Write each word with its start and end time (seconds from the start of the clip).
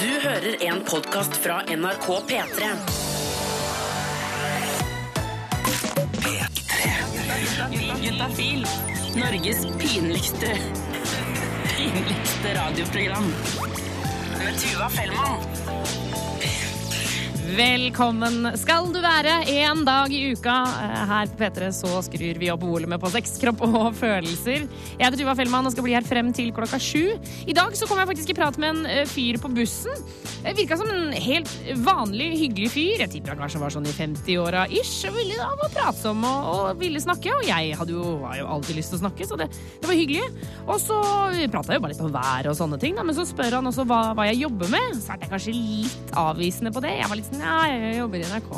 Du 0.00 0.06
hører 0.28 0.54
en 0.64 0.78
podkast 0.84 1.36
fra 1.44 1.58
NRK 1.68 2.06
P3. 2.30 2.68
Juntafil. 8.00 8.66
Norges 9.14 9.66
pinligste 9.78 10.56
pinligste 11.76 12.54
radioprogram. 12.54 13.32
Med 14.44 14.60
Tuva 14.60 14.88
Fellmann. 14.88 15.49
Velkommen 17.50 18.44
skal 18.60 18.86
du 18.94 19.00
være 19.02 19.32
en 19.64 19.80
dag 19.86 20.12
i 20.14 20.20
uka. 20.36 20.52
Eh, 20.84 21.00
Her 21.10 21.30
på 21.32 21.40
P3 21.40 21.70
så 21.74 21.88
skrur 22.06 22.38
vi 22.38 22.50
opp 22.52 22.62
volumet 22.62 23.00
på 23.02 23.10
sex, 23.10 23.32
kropp 23.42 23.64
og 23.66 23.88
følelser. 23.98 24.68
Jeg 24.68 25.02
heter 25.02 25.18
Tuva 25.18 25.34
Fellmann 25.38 25.66
og 25.66 25.72
skal 25.74 25.82
bli 25.86 25.96
her 25.96 26.06
frem 26.06 26.28
til 26.36 26.52
klokka 26.54 26.78
sju. 26.78 27.16
I 27.50 27.56
dag 27.56 27.74
så 27.74 27.88
kom 27.90 27.98
jeg 27.98 28.10
faktisk 28.12 28.30
i 28.30 28.36
prat 28.38 28.58
med 28.60 28.70
en 28.70 28.86
eh, 28.86 29.02
fyr 29.10 29.40
på 29.42 29.50
bussen. 29.56 29.96
Eh, 30.44 30.54
Virka 30.60 30.78
som 30.78 30.92
en 30.94 31.10
helt 31.16 31.50
vanlig, 31.82 32.28
hyggelig 32.38 32.70
fyr. 32.76 33.02
Jeg 33.02 33.12
tipper 33.16 33.34
han 33.34 33.42
kanskje 33.42 33.62
var 33.64 33.74
sånn 33.74 33.88
i 33.90 33.96
50-åra 33.96 34.68
ish. 34.70 35.08
Og 35.10 35.18
ville 35.18 35.40
da 35.40 35.50
var 35.58 35.74
pratsom 35.74 36.22
og, 36.28 36.46
og 36.54 36.84
ville 36.84 37.02
snakke. 37.02 37.34
Og 37.40 37.48
jeg 37.50 37.74
hadde 37.80 37.96
jo, 37.98 38.04
jo 38.38 38.46
alltid 38.46 38.78
lyst 38.78 38.94
til 38.94 39.00
å 39.00 39.02
snakke, 39.08 39.26
så 39.26 39.40
det, 39.40 39.50
det 39.82 39.90
var 39.90 39.98
hyggelig. 39.98 40.28
Og 40.68 40.78
så 40.84 41.00
prata 41.50 41.74
jeg 41.74 41.80
jo 41.82 41.86
bare 41.88 41.96
litt 41.96 42.06
om 42.06 42.14
været 42.14 42.52
og 42.52 42.58
sånne 42.62 42.78
ting, 42.84 42.94
da. 43.00 43.08
men 43.10 43.18
så 43.18 43.26
spør 43.26 43.58
han 43.58 43.72
også 43.72 43.88
hva, 43.90 44.00
hva 44.14 44.30
jeg 44.30 44.44
jobber 44.44 44.70
med. 44.76 45.02
Så 45.02 45.16
er 45.16 45.26
jeg 45.26 45.34
kanskje 45.34 45.58
litt 45.58 46.16
avvisende 46.20 46.74
på 46.78 46.86
det. 46.86 46.94
Jeg 47.00 47.10
var 47.10 47.18
litt 47.18 47.26
sånn 47.32 47.39
ja, 47.40 47.56
jeg 47.72 47.98
jobber 48.00 48.20
i 48.22 48.28
NRK. 48.28 48.54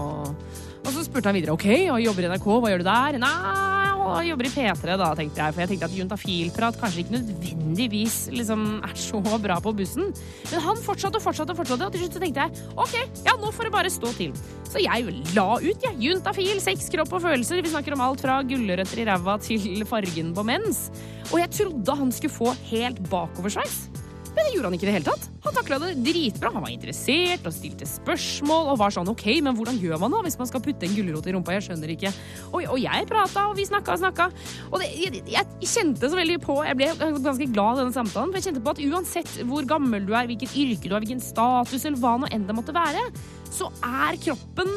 Og 0.83 0.91
så 0.91 1.05
spurte 1.07 1.31
han 1.31 1.37
videre 1.39 1.55
ok, 1.55 1.69
og 1.95 2.03
jobber 2.03 2.27
i 2.27 2.31
NRK, 2.33 2.47
hva 2.47 2.71
gjør 2.73 2.83
du 2.83 2.87
der? 2.89 3.19
Nei, 3.23 3.91
og 4.03 4.17
jobber 4.27 4.49
i 4.49 4.51
P3 4.51 4.97
da, 4.99 5.11
tenkte 5.19 5.39
jeg. 5.45 5.55
For 5.55 5.63
jeg 5.63 5.71
tenkte 5.71 5.89
at 5.89 5.95
juntafilprat 5.95 6.79
kanskje 6.81 7.05
ikke 7.05 7.15
nødvendigvis 7.21 8.17
liksom 8.35 8.65
er 8.83 8.97
så 8.99 9.23
bra 9.23 9.61
på 9.63 9.75
bussen. 9.79 10.11
Men 10.51 10.65
han 10.67 10.83
fortsatte 10.83 11.21
og 11.21 11.27
fortsatte, 11.29 11.57
fortsatte, 11.59 11.87
og 11.87 11.95
til 11.95 12.03
slutt 12.03 12.19
tenkte 12.19 12.49
jeg 12.49 12.67
ok, 12.75 12.99
ja, 13.29 13.37
nå 13.39 13.55
får 13.55 13.71
det 13.71 13.75
bare 13.79 13.95
stå 13.95 14.13
til. 14.19 14.35
Så 14.73 14.83
jeg 14.83 15.17
la 15.37 15.49
ut, 15.63 15.87
jeg. 15.87 15.99
Juntafil, 16.03 16.59
sex, 16.65 16.91
kropp 16.91 17.15
og 17.15 17.27
følelser. 17.29 17.63
Vi 17.63 17.73
snakker 17.73 17.95
om 17.95 18.03
alt 18.09 18.25
fra 18.25 18.41
gulrøtter 18.43 19.05
i 19.05 19.07
ræva 19.07 19.39
til 19.45 19.87
fargen 19.87 20.35
på 20.35 20.47
mens. 20.51 20.89
Og 21.31 21.39
jeg 21.45 21.55
trodde 21.61 22.01
han 22.03 22.15
skulle 22.15 22.41
få 22.43 22.55
helt 22.73 22.99
bakoversveis. 23.13 23.85
Det 24.43 24.55
gjorde 24.57 24.69
han 24.69 24.77
ikke 24.77 24.87
i 24.87 24.91
det 24.91 24.95
hele 24.97 25.07
tatt. 25.07 25.27
Han 25.45 25.55
takla 25.57 25.79
det 25.83 25.91
dritbra. 26.05 26.51
Han 26.55 26.65
var 26.65 26.73
interessert 26.73 27.47
og 27.49 27.55
stilte 27.55 27.89
spørsmål 27.89 28.73
og 28.73 28.79
var 28.81 28.95
sånn 28.95 29.11
OK, 29.13 29.27
men 29.45 29.57
hvordan 29.59 29.79
gjør 29.81 30.01
man 30.03 30.15
da 30.15 30.23
hvis 30.27 30.39
man 30.41 30.51
skal 30.51 30.63
putte 30.65 30.89
en 30.89 30.97
gulrot 30.97 31.29
i 31.29 31.35
rumpa? 31.37 31.57
Jeg 31.57 31.67
skjønner 31.69 31.95
ikke. 31.95 32.13
Og, 32.51 32.59
og 32.63 32.79
jeg 32.83 33.09
prata, 33.11 33.47
og 33.51 33.59
vi 33.59 33.67
snakka 33.69 33.97
og 33.97 34.03
snakka. 34.03 34.29
Og 34.71 34.83
det, 34.83 34.91
jeg, 34.99 35.23
jeg 35.35 35.71
kjente 35.73 36.11
så 36.11 36.19
veldig 36.19 36.39
på 36.43 36.59
Jeg 36.67 36.79
ble 36.79 36.91
ganske 36.99 37.51
glad 37.53 37.79
i 37.79 37.83
denne 37.83 37.97
samtalen, 37.97 38.33
for 38.33 38.41
jeg 38.41 38.49
kjente 38.51 38.65
på 38.65 38.75
at 38.75 38.83
uansett 38.89 39.37
hvor 39.51 39.69
gammel 39.69 40.09
du 40.09 40.15
er, 40.17 40.31
hvilket 40.31 40.57
yrke 40.59 40.89
du 40.89 40.97
har, 40.97 41.05
hvilken 41.05 41.23
status 41.23 41.87
eller 41.89 42.03
hva 42.03 42.17
nå 42.23 42.33
enn 42.33 42.49
det 42.49 42.57
måtte 42.57 42.75
være, 42.77 43.07
så 43.53 43.69
er 43.85 44.21
kroppen 44.23 44.77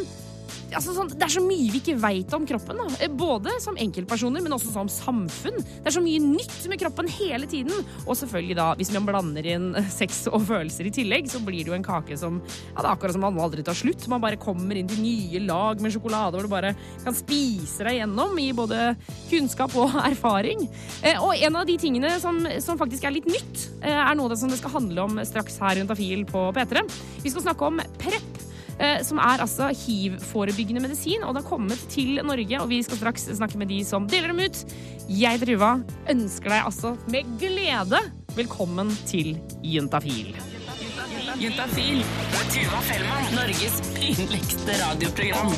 Altså 0.75 0.93
sånn, 0.95 1.09
det 1.13 1.23
er 1.23 1.31
så 1.31 1.41
mye 1.43 1.69
vi 1.71 1.79
ikke 1.81 1.95
veit 2.01 2.33
om 2.35 2.45
kroppen. 2.47 2.79
Da. 2.81 2.87
Eh, 3.05 3.11
Både 3.15 3.53
som 3.63 3.77
enkeltpersoner, 3.79 4.43
men 4.43 4.53
også 4.55 4.73
som 4.73 4.89
samfunn. 4.91 5.57
Det 5.63 5.87
er 5.89 5.95
så 5.95 6.03
mye 6.03 6.19
nytt 6.23 6.65
med 6.71 6.81
kroppen 6.81 7.07
hele 7.15 7.47
tiden. 7.51 7.71
Og 8.05 8.17
selvfølgelig 8.19 8.57
da, 8.59 8.67
hvis 8.79 8.91
man 8.95 9.07
blander 9.07 9.47
inn 9.55 9.69
sex 9.93 10.25
og 10.31 10.43
følelser 10.49 10.89
i 10.89 10.93
tillegg, 10.95 11.29
så 11.31 11.39
blir 11.45 11.63
det 11.63 11.71
jo 11.71 11.77
en 11.77 11.85
kake 11.85 12.17
som 12.19 12.41
ja, 12.43 12.79
det 12.81 12.85
er 12.85 12.91
akkurat 12.91 13.15
som 13.15 13.23
man 13.25 13.39
aldri 13.39 13.63
tar 13.65 13.77
slutt. 13.79 14.05
Man 14.11 14.23
bare 14.23 14.39
kommer 14.41 14.75
inn 14.79 14.89
til 14.91 15.01
nye 15.03 15.41
lag 15.47 15.81
med 15.83 15.93
sjokolade 15.95 16.35
hvor 16.35 16.45
du 16.49 16.51
bare 16.51 16.73
kan 17.05 17.15
spise 17.15 17.85
deg 17.87 18.01
gjennom 18.01 18.35
i 18.41 18.49
både 18.57 18.91
kunnskap 19.31 19.75
og 19.79 19.95
erfaring. 20.11 20.65
Eh, 21.01 21.15
Og 21.23 21.35
en 21.39 21.61
av 21.61 21.65
de 21.69 21.77
tingene 21.81 22.15
som, 22.21 22.41
som 22.63 22.77
faktisk 22.81 23.07
er 23.07 23.15
litt 23.15 23.29
nytt, 23.31 23.69
eh, 23.81 23.95
er 23.95 24.15
noe 24.19 24.31
det 24.33 24.39
som 24.41 24.51
det 24.51 24.59
skal 24.59 24.75
handle 24.79 25.07
om 25.07 25.21
straks 25.25 25.57
her 25.63 25.79
rundt 25.79 25.93
Afil 25.95 26.25
på 26.29 26.49
P3. 26.55 26.83
Vi 27.23 27.31
skal 27.31 27.45
snakke 27.47 27.69
om 27.71 27.79
PREP 28.01 28.41
eh, 28.41 28.51
som 29.07 29.19
er 29.23 29.43
altså 29.43 29.69
hiv-forebyggende 29.71 30.83
medisin, 30.83 31.23
og 31.23 31.35
det 31.35 31.43
har 31.43 31.49
kommet 31.49 31.85
til 31.91 32.19
Norge, 32.27 32.59
og 32.59 32.67
vi 32.71 32.81
skal 32.83 32.99
straks 32.99 33.29
snakke 33.37 33.59
med 33.61 33.71
de 33.71 33.79
som 33.87 34.07
deler 34.11 34.33
dem 34.33 34.43
ut. 34.43 34.75
Jeg, 35.07 35.39
Druva, 35.43 35.77
ønsker 36.11 36.51
deg 36.51 36.67
altså 36.67 36.95
med 37.13 37.29
glede 37.39 38.01
velkommen 38.35 38.91
til 39.07 39.37
Juntafil. 39.63 40.35
Juntafil. 41.39 42.03
Tuva 42.51 42.79
Fellmann. 42.79 43.35
Norges 43.35 43.81
pinligste 43.95 44.71
radioprogram. 44.83 45.55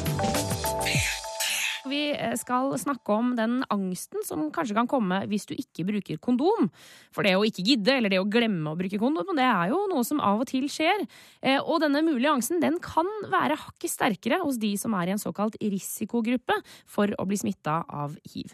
Vi 1.88 2.02
eh, 2.14 2.36
skal 2.40 2.74
snakke 2.80 3.16
om 3.16 3.34
den 3.38 3.62
angsten 3.74 4.24
som 4.28 4.48
kanskje 4.54 4.76
kan 4.78 4.90
komme 4.90 5.22
hvis 5.30 5.48
du 5.50 5.56
ikke 5.56 5.86
bruker 5.88 6.20
kondom. 6.24 6.70
For 7.16 7.28
det 7.28 7.36
å 7.38 7.46
ikke 7.48 7.66
gidde, 7.66 7.96
eller 7.98 8.14
det 8.14 8.22
å 8.22 8.28
glemme 8.30 8.74
å 8.74 8.80
bruke 8.80 9.00
kondom, 9.02 9.34
det 9.38 9.48
er 9.48 9.72
jo 9.74 9.84
noe 9.92 10.06
som 10.08 10.22
av 10.24 10.44
og 10.44 10.52
til 10.52 10.68
skjer. 10.72 11.06
Eh, 11.42 11.60
Og 11.62 11.82
denne 11.84 12.04
mulige 12.06 12.34
angsten 12.34 12.62
den 12.64 12.80
kan 12.84 13.08
være 13.32 13.60
hakket 13.60 13.94
sterkere 13.94 14.42
hos 14.44 14.60
de 14.62 14.76
som 14.80 14.96
er 14.98 15.10
i 15.10 15.16
en 15.16 15.22
såkalt 15.22 15.58
risikogruppe 15.62 16.60
for 16.86 17.12
å 17.18 17.28
bli 17.28 17.40
smitta 17.40 17.82
av 17.88 18.18
hiv. 18.34 18.54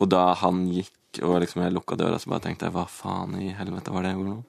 Og 0.00 0.08
da 0.08 0.30
han 0.40 0.64
gikk 0.72 1.22
og 1.26 1.40
liksom 1.42 1.64
jeg 1.64 1.74
lukka 1.74 1.98
døra, 1.98 2.18
så 2.22 2.30
bare 2.30 2.46
tenkte 2.46 2.68
jeg 2.68 2.76
hva 2.76 2.86
faen 2.88 3.34
i 3.42 3.50
helvete 3.56 3.92
var 3.92 4.06
det 4.06 4.14
jeg 4.14 4.20
gjorde 4.20 4.36
nå? 4.36 4.44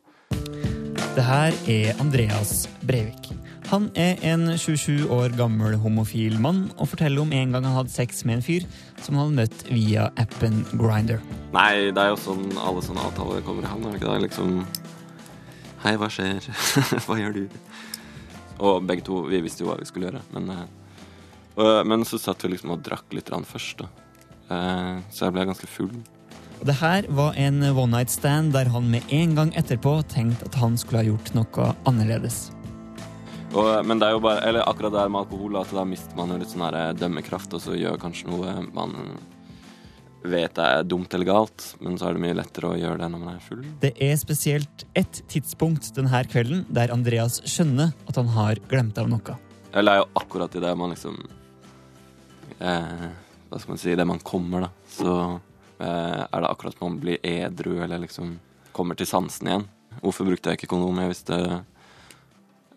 Det 1.17 1.23
her 1.27 1.57
er 1.67 1.97
Andreas 1.99 2.69
Breivik. 2.87 3.33
Han 3.71 3.85
er 3.95 4.17
en 4.27 4.49
27 4.59 5.05
år 5.15 5.31
gammel 5.39 5.77
homofil 5.79 6.33
mann 6.43 6.65
og 6.75 6.89
forteller 6.91 7.21
om 7.23 7.29
en 7.31 7.53
gang 7.55 7.63
han 7.63 7.77
hadde 7.77 7.93
sex 7.93 8.25
med 8.27 8.41
en 8.41 8.43
fyr 8.43 8.65
som 8.99 9.15
han 9.15 9.31
møtt 9.37 9.63
via 9.69 10.09
appen 10.19 10.65
Grinder. 10.75 11.21
Nei, 11.55 11.87
det 11.95 12.03
er 12.03 12.11
jo 12.11 12.17
sånn 12.19 12.49
alle 12.59 12.83
sånne 12.83 13.05
avtaler 13.07 13.45
kommer 13.47 13.63
i 13.63 13.71
havn, 13.71 13.87
er 13.87 13.95
det 13.95 14.01
ikke 14.01 14.11
det? 14.11 14.25
Liksom 14.25 14.51
Hei, 15.85 15.95
hva 16.03 16.11
skjer? 16.11 16.51
hva 17.07 17.19
gjør 17.21 17.39
du? 17.39 17.57
Og 18.59 18.83
begge 18.91 19.07
to, 19.07 19.23
vi 19.31 19.39
visste 19.47 19.63
jo 19.63 19.71
hva 19.71 19.79
vi 19.79 19.87
skulle 19.87 20.11
gjøre, 20.11 20.25
men 20.35 20.51
eh, 20.51 20.69
og, 21.55 21.73
Men 21.87 22.03
så 22.07 22.19
satt 22.19 22.43
vi 22.43 22.51
liksom 22.51 22.75
og 22.75 22.83
drakk 22.83 23.15
litt 23.15 23.31
først, 23.31 23.85
da. 23.85 24.07
Eh, 24.51 24.95
så 25.15 25.29
jeg 25.29 25.37
ble 25.37 25.47
ganske 25.47 25.75
full. 25.79 25.93
Og 26.59 26.67
det 26.67 26.81
her 26.83 27.07
var 27.07 27.39
en 27.39 27.63
one 27.71 27.95
night 27.95 28.11
stand 28.11 28.51
der 28.51 28.67
han 28.75 28.91
med 28.91 29.07
en 29.09 29.35
gang 29.39 29.55
etterpå 29.55 30.01
tenkte 30.11 30.51
at 30.51 30.59
han 30.59 30.75
skulle 30.77 31.05
ha 31.05 31.13
gjort 31.13 31.31
noe 31.39 31.75
annerledes. 31.87 32.49
Og, 33.51 33.85
men 33.85 33.99
det 33.99 34.07
er 34.07 34.15
jo 34.15 34.21
bare 34.23 34.45
Eller 34.47 34.63
akkurat 34.63 34.93
det 34.95 35.09
med 35.11 35.25
alkohol, 35.25 35.57
at 35.59 35.73
da 35.75 35.83
mister 35.87 36.15
man 36.15 36.31
jo 36.31 36.39
litt 36.39 36.53
sånn 36.53 36.63
her 36.69 36.95
dømmekraft, 36.95 37.51
og 37.57 37.63
så 37.63 37.75
gjør 37.75 37.99
kanskje 37.99 38.31
noe 38.31 38.61
man 38.71 38.95
vet 40.21 40.59
er 40.61 40.83
dumt 40.85 41.13
eller 41.13 41.25
galt, 41.25 41.63
men 41.81 41.97
så 41.97 42.07
er 42.07 42.15
det 42.15 42.21
mye 42.21 42.35
lettere 42.37 42.69
å 42.69 42.77
gjøre 42.77 42.99
det 43.01 43.09
når 43.09 43.21
man 43.23 43.35
er 43.35 43.41
full. 43.41 43.63
Det 43.81 43.91
er 43.97 44.13
spesielt 44.21 44.85
ett 44.97 45.23
tidspunkt 45.31 45.89
denne 45.97 46.21
kvelden 46.29 46.65
der 46.69 46.93
Andreas 46.93 47.39
skjønner 47.49 47.95
at 48.05 48.19
han 48.19 48.29
har 48.35 48.61
glemt 48.69 48.99
av 49.01 49.09
noe. 49.09 49.37
Eller 49.73 49.97
er 49.97 50.03
jo 50.03 50.09
akkurat 50.21 50.55
i 50.55 50.61
det 50.61 50.71
man 50.77 50.91
liksom 50.91 51.15
eh, 52.59 53.05
Hva 53.47 53.59
skal 53.59 53.71
man 53.71 53.79
si 53.79 53.93
Det 53.95 54.05
man 54.07 54.19
kommer, 54.19 54.65
da. 54.67 54.69
Så 54.91 55.13
eh, 55.79 56.21
er 56.27 56.43
det 56.43 56.49
akkurat 56.49 56.77
som 56.77 56.89
man 56.89 57.01
blir 57.01 57.21
edru, 57.23 57.79
eller 57.81 58.03
liksom 58.03 58.35
kommer 58.75 58.99
til 58.99 59.09
sansen 59.09 59.49
igjen. 59.49 59.67
Hvorfor 60.01 60.27
brukte 60.27 60.51
jeg 60.51 60.59
ikke 60.59 60.73
kondom? 60.75 61.01
Jeg 61.01 61.15
visste 61.15 61.39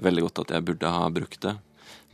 veldig 0.02 0.24
godt 0.26 0.42
at 0.44 0.54
jeg 0.56 0.64
burde 0.66 0.90
ha 0.90 1.08
brukt 1.14 1.40
det. 1.44 1.54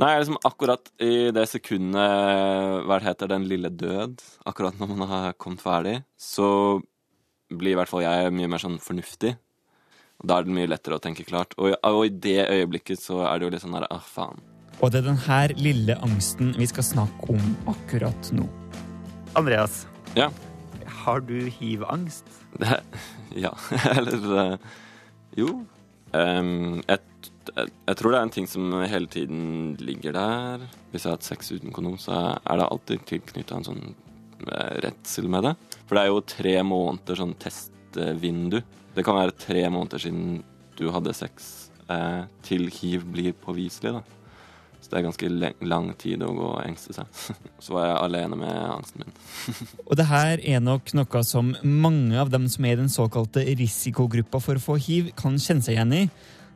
Nei, 0.00 0.14
liksom 0.18 0.38
akkurat 0.48 0.88
i 1.02 1.28
det 1.34 1.42
sekundet 1.50 2.86
Hva 2.88 2.96
det 2.98 3.04
heter 3.04 3.28
Den 3.28 3.44
lille 3.50 3.68
død, 3.68 4.22
akkurat 4.48 4.78
når 4.80 4.94
man 4.96 5.08
har 5.10 5.32
kommet 5.36 5.60
ferdig, 5.60 5.98
så 6.16 6.80
blir 7.50 7.74
i 7.74 7.78
hvert 7.78 7.90
fall 7.90 8.04
jeg 8.06 8.32
mye 8.32 8.48
mer 8.48 8.62
sånn 8.62 8.78
fornuftig. 8.80 9.34
Og 10.20 10.28
da 10.28 10.38
er 10.38 10.46
det 10.46 10.54
mye 10.56 10.70
lettere 10.70 10.96
å 10.98 11.02
tenke 11.02 11.24
klart. 11.26 11.52
Og, 11.58 11.74
og 11.74 12.02
i 12.06 12.12
det 12.12 12.38
øyeblikket 12.46 13.00
så 13.02 13.22
er 13.26 13.38
det 13.40 13.46
jo 13.48 13.52
litt 13.54 13.64
sånn 13.64 13.76
der 13.76 13.86
ah, 13.92 14.00
faen. 14.04 14.40
Og 14.80 14.92
det 14.92 15.02
er 15.02 15.08
denne 15.10 15.38
lille 15.60 15.96
angsten 16.04 16.54
vi 16.56 16.68
skal 16.70 16.86
snakke 16.86 17.34
om 17.34 17.50
akkurat 17.72 18.30
nå. 18.36 18.46
Andreas, 19.36 19.82
Ja. 20.16 20.30
har 21.04 21.20
du 21.20 21.36
hiv-angst? 21.60 22.24
Ja. 23.36 23.52
Eller 23.96 24.24
eh, 24.42 24.56
Jo. 25.38 25.60
Um, 26.10 26.80
jeg, 26.88 26.98
jeg, 27.48 27.72
jeg 27.88 27.98
tror 27.98 28.12
det 28.12 28.18
er 28.20 28.26
en 28.26 28.34
ting 28.34 28.48
som 28.50 28.74
hele 28.84 29.10
tiden 29.10 29.40
ligger 29.80 30.14
der. 30.16 30.66
Hvis 30.90 31.04
jeg 31.04 31.10
har 31.10 31.18
hatt 31.18 31.28
sex 31.28 31.52
uten 31.54 31.74
kondom, 31.74 31.98
så 32.00 32.36
er 32.38 32.60
det 32.60 32.68
alltid 32.68 33.06
tilknytta 33.08 33.58
en 33.58 33.68
sånn 33.70 33.82
eh, 33.90 34.76
redsel 34.86 35.30
med 35.32 35.48
det. 35.48 35.56
For 35.86 35.96
det 35.96 36.04
er 36.04 36.12
jo 36.12 36.22
tre 36.34 36.54
måneder 36.66 37.20
sånn 37.22 37.34
testvindu. 37.40 38.60
Det 38.94 39.06
kan 39.06 39.18
være 39.18 39.36
tre 39.38 39.66
måneder 39.72 40.02
siden 40.02 40.40
du 40.78 40.88
hadde 40.94 41.16
sex 41.16 41.50
eh, 41.90 42.24
til 42.46 42.70
hiv 42.72 43.06
blir 43.12 43.36
påviselig, 43.44 44.00
da. 44.00 44.04
Så 44.80 44.88
det 44.88 44.96
er 44.96 45.04
ganske 45.04 45.28
lang 45.68 45.90
tid 46.00 46.22
å 46.24 46.30
gå 46.32 46.46
og 46.54 46.62
engste 46.64 46.94
seg. 46.96 47.08
Så 47.64 47.74
var 47.76 47.90
jeg 47.90 47.98
alene 48.00 48.38
med 48.40 48.54
angsten 48.78 49.04
min. 49.04 49.16
Og 49.88 49.96
det 50.00 50.06
her 50.08 50.40
er 50.40 50.62
nok 50.64 50.92
noe 50.96 51.24
som 51.26 51.52
mange 51.62 52.16
av 52.20 52.32
dem 52.32 52.48
som 52.50 52.64
er 52.64 52.78
i 52.78 52.80
den 52.80 52.92
såkalte 52.92 53.44
risikogruppa 53.60 54.40
for 54.40 54.56
å 54.56 54.64
få 54.70 54.78
hiv, 54.80 55.12
kan 55.20 55.36
kjenne 55.36 55.66
seg 55.66 55.76
igjen 55.76 55.96
i 55.98 56.04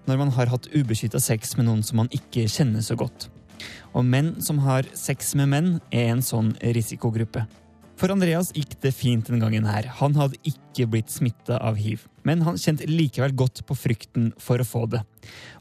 når 0.09 0.21
man 0.21 0.33
har 0.37 0.53
hatt 0.53 0.69
ubeskytta 0.75 1.21
sex 1.23 1.57
med 1.59 1.69
noen 1.69 1.83
som 1.87 2.03
man 2.03 2.11
ikke 2.15 2.47
kjenner 2.51 2.85
så 2.85 2.97
godt. 2.99 3.29
Og 3.95 4.05
menn 4.07 4.35
som 4.43 4.59
har 4.65 4.87
sex 4.99 5.35
med 5.39 5.53
menn, 5.53 5.77
er 5.95 6.13
en 6.13 6.25
sånn 6.25 6.55
risikogruppe. 6.75 7.45
For 7.95 8.11
Andreas 8.11 8.51
gikk 8.55 8.75
det 8.83 8.91
fint 8.95 9.29
den 9.31 9.43
gangen 9.43 9.69
her. 9.71 9.87
Han 10.01 10.17
hadde 10.19 10.41
ikke 10.51 10.89
blitt 10.91 11.13
smitta 11.15 11.61
av 11.63 11.79
hiv. 11.79 12.09
Men 12.27 12.43
han 12.43 12.59
kjente 12.59 12.89
likevel 12.91 13.37
godt 13.39 13.63
på 13.69 13.77
frykten 13.79 14.33
for 14.43 14.59
å 14.59 14.67
få 14.67 14.85
det. 14.91 15.05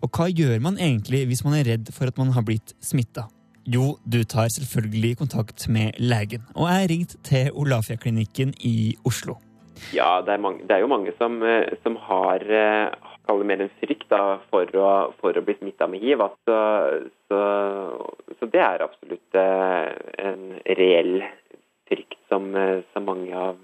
Og 0.01 0.09
hva 0.17 0.29
gjør 0.31 0.57
man 0.65 0.79
egentlig 0.81 1.27
hvis 1.29 1.43
man 1.45 1.59
er 1.59 1.69
redd 1.75 1.93
for 1.93 2.09
at 2.09 2.17
man 2.17 2.33
har 2.33 2.45
blitt 2.47 2.73
smitta? 2.83 3.27
Jo, 3.69 3.93
du 4.03 4.23
tar 4.27 4.49
selvfølgelig 4.51 5.17
kontakt 5.21 5.69
med 5.71 5.99
legen. 6.01 6.43
Og 6.57 6.67
jeg 6.67 6.89
ringte 6.91 7.21
til 7.23 7.53
Olafia-klinikken 7.53 8.57
i 8.65 8.95
Oslo. 9.07 9.37
Ja, 9.93 10.21
det 10.21 10.35
er, 10.35 10.41
mange, 10.41 10.65
det 10.67 10.75
er 10.75 10.83
jo 10.83 10.91
mange 10.91 11.13
som, 11.17 11.39
eh, 11.45 11.73
som 11.83 11.95
har 12.07 12.43
eh, 12.45 12.93
kaller 13.27 13.47
mer 13.47 13.63
en 13.63 13.71
frykt 13.81 14.09
da, 14.11 14.39
for, 14.51 14.69
å, 14.77 14.89
for 15.21 15.37
å 15.37 15.43
bli 15.45 15.55
smitta 15.59 15.87
med 15.89 16.03
hiv. 16.03 16.23
Så, 16.47 16.57
så, 17.29 17.41
så, 18.37 18.49
det 18.53 18.61
er 18.63 18.85
absolutt 18.85 19.39
eh, 19.39 19.89
en 20.29 20.43
reell 20.79 21.23
frykt 21.89 22.19
som, 22.31 22.51
som 22.93 23.05
mange, 23.05 23.33
av, 23.35 23.59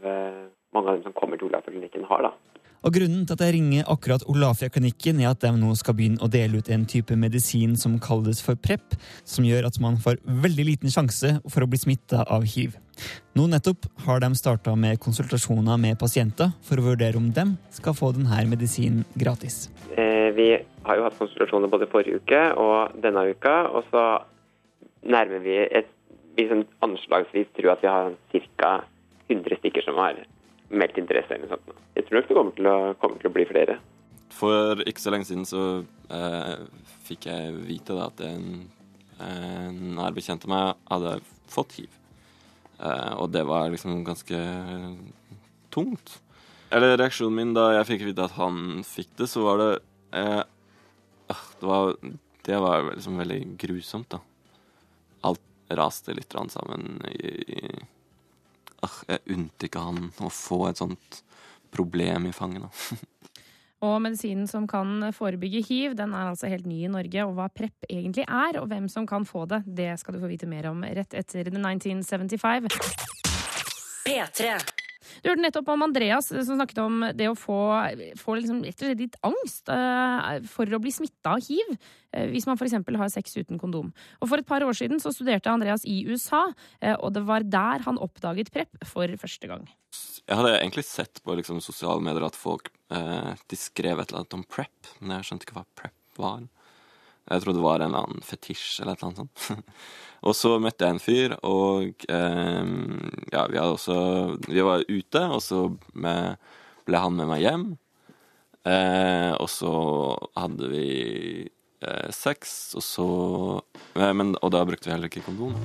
mange, 0.75 0.85
av, 0.85 0.95
dem 0.97 1.05
som 1.07 1.15
kommer 1.17 1.39
til 1.39 1.49
Olafia-klinikken 1.49 2.05
har. 2.09 2.29
da. 2.29 2.65
Og 2.79 2.93
Grunnen 2.95 3.25
til 3.27 3.35
at 3.35 3.41
jeg 3.43 3.55
ringer 3.57 3.87
akkurat 3.91 4.23
Olafia-klinikken, 4.31 5.19
er 5.19 5.33
at 5.33 5.41
de 5.43 5.51
nå 5.51 5.73
skal 5.75 5.97
begynne 5.97 6.21
å 6.23 6.29
dele 6.31 6.61
ut 6.61 6.69
en 6.71 6.85
type 6.87 7.15
medisin 7.19 7.75
som 7.79 7.97
kalles 7.99 8.39
for 8.45 8.55
PREP, 8.55 8.95
som 9.27 9.47
gjør 9.47 9.67
at 9.67 9.79
man 9.83 9.99
får 9.99 10.21
veldig 10.23 10.65
liten 10.69 10.93
sjanse 10.93 11.35
for 11.51 11.65
å 11.65 11.67
bli 11.67 11.81
smitta 11.81 12.23
av 12.23 12.47
hiv. 12.47 12.77
Nå 13.35 13.49
nettopp 13.51 13.87
har 14.05 14.23
de 14.23 14.31
starta 14.35 14.75
med 14.79 14.99
konsultasjoner 15.03 15.79
med 15.79 15.99
pasienter 15.99 16.55
for 16.63 16.79
å 16.79 16.87
vurdere 16.89 17.19
om 17.19 17.29
de 17.35 17.45
skal 17.75 17.95
få 17.95 18.13
denne 18.15 18.41
medisinen 18.47 19.03
gratis. 19.19 19.67
Eh, 19.95 20.31
vi 20.35 20.49
har 20.55 20.99
jo 20.99 21.07
hatt 21.07 21.19
konsultasjoner 21.19 21.71
både 21.71 21.87
forrige 21.91 22.23
uke 22.23 22.41
og 22.59 22.99
denne 23.03 23.27
uka, 23.31 23.55
og 23.75 23.87
så 23.91 24.05
nærmer 25.03 25.43
vi 25.43 25.59
et 25.67 25.91
vi 26.39 26.47
sånn 26.47 26.65
anslagsvis 26.85 27.49
tror 27.57 27.73
at 27.73 27.83
vi 27.83 27.91
har 27.91 28.13
ca. 28.55 28.73
100 29.29 29.59
stykker 29.59 29.83
som 29.85 29.99
har 30.01 30.17
meldt 30.69 30.97
interesse. 31.01 31.35
eller 31.35 31.51
sånt. 31.51 31.71
Jeg 31.95 32.07
tror 32.07 32.19
nok 32.19 32.27
det 32.29 32.37
kommer 32.37 32.57
til 32.57 32.69
å, 32.69 32.77
kommer 33.01 33.21
til 33.21 33.31
å 33.31 33.35
bli 33.35 33.45
flere. 33.49 33.79
For 34.33 34.83
ikke 34.87 35.03
så 35.03 35.13
lenge 35.13 35.27
siden 35.27 35.47
så 35.49 35.63
eh, 36.13 36.55
fikk 37.07 37.27
jeg 37.29 37.55
vite 37.65 37.97
da, 37.97 38.09
at 38.11 38.21
en, 38.27 38.67
en 39.25 39.79
nær 39.97 40.15
bekjent 40.15 40.45
av 40.45 40.53
meg 40.53 40.83
hadde 40.91 41.15
fått 41.49 41.79
hiv. 41.79 41.99
Eh, 42.79 43.13
og 43.17 43.31
det 43.33 43.43
var 43.49 43.71
liksom 43.73 44.03
ganske 44.07 44.39
tungt. 45.73 46.19
Eller 46.69 46.97
reaksjonen 46.99 47.35
min 47.35 47.53
da 47.57 47.71
jeg 47.79 47.89
fikk 47.95 48.07
vite 48.11 48.29
at 48.29 48.37
han 48.37 48.83
fikk 48.85 49.15
det, 49.17 49.29
så 49.31 49.43
var 49.47 49.61
det 49.61 49.69
eh, 50.17 50.41
Det 51.59 51.69
var, 51.69 51.95
det 52.45 52.57
var 52.61 52.91
liksom 52.93 53.17
veldig 53.19 53.39
grusomt, 53.61 54.13
da. 54.13 54.21
Alt 55.29 55.41
raste 55.69 56.15
litt 56.17 56.33
sammen 56.49 57.01
i, 57.11 57.33
i 57.59 57.61
jeg 59.07 59.23
unte 59.35 59.69
ikke 59.69 59.83
han 59.83 60.09
å 60.23 60.31
få 60.33 60.67
et 60.69 60.81
sånt 60.81 61.21
problem 61.73 62.29
i 62.29 62.35
fanget. 62.35 62.69
Og 63.79 64.01
medisinen 64.03 64.47
som 64.49 64.65
kan 64.67 65.05
forebygge 65.15 65.61
hiv, 65.63 65.93
den 65.95 66.11
er 66.11 66.27
altså 66.27 66.49
helt 66.51 66.67
ny 66.67 66.81
i 66.83 66.91
Norge. 66.91 67.23
Og 67.23 67.37
hva 67.37 67.47
PREP 67.47 67.87
egentlig 67.87 68.25
er, 68.27 68.59
og 68.59 68.67
hvem 68.67 68.89
som 68.91 69.07
kan 69.07 69.23
få 69.27 69.45
det, 69.47 69.61
det 69.65 69.93
skal 70.01 70.17
du 70.17 70.19
få 70.19 70.31
vite 70.31 70.49
mer 70.51 70.67
om 70.73 70.83
rett 70.83 71.15
etter 71.15 71.47
The 71.47 71.55
1975. 71.55 72.67
P3. 74.03 74.78
Du 75.21 75.29
hørte 75.29 75.43
nettopp 75.43 75.71
om 75.73 75.85
Andreas 75.85 76.29
som 76.31 76.57
snakket 76.57 76.81
om 76.83 77.05
det 77.15 77.29
å 77.29 77.37
få, 77.37 77.57
få 78.19 78.37
liksom, 78.39 78.61
litt 78.63 79.17
angst 79.25 79.71
uh, 79.71 80.39
for 80.49 80.69
å 80.69 80.81
bli 80.81 80.93
smitta 80.93 81.35
av 81.35 81.43
hiv. 81.45 81.73
Uh, 82.15 82.27
hvis 82.33 82.47
man 82.49 82.59
f.eks. 82.59 82.77
har 83.01 83.13
sex 83.13 83.37
uten 83.37 83.61
kondom. 83.61 83.91
Og 84.19 84.31
For 84.31 84.41
et 84.41 84.49
par 84.49 84.65
år 84.65 84.77
siden 84.77 85.01
så 85.01 85.13
studerte 85.15 85.51
Andreas 85.51 85.85
i 85.87 86.01
USA, 86.09 86.47
uh, 86.49 86.95
og 86.97 87.13
det 87.17 87.25
var 87.29 87.45
der 87.47 87.85
han 87.87 88.01
oppdaget 88.01 88.53
PREP 88.55 88.83
for 88.89 89.19
første 89.21 89.51
gang. 89.51 89.67
Jeg 90.29 90.37
hadde 90.37 90.57
egentlig 90.59 90.85
sett 90.85 91.23
på 91.25 91.35
liksom, 91.39 91.61
sosiale 91.63 92.03
medier 92.05 92.27
at 92.27 92.37
folk 92.37 92.69
de 92.89 93.57
skrev 93.57 93.99
et 94.01 94.09
eller 94.09 94.23
annet 94.23 94.33
om 94.33 94.43
PREP, 94.49 94.87
men 94.97 95.11
jeg 95.19 95.27
skjønte 95.27 95.45
ikke 95.45 95.55
hva 95.59 95.65
PREP 95.77 96.17
var. 96.17 96.47
Jeg 97.29 97.43
trodde 97.43 97.59
det 97.59 97.65
var 97.65 97.83
en 97.83 97.91
eller 97.91 98.07
annen 98.07 98.25
fetisj 98.25 98.81
eller 98.81 98.95
et 98.95 99.03
eller 99.03 99.11
annet 99.11 99.21
sånt. 99.23 99.67
og 100.27 100.37
så 100.37 100.55
møtte 100.61 100.87
jeg 100.87 100.95
en 100.95 101.03
fyr, 101.03 101.35
og 101.45 102.07
eh, 102.09 102.73
ja, 103.33 103.45
vi 103.51 103.59
hadde 103.61 103.75
også 103.75 103.99
Vi 104.47 104.65
var 104.65 104.87
ute, 104.89 105.21
og 105.29 105.43
så 105.45 105.67
med, 105.93 106.41
ble 106.89 107.05
han 107.05 107.15
med 107.19 107.29
meg 107.29 107.45
hjem. 107.45 107.69
Eh, 108.67 109.31
og 109.39 109.47
så 109.47 109.71
hadde 110.35 110.67
vi 110.71 110.87
eh, 111.47 112.09
sex, 112.11 112.73
og 112.75 112.83
så 112.83 113.07
eh, 113.95 114.11
men, 114.11 114.35
Og 114.43 114.51
da 114.53 114.65
brukte 114.67 114.89
vi 114.89 114.95
heller 114.95 115.11
ikke 115.11 115.25
kondom. 115.29 115.55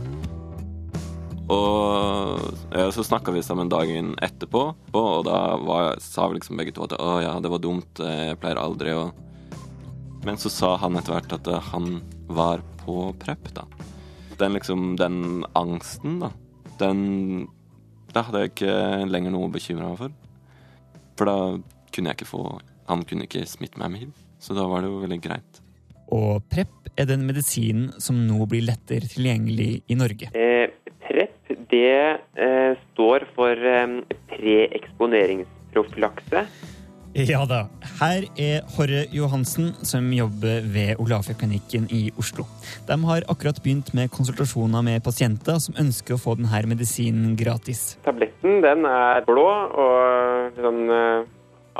Og 1.52 2.40
så 2.96 3.02
snakka 3.04 3.34
vi 3.34 3.42
sammen 3.44 3.68
dagen 3.68 4.14
etterpå, 4.24 4.62
og 4.96 5.26
da 5.26 5.40
var, 5.60 5.98
sa 6.00 6.24
vi 6.30 6.38
liksom 6.38 6.56
begge 6.56 6.72
to 6.72 6.86
at 6.86 6.94
å 6.96 7.18
ja, 7.20 7.34
det 7.44 7.50
var 7.52 7.60
dumt, 7.60 8.00
jeg 8.00 8.38
pleier 8.40 8.60
aldri 8.62 8.94
å 8.96 9.10
men 10.24 10.38
så 10.40 10.52
sa 10.52 10.74
han 10.82 10.96
etter 10.98 11.16
hvert 11.16 11.34
at 11.36 11.50
han 11.70 11.98
var 12.32 12.64
på 12.82 13.10
prep, 13.20 13.50
da. 13.56 13.66
Den 14.40 14.56
liksom, 14.56 14.94
den 14.98 15.44
angsten, 15.54 16.18
da, 16.24 16.32
den 16.80 17.48
Da 18.14 18.22
hadde 18.26 18.44
jeg 18.44 18.52
ikke 18.52 18.74
lenger 19.10 19.34
noe 19.34 19.48
å 19.48 19.54
bekymre 19.54 19.90
meg 19.90 19.98
for. 19.98 20.14
For 21.18 21.30
da 21.30 21.36
kunne 21.94 22.10
jeg 22.10 22.18
ikke 22.18 22.30
få 22.30 22.44
Han 22.90 23.02
kunne 23.08 23.26
ikke 23.26 23.46
smitte 23.46 23.80
meg 23.80 23.90
med 23.90 24.04
hiv. 24.04 24.12
Så 24.38 24.54
da 24.54 24.66
var 24.70 24.82
det 24.82 24.90
jo 24.90 25.02
veldig 25.02 25.20
greit. 25.24 25.60
Og 26.12 26.42
PREP 26.52 26.90
er 27.00 27.06
den 27.08 27.24
medisinen 27.26 27.94
som 28.02 28.18
nå 28.26 28.44
blir 28.50 28.66
lettere 28.66 29.08
tilgjengelig 29.08 29.82
i 29.88 29.96
Norge. 29.96 30.28
Eh, 30.36 30.68
PREP 31.06 31.54
det 31.72 32.20
eh, 32.36 32.72
står 32.92 33.24
for 33.34 33.56
eh, 33.56 34.04
preeksponeringsprofylakse. 34.34 36.44
Ja 37.30 37.44
da. 37.46 37.68
Her 38.00 38.24
er 38.40 38.64
Horre 38.74 39.04
Johansen, 39.14 39.70
som 39.86 40.08
jobber 40.12 40.64
ved 40.74 40.98
Olafia-klinikken 40.98 41.86
i 41.94 42.08
Oslo. 42.18 42.46
De 42.88 42.96
har 43.06 43.26
akkurat 43.30 43.60
begynt 43.62 43.92
med 43.94 44.10
konsultasjoner 44.10 44.82
med 44.82 45.04
pasienter 45.06 45.60
som 45.62 45.78
ønsker 45.78 46.16
å 46.16 46.20
få 46.20 46.34
denne 46.40 46.64
medisinen 46.72 47.36
gratis. 47.38 47.94
Tabletten 48.06 48.60
den 48.64 48.82
er 48.90 49.22
blå 49.28 49.46
og 49.46 50.58
sånn 50.58 50.82
uh, 50.90 51.30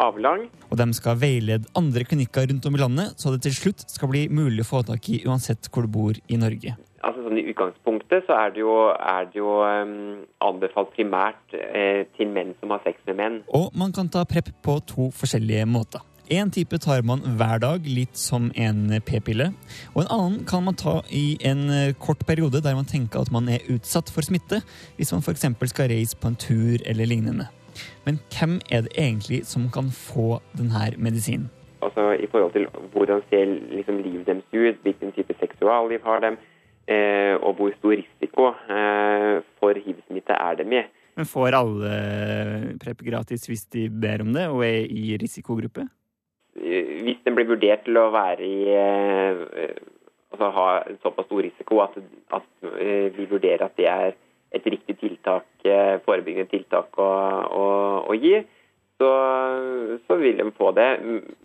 avlang. 0.06 0.46
Og 0.70 0.78
de 0.78 0.88
skal 0.94 1.18
veilede 1.18 1.70
andre 1.74 2.06
klinikker 2.06 2.46
rundt 2.50 2.70
om 2.70 2.78
i 2.78 2.84
landet, 2.84 3.18
så 3.18 3.34
det 3.34 3.42
til 3.48 3.58
slutt 3.58 3.86
skal 3.90 4.14
bli 4.14 4.28
mulig 4.30 4.62
å 4.62 4.70
få 4.70 4.86
tak 4.86 5.10
i 5.10 5.24
uansett 5.26 5.66
hvor 5.70 5.88
du 5.88 5.94
bor 5.98 6.14
i 6.14 6.38
Norge 6.38 6.78
altså 7.04 7.24
sånn 7.24 7.38
I 7.40 7.46
utgangspunktet 7.52 8.26
så 8.28 8.38
er 8.38 8.54
det 8.54 8.62
jo, 8.62 8.74
er 8.94 9.28
det 9.30 9.38
jo 9.40 9.58
um, 9.62 10.24
anbefalt 10.44 10.90
primært 10.96 11.54
eh, 11.58 12.04
til 12.16 12.32
menn 12.32 12.54
som 12.60 12.74
har 12.74 12.82
sex 12.86 13.00
med 13.08 13.20
menn. 13.20 13.38
Og 13.56 13.70
man 13.78 13.94
kan 13.96 14.10
ta 14.12 14.24
PREP 14.28 14.50
på 14.64 14.80
to 14.88 15.10
forskjellige 15.14 15.68
måter. 15.70 16.04
En 16.32 16.48
type 16.48 16.78
tar 16.80 17.02
man 17.04 17.20
hver 17.36 17.58
dag, 17.60 17.84
litt 17.84 18.16
som 18.16 18.46
en 18.56 18.86
p-pille. 19.04 19.50
Og 19.92 19.98
en 20.00 20.12
annen 20.14 20.38
kan 20.48 20.64
man 20.64 20.78
ta 20.80 21.02
i 21.12 21.36
en 21.44 21.66
eh, 21.68 21.92
kort 22.00 22.24
periode 22.24 22.62
der 22.64 22.78
man 22.78 22.88
tenker 22.88 23.20
at 23.20 23.32
man 23.34 23.50
er 23.52 23.66
utsatt 23.68 24.08
for 24.12 24.24
smitte, 24.24 24.62
hvis 24.96 25.12
man 25.12 25.20
f.eks. 25.20 25.44
skal 25.68 25.92
reise 25.92 26.16
på 26.16 26.32
en 26.32 26.40
tur 26.40 26.80
eller 26.88 27.10
lignende. 27.10 27.50
Men 28.06 28.22
hvem 28.32 28.56
er 28.70 28.86
det 28.86 28.96
egentlig 28.96 29.44
som 29.50 29.68
kan 29.68 29.90
få 29.92 30.40
denne 30.56 30.94
medisinen? 30.96 31.50
Altså 31.84 32.16
I 32.16 32.26
forhold 32.32 32.52
til 32.52 32.66
hvordan 32.94 33.20
ser 33.28 33.44
liksom, 33.76 34.00
livet 34.00 34.26
deres 34.26 34.44
ut, 34.54 34.80
hvilken 34.82 35.12
type 35.12 35.34
seksualliv 35.40 36.00
har 36.04 36.24
dem, 36.24 36.38
og 37.40 37.56
hvor 37.58 37.72
stor 37.78 37.96
risiko 37.96 38.50
eh, 38.68 39.40
for 39.60 39.78
hiv-smitte 39.78 40.36
er 40.36 40.58
det 40.60 40.66
med. 40.68 40.90
Men 41.14 41.28
Får 41.30 41.54
alle 41.56 41.92
PREP 42.82 43.04
gratis 43.06 43.46
hvis 43.48 43.66
de 43.72 43.86
ber 43.88 44.24
om 44.24 44.32
det 44.34 44.48
og 44.50 44.64
er 44.66 44.88
i 44.90 45.16
risikogruppe? 45.20 45.86
Eh, 46.58 47.04
hvis 47.06 47.22
den 47.24 47.36
blir 47.38 47.48
vurdert 47.48 47.86
til 47.86 48.00
å 48.00 48.10
være 48.14 48.48
i 48.48 48.58
altså 50.34 50.50
ha 50.50 50.68
en 50.90 50.98
såpass 50.98 51.28
stor 51.28 51.44
risiko 51.46 51.78
at, 51.84 51.98
at 52.34 52.70
vi 53.14 53.26
vurderer 53.30 53.68
at 53.68 53.76
det 53.78 53.86
er 53.86 54.16
et 54.54 54.66
riktig 54.66 54.96
tiltak, 54.98 55.46
forebyggende 56.02 56.50
tiltak 56.50 56.98
å, 56.98 57.06
å, 57.54 57.66
å 58.10 58.16
gi, 58.18 58.40
så, 58.98 59.10
så, 60.06 60.16
vil 60.18 60.38
de 60.38 60.50
få 60.58 60.72
det. 60.74 60.88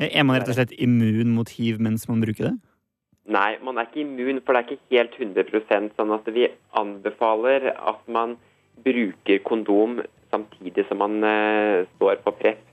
Er 0.09 0.25
man 0.25 0.39
rett 0.39 0.49
og 0.49 0.57
slett 0.57 0.73
immun 0.77 1.33
mot 1.33 1.49
hiv 1.53 1.79
mens 1.81 2.07
man 2.09 2.21
bruker 2.25 2.49
det? 2.49 2.55
Nei, 3.29 3.59
man 3.61 3.77
er 3.77 3.85
ikke 3.85 4.01
immun, 4.01 4.41
for 4.41 4.57
det 4.57 4.61
er 4.61 4.71
ikke 4.73 4.95
helt 4.95 5.17
100% 5.21 5.93
sånn 5.99 6.13
at 6.15 6.29
vi 6.33 6.47
anbefaler 6.79 7.69
at 7.77 8.01
man 8.09 8.39
bruker 8.85 9.43
kondom 9.45 9.99
samtidig 10.31 10.85
som 10.89 11.01
man 11.01 11.21
uh, 11.21 11.85
står 11.95 12.23
på 12.25 12.33
press. 12.39 12.65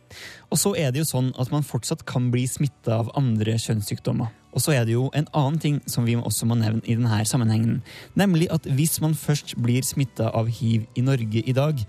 Og 0.55 0.61
så 0.61 0.73
er 0.79 0.93
det 0.95 1.03
jo 1.03 1.09
sånn 1.09 1.33
at 1.41 1.51
man 1.53 1.67
fortsatt 1.67 2.07
kan 2.09 2.31
bli 2.33 2.45
smitta 2.49 3.01
av 3.01 3.11
andre 3.19 3.57
kjønnssykdommer. 3.61 4.31
Og 4.57 4.63
så 4.65 4.73
er 4.73 4.87
det 4.89 4.95
jo 4.95 5.11
en 5.19 5.27
annen 5.37 5.59
ting 5.61 5.81
som 5.91 6.07
vi 6.09 6.15
også 6.17 6.49
må 6.49 6.57
nevne 6.57 6.81
i 6.87 6.97
denne 6.97 7.19
sammenhengen. 7.29 7.83
Nemlig 8.17 8.49
at 8.55 8.69
hvis 8.79 8.97
man 9.05 9.17
først 9.19 9.57
blir 9.61 9.85
smitta 9.85 10.31
av 10.33 10.49
hiv 10.49 10.87
i 10.97 11.05
Norge 11.05 11.43
i 11.43 11.57
dag, 11.57 11.83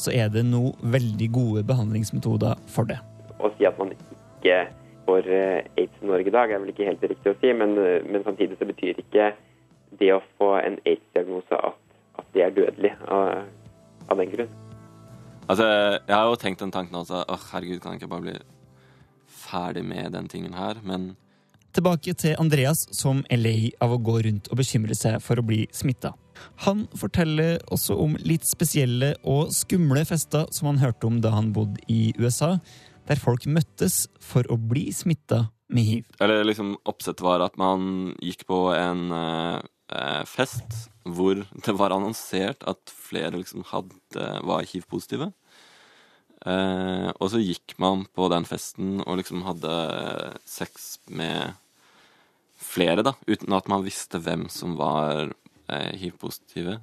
så 0.00 0.12
er 0.12 0.28
det 0.32 0.44
nå 0.48 0.74
veldig 0.82 1.30
gode 1.32 1.64
behandlingsmetoder 1.68 2.60
for 2.68 2.88
det. 2.90 2.98
Å 3.40 3.48
si 3.56 3.68
at 3.68 3.80
man 3.80 3.94
ikke 3.94 4.60
for 5.06 5.26
eh, 5.26 5.66
aids 5.76 6.02
i 6.02 6.08
Norge 6.08 6.30
i 6.30 6.34
dag, 6.34 6.50
er 6.50 6.62
vel 6.62 6.72
ikke 6.72 6.88
helt 6.88 7.04
riktig 7.04 7.32
å 7.32 7.38
si. 7.40 7.52
Men, 7.56 7.76
eh, 7.78 8.02
men 8.06 8.24
samtidig 8.26 8.58
så 8.58 8.68
betyr 8.68 9.00
ikke 9.02 9.32
det 10.00 10.12
å 10.14 10.22
få 10.38 10.52
en 10.60 10.78
aids-diagnose 10.86 11.62
at, 11.70 11.78
at, 12.18 12.28
det 12.34 12.44
er 12.46 12.56
dødelig. 12.56 12.92
av 13.10 14.18
den 14.18 14.30
grunn. 14.30 14.54
Altså, 15.50 15.66
jeg 16.06 16.14
har 16.14 16.26
jo 16.26 16.38
tenkt 16.38 16.62
den 16.62 16.72
tanken 16.74 16.96
også. 16.98 17.24
Åh, 17.28 17.44
herregud, 17.52 17.80
kan 17.82 17.94
jeg 17.94 18.02
ikke 18.02 18.10
bare 18.10 18.26
bli 18.26 18.38
ferdig 19.26 19.84
med 19.86 20.12
den 20.14 20.28
tingen 20.28 20.54
her? 20.54 20.78
Men 20.82 21.12
Tilbake 21.70 22.16
til 22.18 22.34
Andreas, 22.42 22.88
som 22.90 23.20
er 23.30 23.38
lei 23.38 23.70
av 23.78 23.92
å 23.94 24.00
gå 24.02 24.16
rundt 24.26 24.48
og 24.50 24.58
bekymre 24.58 24.94
seg 24.98 25.20
for 25.22 25.38
å 25.38 25.44
bli 25.46 25.68
smitta. 25.70 26.10
Han 26.64 26.88
forteller 26.98 27.60
også 27.70 27.94
om 28.02 28.16
litt 28.26 28.48
spesielle 28.48 29.12
og 29.22 29.52
skumle 29.54 30.02
fester 30.08 30.48
som 30.50 30.72
han 30.72 30.80
hørte 30.82 31.06
om 31.06 31.20
da 31.22 31.30
han 31.36 31.52
bodde 31.54 31.78
i 31.86 32.10
USA, 32.18 32.56
der 33.10 33.18
folk 33.18 33.46
møttes 33.50 34.04
for 34.22 34.46
å 34.50 34.58
bli 34.70 34.88
smitta 34.94 35.48
med 35.70 35.86
hiv. 35.86 36.06
Eller 36.22 36.46
liksom 36.46 36.76
oppsettet 36.88 37.24
var 37.26 37.42
at 37.44 37.58
man 37.60 38.14
gikk 38.22 38.46
på 38.50 38.68
en 38.74 39.10
eh, 39.14 39.58
eh, 39.94 40.22
fest 40.28 40.86
hvor 41.10 41.42
det 41.42 41.74
var 41.78 41.94
annonsert 41.94 42.62
at 42.68 42.92
flere 42.92 43.38
liksom 43.38 43.64
hadde, 43.70 44.26
var 44.46 44.66
hiv-positive. 44.68 45.30
Eh, 46.46 47.08
og 47.16 47.26
så 47.32 47.40
gikk 47.42 47.74
man 47.82 48.06
på 48.14 48.28
den 48.32 48.46
festen 48.48 49.00
og 49.04 49.18
liksom 49.20 49.42
hadde 49.48 49.72
sex 50.48 51.00
med 51.10 51.56
flere, 52.60 53.02
da, 53.04 53.14
uten 53.26 53.56
at 53.56 53.70
man 53.72 53.84
visste 53.84 54.20
hvem 54.22 54.46
som 54.52 54.76
var 54.78 55.32
eh, 55.72 55.92
hiv-positive. 55.98 56.78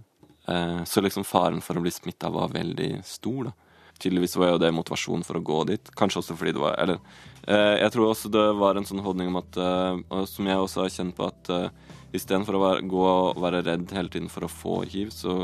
Eh, 0.50 0.84
så 0.84 1.04
liksom 1.06 1.28
faren 1.28 1.64
for 1.64 1.78
å 1.78 1.86
bli 1.86 1.94
smitta 1.94 2.34
var 2.34 2.52
veldig 2.56 2.98
stor, 3.08 3.50
da. 3.50 3.56
Tydeligvis 3.98 4.38
var 4.38 4.54
jo 4.54 4.62
det 4.62 4.74
motivasjon 4.76 5.26
for 5.26 5.40
å 5.40 5.44
gå 5.44 5.60
dit. 5.72 5.92
Kanskje 5.98 6.22
også 6.22 6.38
fordi 6.38 6.54
det 6.56 6.62
var 6.62 6.76
Eller 6.82 7.00
eh, 7.48 7.78
jeg 7.82 7.94
tror 7.96 8.12
også 8.12 8.32
det 8.34 8.48
var 8.60 8.78
en 8.78 8.86
sånn 8.88 9.04
holdning 9.06 9.32
om 9.32 9.40
at 9.42 9.58
eh, 9.58 10.26
Som 10.30 10.50
jeg 10.50 10.62
også 10.62 10.84
har 10.84 10.94
kjent 10.94 11.18
på, 11.18 11.30
at 11.30 11.54
eh, 11.54 11.96
istedenfor 12.18 12.58
å 12.58 12.64
være, 12.66 12.86
gå 12.90 13.06
og 13.08 13.42
være 13.44 13.64
redd 13.66 13.90
hele 13.98 14.14
tiden 14.14 14.30
for 14.32 14.46
å 14.46 14.52
få 14.52 14.82
hiv, 14.90 15.10
så 15.14 15.40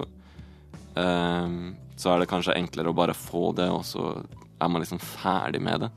eh, 0.98 1.57
så 1.95 2.13
er 2.13 2.22
det 2.22 2.29
kanskje 2.31 2.55
enklere 2.57 2.91
å 2.91 2.98
bare 2.98 3.15
få 3.15 3.51
det, 3.57 3.69
og 3.72 3.86
så 3.86 4.15
er 4.60 4.72
man 4.72 4.81
liksom 4.83 5.01
ferdig 5.01 5.62
med 5.63 5.86
det. 5.86 5.91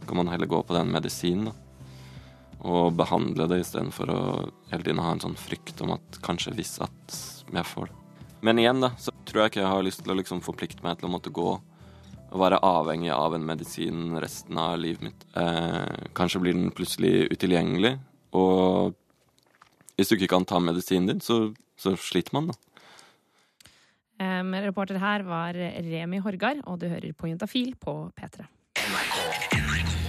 Så 0.00 0.08
kan 0.08 0.20
man 0.20 0.30
heller 0.32 0.48
gå 0.50 0.62
på 0.62 0.76
den 0.76 0.92
medisinen, 0.94 1.50
da. 1.50 1.56
Og 2.60 2.92
behandle 2.92 3.46
det 3.48 3.62
istedenfor 3.62 4.10
å 4.12 4.20
hele 4.70 4.84
tiden 4.84 5.00
ha 5.00 5.14
en 5.14 5.22
sånn 5.22 5.38
frykt 5.40 5.80
om 5.80 5.94
at 5.94 6.18
kanskje 6.24 6.52
hvis 6.58 6.74
at 6.84 7.16
jeg 7.48 7.66
får 7.66 7.88
det. 7.88 7.96
Men 8.44 8.60
igjen, 8.60 8.82
da, 8.84 8.92
så 9.00 9.12
tror 9.28 9.42
jeg 9.42 9.52
ikke 9.52 9.62
jeg 9.62 9.72
har 9.72 9.84
lyst 9.84 10.02
til 10.04 10.12
å 10.12 10.16
liksom 10.18 10.42
forplikte 10.44 10.84
meg 10.84 11.00
til 11.00 11.08
å 11.08 11.12
måtte 11.12 11.32
gå 11.32 11.54
være 12.30 12.60
avhengig 12.66 13.10
av 13.14 13.34
en 13.34 13.46
medisin 13.46 14.16
resten 14.22 14.58
av 14.60 14.78
livet 14.80 15.08
mitt. 15.08 15.26
Eh, 15.36 16.08
kanskje 16.16 16.42
blir 16.44 16.56
den 16.56 16.70
plutselig 16.74 17.30
utilgjengelig, 17.32 17.96
og 18.38 18.96
hvis 19.96 20.10
du 20.10 20.16
ikke 20.16 20.30
kan 20.36 20.46
ta 20.48 20.60
medisinen 20.62 21.10
din, 21.10 21.20
så, 21.24 21.50
så 21.76 21.96
sliter 21.98 22.36
man, 22.38 22.52
da. 22.52 22.58
Um, 24.20 24.52
reporter 24.52 24.98
her 25.00 25.24
var 25.24 25.56
Remi 25.56 26.20
Horgard, 26.20 26.60
og 26.68 26.82
du 26.82 26.90
hører 26.92 27.14
på 27.16 27.30
Juntafil 27.30 27.72
på 27.80 28.02
P3. 28.16 28.44
Du 28.76 29.99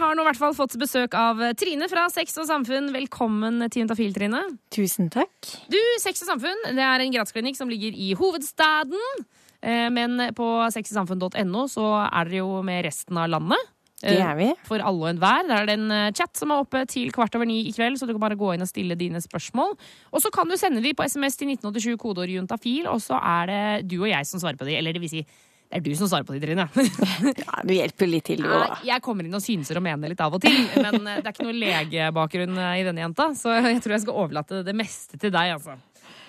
har 0.00 0.16
nå 0.16 0.22
i 0.24 0.28
hvert 0.28 0.38
fall 0.40 0.54
fått 0.56 0.74
besøk 0.80 1.14
av 1.18 1.40
Trine 1.58 1.88
fra 1.90 2.06
Sex 2.12 2.36
og 2.42 2.46
Samfunn. 2.48 2.90
Velkommen 2.94 3.62
til 3.70 3.82
Juntafil, 3.84 4.12
Trine. 4.16 4.42
Tusen 4.74 5.08
takk. 5.12 5.30
Du, 5.72 5.78
Sex 6.02 6.22
og 6.24 6.30
Samfunn 6.34 6.66
det 6.76 6.84
er 6.84 7.04
en 7.04 7.14
gratisklinikk 7.14 7.58
som 7.58 7.70
ligger 7.72 7.94
i 7.96 8.12
hovedstaden. 8.18 9.24
Eh, 9.62 9.88
Men 9.90 10.18
på 10.36 10.46
sexysamfunn.no 10.74 11.64
så 11.72 11.86
er 12.10 12.28
dere 12.28 12.42
jo 12.42 12.60
med 12.66 12.84
resten 12.86 13.18
av 13.18 13.30
landet. 13.32 13.72
Det 13.96 14.12
Eh, 14.12 14.20
er 14.20 14.36
vi. 14.36 14.50
For 14.68 14.76
alle 14.84 15.06
og 15.06 15.08
enhver. 15.14 15.46
Der 15.48 15.62
er 15.62 15.66
det 15.70 15.78
en 15.78 15.90
eh, 15.90 16.10
chat 16.12 16.36
som 16.36 16.50
er 16.52 16.60
oppe 16.60 16.82
til 16.86 17.08
kvart 17.16 17.34
over 17.34 17.48
ni 17.48 17.62
i 17.66 17.72
kveld, 17.72 17.96
så 17.96 18.04
du 18.06 18.12
kan 18.12 18.20
bare 18.20 18.36
gå 18.36 18.52
inn 18.54 18.60
og 18.62 18.68
stille 18.68 18.94
dine 18.94 19.22
spørsmål. 19.24 19.72
Og 20.12 20.20
så 20.20 20.28
kan 20.30 20.46
du 20.46 20.56
sende 20.60 20.82
de 20.84 20.92
på 20.92 21.02
SMS 21.08 21.38
til 21.40 21.48
1987 21.48 21.96
kodeord 22.02 22.28
juntafil, 22.28 22.86
og 22.92 23.00
så 23.00 23.16
er 23.16 23.46
det 23.48 23.88
du 23.88 24.02
og 24.02 24.10
jeg 24.12 24.26
som 24.28 24.38
svarer 24.42 24.60
på 24.60 24.68
de. 24.68 24.76
Eller 24.76 24.92
det 24.92 25.00
vil 25.00 25.08
si, 25.14 25.24
det 25.66 25.80
er 25.80 25.82
du 25.82 25.92
som 25.98 26.08
svarer 26.10 26.26
på 26.26 26.36
de, 26.36 26.40
Trine. 26.44 26.68
Ja, 27.42 27.58
du 27.66 27.72
hjelper 27.74 28.10
litt 28.10 28.28
til, 28.28 28.44
du 28.44 28.52
òg. 28.54 28.78
Jeg 28.86 29.02
kommer 29.04 29.26
inn 29.26 29.34
og 29.34 29.42
synser 29.42 29.80
og 29.80 29.84
mener 29.86 30.12
litt 30.12 30.22
av 30.22 30.36
og 30.36 30.42
til, 30.44 30.54
men 30.78 31.00
eh, 31.02 31.18
det 31.18 31.26
er 31.26 31.34
ikke 31.34 31.46
noe 31.48 31.58
legebakgrunn 31.58 32.62
eh, 32.62 32.78
i 32.80 32.86
denne 32.86 33.02
jenta, 33.02 33.32
så 33.38 33.58
jeg 33.58 33.82
tror 33.84 33.96
jeg 33.96 34.06
skal 34.06 34.22
overlate 34.22 34.62
det 34.66 34.76
meste 34.78 35.18
til 35.20 35.34
deg, 35.34 35.56
altså. 35.58 35.76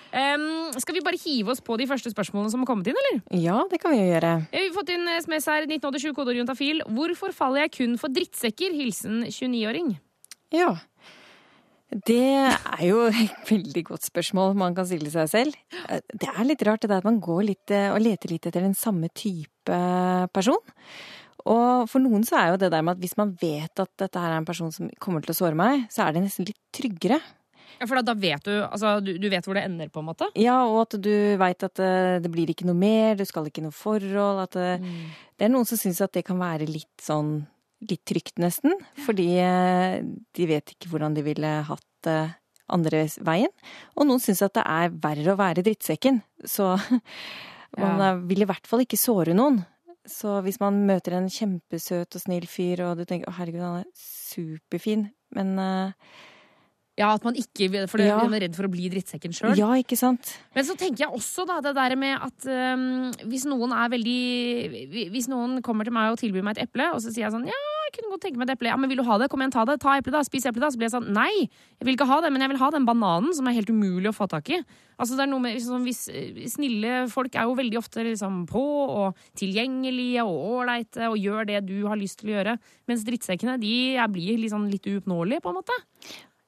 Um, 0.07 0.71
skal 0.79 0.95
vi 0.95 1.03
bare 1.03 1.19
hive 1.19 1.51
oss 1.51 1.59
på 1.61 1.75
de 1.77 1.85
første 1.89 2.09
spørsmålene 2.13 2.49
som 2.49 2.63
har 2.63 2.69
kommet 2.69 2.87
inn, 2.89 2.97
eller? 2.97 3.19
Ja, 3.43 3.59
det 3.69 3.81
kan 3.83 3.93
vi 3.93 3.99
jo 3.99 4.07
gjøre. 4.07 4.33
Vi 4.53 4.63
har 4.63 4.75
fått 4.75 4.91
inn 4.95 5.09
SMS 5.19 5.49
her, 5.51 5.67
1987 5.67 6.15
kodeord 6.17 6.39
juntafil. 6.39 6.81
Hvorfor 6.97 7.35
faller 7.35 7.65
jeg 7.65 7.75
kun 7.75 7.97
for 8.01 8.13
drittsekker? 8.15 8.73
Hilsen 8.77 9.25
29-åring. 9.27 9.97
Ja. 10.55 10.77
Det 11.87 12.19
er 12.19 12.81
jo 12.83 13.05
et 13.07 13.47
veldig 13.47 13.83
godt 13.87 14.07
spørsmål 14.09 14.57
man 14.59 14.75
kan 14.75 14.87
stille 14.89 15.11
seg 15.13 15.29
selv. 15.31 15.55
Det 16.11 16.27
er 16.27 16.47
litt 16.47 16.65
rart 16.67 16.83
det 16.83 16.91
der 16.91 16.99
at 16.99 17.07
man 17.07 17.21
går 17.23 17.45
litt 17.47 17.71
eh, 17.71 17.87
og 17.93 18.01
leter 18.03 18.33
litt 18.33 18.49
etter 18.49 18.65
den 18.65 18.75
samme 18.75 19.07
type 19.15 19.79
person. 20.35 20.59
Og 21.47 21.87
for 21.87 22.03
noen 22.03 22.25
så 22.27 22.41
er 22.41 22.51
jo 22.51 22.59
det 22.59 22.73
der 22.73 22.83
med 22.83 22.97
at 22.97 23.03
hvis 23.03 23.15
man 23.19 23.31
vet 23.39 23.79
at 23.79 23.91
dette 24.03 24.19
her 24.19 24.33
er 24.33 24.41
en 24.41 24.47
person 24.47 24.71
som 24.73 24.91
kommer 24.99 25.23
til 25.23 25.31
å 25.31 25.37
såre 25.37 25.55
meg, 25.57 25.87
så 25.93 26.03
er 26.03 26.15
det 26.15 26.25
nesten 26.25 26.47
litt 26.49 26.59
tryggere. 26.75 27.21
Ja, 27.77 27.85
for 27.85 27.99
da, 27.99 28.03
da 28.09 28.15
vet 28.17 28.43
du, 28.47 28.53
altså, 28.65 28.97
du 29.05 29.13
Du 29.21 29.27
vet 29.29 29.45
hvor 29.45 29.55
det 29.55 29.63
ender, 29.67 29.89
på 29.93 30.01
en 30.01 30.09
måte? 30.09 30.27
Ja, 30.39 30.57
og 30.65 30.87
at 30.87 30.97
du 31.03 31.13
veit 31.39 31.63
at 31.63 31.77
det, 31.79 32.23
det 32.25 32.31
blir 32.33 32.49
ikke 32.51 32.67
noe 32.67 32.77
mer, 32.77 33.15
du 33.15 33.23
skal 33.27 33.47
ikke 33.47 33.63
noe 33.63 33.75
forhold. 33.75 34.43
At 34.47 34.57
det, 34.57 34.71
det 35.37 35.47
er 35.47 35.53
noen 35.53 35.67
som 35.69 35.79
syns 35.79 36.01
at 36.03 36.15
det 36.17 36.25
kan 36.27 36.41
være 36.41 36.67
litt 36.67 37.03
sånn 37.03 37.45
litt 37.85 38.03
trygt, 38.09 38.37
nesten. 38.41 38.73
Fordi 39.05 39.27
eh, 39.43 40.01
de 40.33 40.47
vet 40.49 40.73
ikke 40.73 40.89
hvordan 40.89 41.13
de 41.17 41.21
ville 41.25 41.51
hatt 41.67 41.85
det 42.07 42.19
andre 42.69 43.05
veien. 43.23 43.51
Og 43.95 44.07
noen 44.09 44.19
syns 44.19 44.41
at 44.43 44.53
det 44.57 44.63
er 44.65 44.89
verre 45.03 45.33
å 45.35 45.39
være 45.39 45.63
drittsekken. 45.63 46.21
Så 46.43 46.73
man 47.77 47.99
Ja. 47.99 48.13
eh, 48.13 48.21
vil 48.29 48.41
i 48.41 48.49
hvert 48.49 48.67
fall 48.67 48.81
ikke 48.85 48.97
såre 48.99 49.35
noen. 49.37 49.61
Så 50.07 50.37
hvis 50.45 50.59
man 50.63 50.85
møter 50.87 51.17
en 51.17 51.27
kjempesøt 51.27 52.15
og 52.15 52.21
snill 52.23 52.47
fyr, 52.47 52.79
og 52.87 52.97
du 52.97 53.03
tenker 53.05 53.27
'å 53.27 53.35
herregud, 53.41 53.59
han 53.61 53.81
er 53.83 53.91
superfin', 53.93 55.09
men 55.35 55.59
eh, 55.59 55.91
Ja, 56.97 57.11
at 57.13 57.23
man 57.25 57.35
ikke 57.37 57.69
For 57.91 58.01
Ja. 58.01 58.17
er 58.25 58.41
redd 58.41 58.55
for 58.57 58.65
å 58.65 58.71
bli 58.73 58.89
drittsekken 58.89 59.33
sjøl. 59.35 59.55
Ja, 59.57 59.69
ikke 59.77 59.97
sant? 59.99 60.33
Men 60.55 60.65
så 60.65 60.73
tenker 60.75 61.05
jeg 61.05 61.13
også 61.13 61.45
da 61.45 61.59
det 61.61 61.75
der 61.77 61.95
med 61.95 62.17
at 62.17 62.47
um, 62.49 63.11
hvis 63.29 63.45
noen 63.45 63.71
er 63.71 63.91
veldig 63.93 65.11
Hvis 65.13 65.29
noen 65.29 65.61
kommer 65.61 65.85
til 65.85 65.93
meg 65.93 66.11
og 66.11 66.17
tilbyr 66.17 66.43
meg 66.43 66.57
et 66.57 66.65
eple, 66.65 66.89
og 66.95 67.01
så 67.03 67.13
sier 67.13 67.27
jeg 67.27 67.35
sånn 67.35 67.45
Ja, 67.45 67.59
jeg 67.87 67.93
kunne 67.99 68.15
godt 68.15 68.25
tenke 68.25 68.41
meg 68.41 68.49
et 68.49 68.55
eple. 68.57 68.71
Ja, 68.71 68.77
men 68.81 68.89
vil 68.89 68.97
du 68.97 69.05
ha 69.05 69.17
det? 69.21 69.29
Kom 69.29 69.43
igjen, 69.43 69.53
ta 69.53 69.63
det. 69.69 69.77
Ta 69.79 69.93
eplet, 69.99 70.15
da. 70.17 70.23
Spis 70.25 70.47
eplet, 70.49 70.63
da. 70.65 70.71
Så 70.73 70.81
blir 70.81 70.89
jeg 70.89 70.95
sånn 70.97 71.11
Nei, 71.13 71.45
jeg 71.77 71.85
vil 71.85 71.95
ikke 71.95 72.09
ha 72.09 72.17
det, 72.25 72.31
men 72.33 72.41
jeg 72.41 72.49
vil 72.55 72.61
ha 72.63 72.69
den 72.73 72.87
bananen 72.89 73.35
som 73.37 73.47
er 73.47 73.55
helt 73.59 73.69
umulig 73.69 74.09
å 74.09 74.17
få 74.17 74.27
tak 74.31 74.49
i. 74.49 74.61
Altså 74.97 75.13
det 75.13 75.27
er 75.27 75.29
noe 75.29 75.43
med 75.43 75.53
liksom, 75.59 75.85
hvis, 75.85 76.07
eh, 76.09 76.47
Snille 76.49 77.03
folk 77.13 77.35
er 77.37 77.45
jo 77.45 77.53
veldig 77.59 77.77
ofte 77.77 78.01
liksom 78.07 78.47
på 78.49 78.63
og 78.97 79.19
tilgjengelige 79.37 80.25
og 80.25 80.63
ålreite 80.63 81.11
og 81.11 81.21
gjør 81.21 81.45
det 81.45 81.61
du 81.69 81.85
har 81.85 81.99
lyst 82.01 82.23
til 82.23 82.33
å 82.33 82.39
gjøre. 82.39 82.57
Mens 82.89 83.05
drittsekkene 83.05 83.59
de 83.61 83.75
blir 84.09 84.41
liksom 84.41 84.65
litt 84.71 84.89
uoppnåelige, 84.89 85.45
på 85.45 85.53
en 85.53 85.61
måte. 85.61 85.77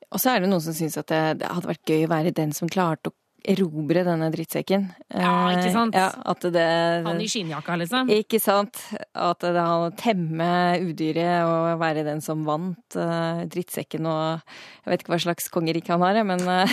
Og 0.09 0.21
så 0.21 0.33
er 0.33 0.43
det 0.43 0.49
noen 0.49 0.63
som 0.63 0.75
syns 0.75 0.97
at 0.97 1.09
det, 1.11 1.23
det 1.43 1.49
hadde 1.49 1.69
vært 1.69 1.89
gøy 1.89 2.05
å 2.07 2.13
være 2.13 2.35
den 2.35 2.53
som 2.55 2.71
klarte 2.71 3.11
å 3.11 3.17
erobre 3.47 4.03
denne 4.03 4.27
drittsekken. 4.33 4.85
Ja, 5.13 5.33
ikke 5.53 5.71
sant? 5.71 5.95
Eh, 5.95 6.01
Ja, 6.01 6.09
at 6.31 6.41
det, 6.53 6.65
Han 7.05 7.21
i 7.21 7.27
skinnjakka, 7.29 7.77
liksom. 7.79 8.09
Ikke 8.11 8.39
sant? 8.41 8.79
At 9.13 9.39
det 9.41 9.55
han 9.55 9.95
temme 9.99 10.49
udyret 10.83 11.47
og 11.47 11.79
være 11.79 12.03
den 12.07 12.21
som 12.21 12.43
vant 12.47 12.97
uh, 12.97 13.45
drittsekken 13.49 14.05
og 14.09 14.43
Jeg 14.83 14.91
vet 14.91 15.03
ikke 15.03 15.13
hva 15.13 15.21
slags 15.23 15.49
kongerike 15.53 15.93
han 15.93 16.03
har, 16.03 16.19
men 16.23 16.43
uh... 16.43 16.67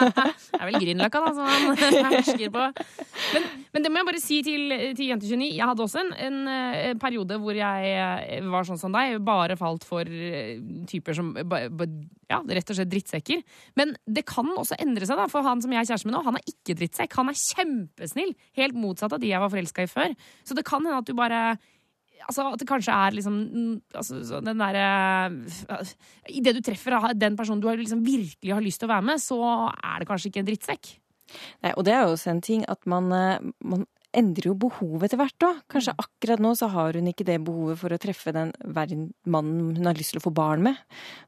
Det 0.50 0.60
er 0.60 0.68
vel 0.68 0.80
Grünerløkka, 0.82 1.24
da, 1.24 1.32
som 1.34 1.48
han 1.48 2.12
hersker 2.18 2.52
på. 2.52 2.68
Men, 3.34 3.50
men 3.72 3.84
det 3.84 3.92
må 3.92 4.02
jeg 4.02 4.10
bare 4.12 4.22
si 4.22 4.40
til, 4.46 4.76
til 4.92 5.12
Jente29. 5.12 5.50
Jeg 5.56 5.72
hadde 5.72 5.86
også 5.86 6.04
en, 6.04 6.14
en, 6.44 7.00
periode 7.00 7.40
hvor 7.40 7.56
jeg 7.56 8.44
var 8.52 8.68
sånn 8.68 8.80
som 8.80 8.92
deg. 8.94 9.18
Bare 9.24 9.56
falt 9.60 9.86
for 9.88 10.04
typer 10.90 11.16
som 11.16 11.32
bare 11.32 11.70
ba, 11.72 11.88
ja, 12.30 12.38
rett 12.40 12.70
og 12.70 12.78
slett 12.78 12.92
drittsekker. 12.92 13.42
Men 13.78 13.96
det 14.06 14.24
kan 14.28 14.48
også 14.54 14.78
endre 14.80 15.08
seg, 15.08 15.18
da. 15.18 15.26
For 15.32 15.46
han 15.46 15.62
som 15.64 15.74
jeg 15.74 15.82
er 15.82 15.90
kjæreste 15.90 16.08
med 16.08 16.16
nå, 16.16 16.22
han 16.28 16.38
er 16.38 16.46
ikke 16.52 16.78
drittsekk. 16.78 17.18
Han 17.18 17.32
er 17.32 17.40
kjempesnill. 17.40 18.32
Helt 18.60 18.78
motsatt 18.78 19.16
av 19.16 19.22
de 19.22 19.32
jeg 19.32 19.42
var 19.42 19.52
forelska 19.52 19.86
i 19.86 19.90
før. 19.90 20.16
Så 20.46 20.56
det 20.56 20.66
kan 20.68 20.84
hende 20.84 21.02
at 21.02 21.10
du 21.10 21.16
bare 21.18 21.42
Altså 22.28 22.44
At 22.50 22.60
det 22.60 22.66
kanskje 22.68 22.92
er 22.92 23.14
liksom 23.16 23.36
mm, 23.48 23.76
altså, 23.96 24.40
den 24.44 24.60
derre 24.60 25.30
Idet 26.28 26.52
du 26.52 26.60
treffer 26.60 27.14
den 27.16 27.38
personen 27.38 27.62
du 27.62 27.70
liksom 27.80 28.02
virkelig 28.04 28.52
har 28.52 28.60
lyst 28.60 28.82
til 28.82 28.90
å 28.90 28.92
være 28.92 29.06
med, 29.08 29.22
så 29.24 29.38
er 29.72 30.02
det 30.02 30.08
kanskje 30.10 30.28
ikke 30.28 30.42
en 30.42 30.50
drittsekk. 30.50 30.90
Nei, 31.64 31.72
og 31.78 31.86
det 31.86 31.94
er 31.94 32.04
jo 32.04 32.12
også 32.12 32.34
en 32.34 32.42
ting 32.44 32.66
at 32.68 32.84
man, 32.90 33.08
eh, 33.14 33.48
man 33.64 33.86
endrer 34.16 34.50
jo 34.50 34.54
behovet 34.58 35.06
etter 35.08 35.20
hvert 35.20 35.44
òg. 35.46 35.58
Kanskje 35.70 35.94
akkurat 36.02 36.42
nå 36.42 36.54
så 36.58 36.68
har 36.72 36.96
hun 36.98 37.10
ikke 37.10 37.26
det 37.28 37.38
behovet 37.46 37.78
for 37.78 37.94
å 37.94 37.98
treffe 38.00 38.32
den 38.34 38.50
mannen 39.26 39.76
hun 39.76 39.86
har 39.86 39.98
lyst 39.98 40.14
til 40.14 40.20
å 40.22 40.24
få 40.24 40.32
barn 40.34 40.64
med. 40.66 40.80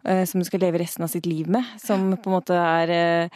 eh, 0.04 0.24
Som 0.24 0.40
hun 0.40 0.48
skal 0.48 0.60
leve 0.60 0.80
resten 0.82 1.04
av 1.04 1.12
sitt 1.12 1.26
liv 1.26 1.48
med. 1.48 1.64
Som 1.80 2.10
på 2.16 2.30
en 2.30 2.36
måte 2.40 2.56
er 2.58 2.90
eh, 2.90 3.28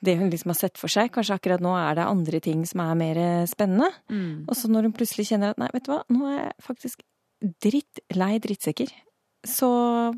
det 0.00 0.16
hun 0.16 0.30
liksom 0.32 0.50
har 0.54 0.60
sett 0.60 0.78
for 0.80 0.88
seg. 0.88 1.10
Kanskje 1.12 1.36
akkurat 1.36 1.60
nå 1.60 1.74
er 1.76 1.94
det 1.98 2.08
andre 2.08 2.40
ting 2.40 2.64
som 2.66 2.80
er 2.80 2.94
mer 2.96 3.20
spennende. 3.46 3.90
spennende. 4.08 4.48
Og 4.48 4.56
så 4.56 4.68
når 4.72 4.88
hun 4.88 4.96
plutselig 4.96 5.28
kjenner 5.28 5.50
at 5.52 5.58
nei, 5.60 5.68
vet 5.74 5.84
du 5.84 5.92
hva, 5.92 6.02
nå 6.08 6.26
er 6.30 6.38
jeg 6.40 6.54
faktisk 6.64 7.02
drittlei 7.62 8.38
drittsekker, 8.40 8.90
så 9.48 10.14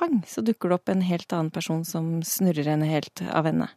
pang, 0.00 0.20
så 0.26 0.42
dukker 0.44 0.70
det 0.70 0.78
opp 0.78 0.92
en 0.92 1.04
helt 1.04 1.32
annen 1.36 1.52
person 1.54 1.84
som 1.86 2.18
snurrer 2.26 2.72
henne 2.72 2.88
helt 2.88 3.22
av 3.28 3.48
ende. 3.50 3.68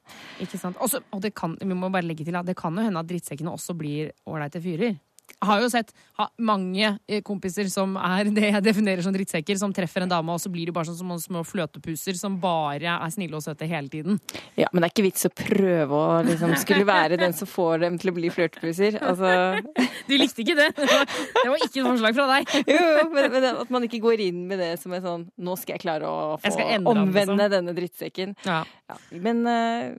Ikke 0.43 0.59
sant? 0.61 0.79
Også, 0.83 1.03
og 1.13 1.23
det 1.23 1.33
kan, 1.37 1.57
vi 1.59 1.75
må 1.75 1.91
bare 1.93 2.07
legge 2.07 2.25
til 2.27 2.37
at 2.39 2.47
det 2.47 2.57
kan 2.59 2.75
jo 2.77 2.85
hende 2.85 3.03
at 3.03 3.09
drittsekkene 3.09 3.53
også 3.53 3.75
blir 3.79 4.13
ålreite 4.29 4.63
fyrer. 4.63 4.95
Har 5.43 5.61
jo 5.63 5.69
sett 5.71 5.93
ha, 6.19 6.27
mange 6.37 6.93
eh, 7.07 7.21
kompiser 7.25 7.69
som 7.71 7.95
er 7.97 8.29
det 8.37 8.51
jeg 8.51 8.65
definerer 8.65 9.05
som 9.05 9.15
drittsekker, 9.15 9.59
som 9.59 9.73
treffer 9.75 10.05
en 10.05 10.11
dame, 10.11 10.35
og 10.35 10.41
så 10.41 10.51
blir 10.53 10.69
de 10.69 10.75
bare 10.75 10.89
sånn 10.89 10.99
som 10.99 11.13
små 11.21 11.43
fløtepuser 11.47 12.17
som 12.19 12.37
bare 12.41 12.97
er 12.97 13.13
snille 13.13 13.37
og 13.37 13.45
søte 13.45 13.67
hele 13.69 13.91
tiden. 13.91 14.19
Ja, 14.59 14.69
men 14.71 14.81
det 14.83 14.89
er 14.89 14.93
ikke 14.93 15.07
vits 15.07 15.27
å 15.27 15.33
prøve 15.33 15.99
å 15.99 16.21
liksom 16.27 16.55
skulle 16.61 16.87
være 16.87 17.19
den 17.21 17.35
som 17.37 17.49
får 17.49 17.83
dem 17.85 17.99
til 18.01 18.13
å 18.13 18.15
bli 18.17 18.31
flørtepuser. 18.33 18.99
Altså, 19.01 19.33
Du 20.09 20.15
likte 20.19 20.43
ikke 20.43 20.57
det? 20.59 20.69
Det 20.77 20.87
var, 20.89 21.05
det 21.07 21.49
var 21.49 21.61
ikke 21.63 21.81
et 21.81 21.87
forslag 21.87 22.17
fra 22.17 22.27
deg. 22.33 22.55
jo, 22.73 22.79
jo, 22.79 23.07
men, 23.13 23.29
men 23.33 23.49
at 23.51 23.73
man 23.73 23.87
ikke 23.87 24.01
går 24.03 24.25
inn 24.27 24.43
med 24.49 24.61
det 24.61 24.73
som 24.81 24.93
er 24.95 25.03
sånn 25.03 25.27
Nå 25.43 25.55
skal 25.59 25.77
jeg 25.77 25.83
klare 25.85 26.09
å 26.09 26.35
få 26.41 26.51
omvende 26.91 27.13
liksom. 27.15 27.41
denne 27.53 27.75
drittsekken. 27.77 28.35
Ja. 28.45 28.63
Ja, 28.89 28.97
men 29.23 29.43
eh, 29.49 29.93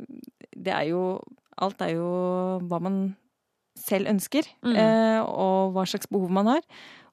det 0.55 0.75
er 0.75 0.89
jo 0.93 1.05
Alt 1.63 1.83
er 1.87 1.95
jo 1.95 2.07
hva 2.67 2.81
man 2.83 2.97
selv 3.77 4.07
ønsker, 4.09 4.47
Mm. 4.65 4.77
eh, 4.77 5.21
og 5.23 5.73
hva 5.75 5.85
slags 5.87 6.07
behov 6.11 6.31
man 6.31 6.47
har. 6.47 6.63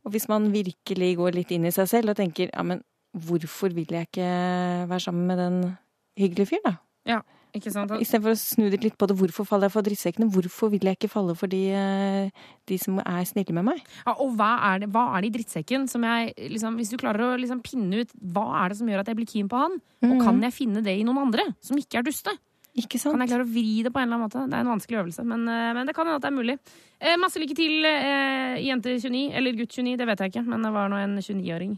Og 0.06 0.12
hvis 0.14 0.28
man 0.30 0.52
virkelig 0.52 1.16
går 1.18 1.34
litt 1.36 1.52
inn 1.52 1.66
i 1.66 1.72
seg 1.72 1.88
selv 1.88 2.10
og 2.10 2.18
tenker 2.18 2.50
ja, 2.54 2.64
men 2.64 2.82
hvorfor 3.18 3.74
vil 3.74 3.86
jeg 3.90 4.08
ikke 4.08 4.88
være 4.90 5.00
sammen 5.04 5.28
med 5.28 5.38
den 5.38 5.78
hyggelige 6.18 6.48
fyren, 6.56 6.64
da? 6.66 6.76
Ja, 7.06 7.22
Ikke 7.54 7.68
sant? 7.70 7.92
Istedenfor 8.00 8.32
å 8.32 8.40
snu 8.40 8.70
det 8.72 8.78
litt 8.82 8.98
på 8.98 9.08
det. 9.10 9.18
Hvorfor 9.20 9.44
faller 9.44 9.68
jeg 9.68 9.74
for 9.74 9.84
drittsekkene? 9.84 10.32
Hvorfor 10.32 10.70
vil 10.72 10.80
jeg 10.88 10.96
ikke 10.96 11.10
falle 11.12 11.34
for 11.36 11.48
de, 11.52 11.60
eh, 11.76 12.30
de 12.66 12.78
som 12.80 12.98
er 13.00 13.26
snille 13.28 13.52
med 13.52 13.66
meg? 13.66 13.82
Ja, 14.08 14.14
og 14.14 14.38
hva 14.38 14.54
er, 14.72 14.80
det, 14.80 14.88
hva 14.94 15.18
er 15.18 15.22
det 15.26 15.28
i 15.28 15.44
drittsekken 15.44 15.90
som 15.90 16.02
jeg 16.02 16.32
liksom, 16.38 16.78
Hvis 16.80 16.92
du 16.94 16.96
klarer 16.96 17.20
å 17.36 17.38
liksom 17.38 17.60
pinne 17.62 18.06
ut 18.06 18.14
hva 18.32 18.64
er 18.64 18.70
det 18.70 18.78
som 18.78 18.88
gjør 18.88 19.00
at 19.04 19.08
jeg 19.12 19.18
blir 19.20 19.28
keen 19.28 19.50
på 19.52 19.60
han, 19.60 19.82
og 20.02 20.22
kan 20.24 20.40
jeg 20.42 20.54
finne 20.54 20.82
det 20.82 20.96
i 20.98 21.04
noen 21.04 21.18
andre 21.28 21.44
som 21.60 21.76
ikke 21.76 22.00
er 22.00 22.04
duste? 22.08 22.32
Ikke 22.80 23.00
Kan 23.02 23.20
jeg 23.20 23.28
klare 23.34 23.44
å 23.44 23.52
vri 23.52 23.82
det 23.84 23.92
på 23.92 24.00
en 24.00 24.08
eller 24.08 24.16
annen 24.16 24.28
måte? 24.30 24.46
Det 24.48 24.56
er 24.56 24.64
en 24.64 24.72
vanskelig 24.72 25.00
øvelse, 25.02 25.26
men, 25.28 25.42
eh, 25.48 25.74
men 25.76 25.86
det 25.90 25.96
kan 25.96 26.06
hende 26.08 26.16
at 26.22 26.24
det 26.24 26.32
er 26.32 26.38
mulig. 26.38 26.60
Eh, 27.02 27.18
masse 27.20 27.36
lykke 27.42 27.56
til, 27.58 27.84
eh, 27.86 28.62
jente 28.64 28.94
29, 28.96 29.34
eller 29.36 29.52
gutt 29.60 29.76
29, 29.76 29.98
det 29.98 30.08
vet 30.08 30.20
jeg 30.24 30.32
ikke, 30.32 30.46
men 30.48 30.62
det 30.64 30.72
var 30.72 30.88
nå 30.90 30.96
en 31.02 31.18
29-åring. 31.20 31.78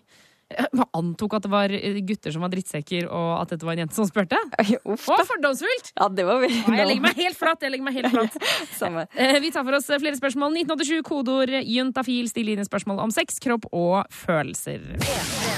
Man 0.72 0.86
antok 0.94 1.34
at 1.34 1.42
det 1.42 1.50
var 1.50 1.72
eh, 1.74 1.96
gutter 2.06 2.30
som 2.32 2.44
var 2.46 2.50
drittsekker, 2.54 3.08
og 3.10 3.42
at 3.42 3.50
dette 3.56 3.66
var 3.66 3.74
en 3.74 3.88
jente 3.88 3.96
som 3.98 4.06
spurte. 4.06 4.38
Uff 4.86 5.08
Å, 5.10 5.18
fordomsfullt! 5.26 5.94
Ja, 5.98 6.10
det 6.14 6.26
var 6.28 6.44
veldig 6.44 6.78
Jeg 6.78 6.88
legger 6.92 7.02
meg 7.02 7.16
helt 7.18 7.40
flatt. 7.40 7.62
jeg 7.66 7.72
legger 7.74 7.88
meg 7.88 7.98
helt 7.98 8.14
flatt. 8.14 8.38
Samme. 8.82 9.08
Eh, 9.18 9.40
Vi 9.42 9.50
tar 9.50 9.64
for 9.66 9.74
oss 9.80 9.88
flere 9.90 10.14
spørsmål. 10.20 10.54
1987, 10.62 11.02
kodeord 11.10 11.56
juntafil, 11.66 12.30
still 12.30 12.54
inn 12.54 12.62
spørsmål 12.70 13.02
om 13.02 13.10
sex, 13.16 13.40
kropp 13.42 13.66
og 13.74 14.06
følelser. 14.14 14.78
P3. 15.02 15.58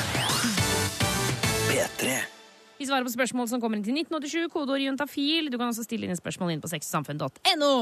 P3. 1.67 2.34
Vi 2.79 2.85
svarer 2.89 3.05
på 3.07 3.13
spørsmål 3.13 3.47
som 3.49 3.61
kommer 3.63 3.79
inn 3.79 3.85
til 3.87 3.95
1987, 3.95 4.49
kodeord 4.51 4.83
juntafil. 4.83 5.49
Du 5.51 5.57
kan 5.57 5.69
også 5.71 5.85
stille 5.87 6.07
inn 6.09 6.17
spørsmål 6.19 6.51
inn 6.55 6.63
på 6.63 6.71
sexsamfunn.no. 6.71 7.73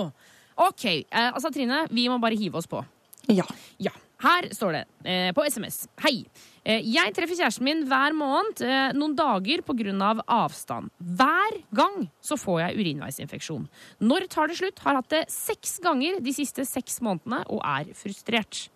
Ok, 0.64 0.86
eh, 0.86 1.30
altså 1.34 1.50
Trine, 1.54 1.88
vi 1.90 2.08
må 2.12 2.20
bare 2.22 2.38
hive 2.38 2.60
oss 2.62 2.68
på. 2.70 2.84
Ja. 3.32 3.46
Ja, 3.82 3.94
her 4.22 4.50
står 4.54 4.76
det 4.76 4.82
eh, 5.10 5.30
på 5.34 5.46
SMS. 5.50 5.88
Hei. 6.04 6.26
Eh, 6.64 6.84
jeg 6.86 7.14
treffer 7.16 7.40
kjæresten 7.40 7.66
min 7.66 7.82
hver 7.90 8.14
måned 8.16 8.62
eh, 8.64 8.92
noen 8.96 9.16
dager 9.18 9.64
pga. 9.66 9.96
Av 10.04 10.22
avstand. 10.30 10.92
Hver 11.00 11.58
gang 11.76 12.06
så 12.24 12.38
får 12.40 12.62
jeg 12.68 12.78
urinveisinfeksjon. 12.84 13.66
Når 14.06 14.28
tar 14.32 14.52
det 14.52 14.60
slutt? 14.60 14.84
Har 14.86 15.00
hatt 15.00 15.10
det 15.16 15.24
seks 15.34 15.80
ganger 15.84 16.20
de 16.24 16.34
siste 16.36 16.68
seks 16.70 17.00
månedene 17.04 17.42
og 17.50 17.64
er 17.66 17.90
frustrert. 17.98 18.68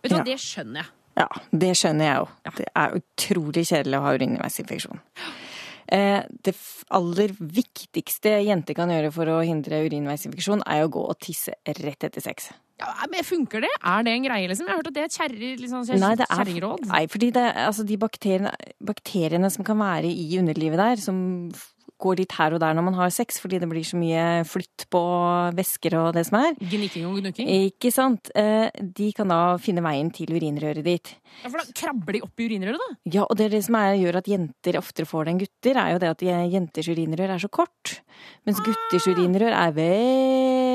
Vet 0.00 0.10
du 0.10 0.16
hva, 0.16 0.22
Ja. 0.22 0.28
det 0.32 0.38
skjønner 0.40 0.80
jeg. 0.84 0.92
Ja, 1.16 1.28
det 1.64 1.72
skjønner 1.80 2.04
jeg 2.10 2.16
jo. 2.22 2.26
Det 2.58 2.66
er 2.76 2.96
utrolig 3.00 3.62
kjedelig 3.68 3.98
å 4.00 4.04
ha 4.06 4.14
urinveisinfeksjon. 4.18 4.98
Eh, 5.92 6.22
det 6.42 6.54
aller 6.90 7.28
viktigste 7.38 8.32
jenter 8.46 8.74
kan 8.74 8.90
gjøre 8.90 9.12
for 9.14 9.26
å 9.30 9.40
hindre 9.46 9.84
urinveisinfeksjon, 9.86 10.62
er 10.66 10.84
å 10.86 10.90
gå 10.90 11.02
og 11.08 11.18
tisse 11.22 11.54
rett 11.66 12.04
etter 12.08 12.20
sex. 12.24 12.50
Ja, 12.80 13.06
men 13.08 13.24
Funker 13.24 13.62
det? 13.64 13.70
Er 13.82 14.02
det 14.04 14.12
en 14.12 14.24
greie? 14.26 14.48
liksom? 14.50 14.66
Jeg 14.66 14.74
har 14.74 14.82
hørt 14.82 14.90
at 14.90 14.94
det 14.94 15.02
er 15.04 15.08
et 15.08 15.16
kjerringråd. 15.16 15.60
liksom, 15.64 15.84
kjer- 15.86 15.98
Nei, 16.90 17.06
fordi 17.06 17.30
det, 17.32 17.46
altså 17.56 17.86
de 17.86 17.96
bakteriene, 17.96 18.52
bakteriene 18.84 19.50
som 19.50 19.64
kan 19.64 19.78
være 19.78 20.10
i 20.12 20.36
underlivet 20.38 20.76
der, 20.76 20.96
som 20.96 21.52
går 22.02 22.18
litt 22.20 22.34
her 22.36 22.52
og 22.56 22.60
der 22.60 22.74
når 22.76 22.84
man 22.90 22.96
har 22.98 23.12
sex, 23.14 23.38
fordi 23.40 23.58
det 23.62 23.68
blir 23.70 23.84
så 23.86 23.96
mye 24.00 24.24
flytt 24.48 24.84
på 24.92 25.00
væsker 25.56 25.96
og 26.00 26.10
det 26.16 26.26
som 26.28 26.38
er. 26.42 26.54
Gnikking 26.60 27.06
og 27.08 27.18
gnukking. 27.22 27.48
Ikke 27.70 27.92
sant? 27.94 28.30
Eh, 28.36 28.68
De 28.82 29.10
kan 29.16 29.28
da 29.32 29.40
finne 29.62 29.84
veien 29.84 30.10
til 30.14 30.32
urinrøret 30.36 30.84
ditt. 30.84 31.14
Ja, 31.42 31.48
for 31.50 31.60
da 31.60 31.66
krabber 31.76 32.16
de 32.16 32.22
opp 32.26 32.40
i 32.40 32.48
urinrøret, 32.50 32.80
da? 32.82 32.98
Ja, 33.18 33.24
og 33.24 33.36
det, 33.40 33.50
det 33.54 33.62
som 33.66 33.78
er, 33.80 33.94
gjør 34.00 34.20
at 34.20 34.28
jenter 34.30 34.80
oftere 34.80 35.08
får 35.08 35.24
det 35.26 35.32
enn 35.34 35.42
gutter, 35.44 35.80
er 35.82 35.92
jo 35.94 36.02
det 36.04 36.12
at 36.14 36.26
jenters 36.56 36.90
urinrør 36.92 37.34
er 37.36 37.42
så 37.42 37.50
kort. 37.52 37.96
Mens 38.48 38.60
gutters 38.64 39.08
urinrør 39.12 39.52
er 39.56 39.74
veldig 39.76 40.65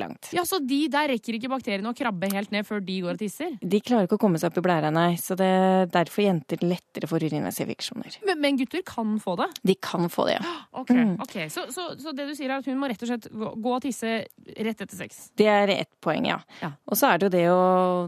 langt. 0.00 0.30
Ja, 0.36 0.44
Så 0.48 0.58
de 0.64 0.80
der 0.92 1.08
rekker 1.12 1.36
ikke 1.38 1.50
bakteriene 1.52 1.90
å 1.92 1.96
krabbe 1.96 2.28
helt 2.32 2.50
ned 2.54 2.66
før 2.68 2.80
de 2.84 2.98
går 3.04 3.16
og 3.16 3.20
tisser? 3.22 3.54
De 3.62 3.80
klarer 3.80 4.06
ikke 4.08 4.18
å 4.18 4.22
komme 4.22 4.38
seg 4.40 4.50
opp 4.52 4.60
i 4.60 4.64
blæra, 4.66 4.90
nei. 4.94 5.14
Så 5.20 5.36
det 5.38 5.46
er 5.48 5.86
derfor 5.92 6.24
jenter 6.26 6.62
lettere 6.64 7.08
får 7.10 7.26
urinveisinfeksjoner. 7.28 8.18
Men, 8.26 8.40
men 8.42 8.58
gutter 8.60 8.82
kan 8.86 9.16
få 9.22 9.36
det? 9.40 9.48
De 9.72 9.74
kan 9.74 10.08
få 10.12 10.26
det, 10.30 10.38
ja. 10.40 10.54
Ok, 10.82 10.90
Mm. 10.92 11.14
ok. 11.22 11.34
Så, 11.52 11.66
så, 11.72 11.88
så 12.00 12.12
det 12.16 12.26
du 12.28 12.34
sier 12.36 12.50
er 12.50 12.58
at 12.60 12.66
hun 12.68 12.78
må 12.80 12.88
rett 12.90 13.02
og 13.04 13.08
slett 13.10 13.26
gå, 13.32 13.48
gå 13.64 13.72
og 13.76 13.82
tisse 13.84 14.12
rett 14.56 14.80
etter 14.84 14.96
sex? 14.98 15.30
Det 15.38 15.46
er 15.48 15.68
ett 15.74 15.90
poeng, 16.04 16.26
ja. 16.28 16.38
Ja. 16.62 16.72
Og 16.90 16.96
så 16.98 17.10
er 17.12 17.18
det 17.22 17.28
jo 17.28 17.32
det 17.36 17.44
å, 17.52 17.60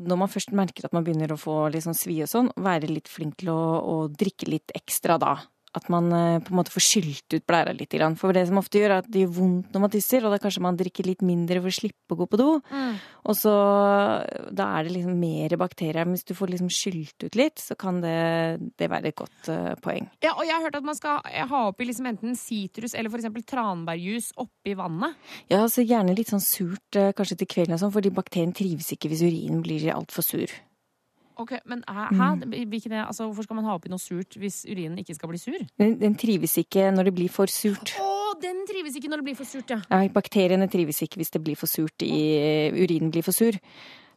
når 0.04 0.20
man 0.24 0.30
først 0.32 0.52
merker 0.56 0.86
at 0.88 0.94
man 0.96 1.04
begynner 1.06 1.32
å 1.34 1.40
få 1.40 1.56
litt 1.72 1.84
sånn 1.86 1.96
svi 1.96 2.20
og 2.24 2.30
sånn, 2.30 2.50
være 2.56 2.90
litt 2.90 3.08
flink 3.10 3.38
til 3.42 3.50
å, 3.54 3.58
å 3.84 3.96
drikke 4.12 4.48
litt 4.50 4.74
ekstra 4.76 5.18
da. 5.22 5.36
At 5.74 5.88
man 5.92 6.10
eh, 6.14 6.40
på 6.44 6.52
en 6.52 6.60
måte 6.60 6.74
får 6.74 6.86
skylt 6.86 7.36
ut 7.36 7.46
blæra 7.48 7.74
litt. 7.74 7.96
For 8.20 8.34
det 8.36 8.46
som 8.48 8.60
ofte 8.60 8.80
gjør, 8.80 8.96
er 8.96 9.02
at 9.02 9.10
det 9.10 9.24
gjør 9.24 9.34
vondt 9.38 9.74
når 9.74 9.84
man 9.84 9.92
tisser, 9.94 10.24
og 10.24 10.34
da 10.34 10.40
kanskje 10.42 10.62
man 10.64 10.78
drikker 10.78 11.08
litt 11.08 11.24
mindre 11.26 11.60
for 11.62 11.72
å 11.72 11.78
slippe 11.78 12.14
å 12.14 12.20
gå 12.22 12.28
på 12.30 12.40
do. 12.40 12.48
Og 13.24 13.38
så 13.38 13.54
da 14.54 14.66
er 14.76 14.86
det 14.86 14.94
liksom 14.96 15.16
mer 15.18 15.56
bakterier. 15.60 16.04
Men 16.04 16.16
hvis 16.16 16.26
du 16.28 16.34
får 16.36 16.52
liksom 16.54 16.70
skylt 16.72 17.26
ut 17.26 17.38
litt, 17.38 17.62
så 17.62 17.76
kan 17.78 18.00
det, 18.04 18.16
det 18.78 18.90
være 18.92 19.10
et 19.10 19.18
godt 19.18 19.50
uh, 19.50 19.72
poeng. 19.84 20.08
Ja, 20.24 20.34
og 20.34 20.44
jeg 20.46 20.54
har 20.56 20.66
hørt 20.66 20.78
at 20.78 20.86
man 20.86 20.98
skal 20.98 21.22
ha 21.24 21.62
oppi 21.70 21.88
liksom 21.88 22.08
enten 22.10 22.36
sitrus 22.38 22.94
eller 22.94 23.12
for 23.12 23.22
eksempel 23.22 23.46
tranbærjus 23.48 24.32
oppi 24.40 24.76
vannet. 24.78 25.16
Ja, 25.52 25.64
så 25.70 25.84
gjerne 25.84 26.16
litt 26.16 26.32
sånn 26.32 26.44
surt 26.44 27.00
eh, 27.00 27.12
kanskje 27.16 27.40
til 27.42 27.50
kvelden 27.50 27.76
og 27.76 27.82
sånn, 27.82 27.94
fordi 27.94 28.14
bakterien 28.14 28.54
trives 28.56 28.92
ikke 28.94 29.10
hvis 29.12 29.24
urinen 29.24 29.64
blir 29.64 29.90
altfor 29.94 30.26
sur. 30.26 30.54
Ok, 31.40 31.52
men 31.66 31.82
hæ? 31.88 32.10
Mm. 32.14 32.44
Altså, 33.06 33.24
hvorfor 33.26 33.42
skal 33.42 33.56
man 33.58 33.66
ha 33.66 33.74
oppi 33.74 33.90
noe 33.90 34.02
surt 34.02 34.36
hvis 34.38 34.62
urinen 34.70 34.98
ikke 35.02 35.16
skal 35.16 35.30
bli 35.32 35.40
sur? 35.42 35.58
Den, 35.80 35.96
den 36.00 36.14
trives 36.14 36.54
ikke 36.60 36.90
når 36.94 37.10
det 37.10 37.14
blir 37.16 37.32
for 37.32 37.50
surt. 37.50 37.96
Å, 37.98 38.34
den 38.42 38.62
trives 38.68 38.94
ikke 38.98 39.10
når 39.10 39.22
det 39.22 39.28
blir 39.30 39.38
for 39.38 39.48
surt, 39.48 39.74
ja. 39.74 39.80
Nei, 39.90 40.06
bakteriene 40.14 40.68
trives 40.70 41.02
ikke 41.02 41.18
hvis 41.20 41.34
det 41.34 41.42
blir 41.42 41.58
for 41.58 41.70
surt 41.70 42.06
i 42.06 42.22
urinen 42.78 43.10
blir 43.14 43.26
for 43.26 43.34
sur. 43.34 43.58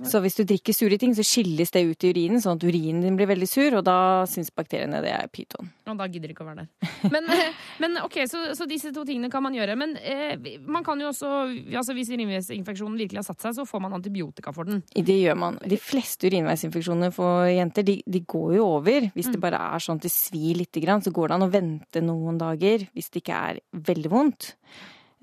Så 0.05 0.19
hvis 0.21 0.35
du 0.37 0.43
drikker 0.45 0.75
sure 0.77 0.97
ting, 1.01 1.15
så 1.17 1.23
skilles 1.25 1.71
det 1.73 1.81
ut 1.89 2.03
i 2.05 2.11
urinen, 2.13 2.41
sånn 2.43 2.59
at 2.59 2.63
urinen 2.67 3.01
din 3.01 3.15
blir 3.17 3.25
veldig 3.31 3.47
sur, 3.49 3.77
og 3.79 3.83
da 3.87 4.25
syns 4.29 4.51
bakteriene 4.53 4.99
det 5.01 5.09
er 5.09 5.25
pyton. 5.33 5.71
Og 5.89 5.97
da 5.97 6.05
gidder 6.05 6.29
de 6.29 6.35
ikke 6.35 6.45
å 6.45 6.49
være 6.51 6.65
der. 6.67 6.91
Men, 7.13 7.25
eh, 7.33 7.53
men 7.81 7.97
ok, 8.03 8.19
så, 8.29 8.43
så 8.57 8.67
disse 8.69 8.91
to 8.93 9.03
tingene 9.07 9.31
kan 9.33 9.41
man 9.41 9.55
gjøre. 9.57 9.75
Men 9.79 9.95
eh, 9.97 10.35
man 10.67 10.83
kan 10.85 10.99
jo 11.01 11.07
også, 11.09 11.31
altså 11.73 11.95
hvis 11.97 12.11
urinveisinfeksjonen 12.13 12.99
virkelig 13.01 13.23
har 13.23 13.27
satt 13.31 13.41
seg, 13.47 13.55
så 13.57 13.65
får 13.65 13.81
man 13.87 13.95
antibiotika 13.97 14.53
for 14.53 14.69
den. 14.69 14.83
Det 14.93 15.17
gjør 15.23 15.39
man. 15.39 15.57
De 15.65 15.79
fleste 15.81 16.29
urinveisinfeksjoner 16.29 17.15
for 17.15 17.47
jenter, 17.49 17.87
de, 17.87 17.97
de 18.05 18.21
går 18.27 18.57
jo 18.59 18.67
over. 18.77 19.09
Hvis 19.15 19.27
Mm. 19.27 19.33
det 19.33 19.41
bare 19.43 19.59
er 19.75 19.79
sånn 19.83 19.97
at 19.97 20.05
det 20.05 20.11
svir 20.13 20.55
lite 20.61 20.79
grann, 20.83 21.01
så 21.03 21.11
går 21.11 21.27
det 21.27 21.35
an 21.39 21.47
å 21.47 21.51
vente 21.51 22.01
noen 22.05 22.37
dager 22.37 22.85
hvis 22.93 23.09
det 23.11 23.23
ikke 23.23 23.41
er 23.49 23.59
veldig 23.73 24.09
vondt. 24.13 24.53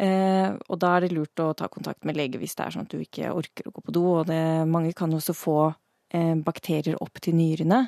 Eh, 0.02 0.50
og 0.68 0.78
da 0.83 0.96
er 0.96 1.04
det 1.04 1.14
lurt 1.14 1.38
å 1.38 1.52
ta 1.54 1.68
kontakt 1.70 2.07
med 2.07 2.18
lege 2.18 2.40
hvis 2.40 2.57
det 2.59 2.64
er 2.64 2.74
sånn 2.74 2.88
at 2.88 2.94
du 2.94 2.98
ikke 2.98 3.30
orker 3.30 3.68
å 3.68 3.74
gå 3.76 3.85
på 3.85 3.94
do. 3.94 4.04
Og 4.18 4.28
det, 4.30 4.40
mange 4.70 4.94
kan 4.96 5.12
jo 5.12 5.20
også 5.22 5.37
få 5.38 5.59
bakterier 6.46 6.98
opp 7.03 7.20
til 7.22 7.37
nyrene, 7.38 7.81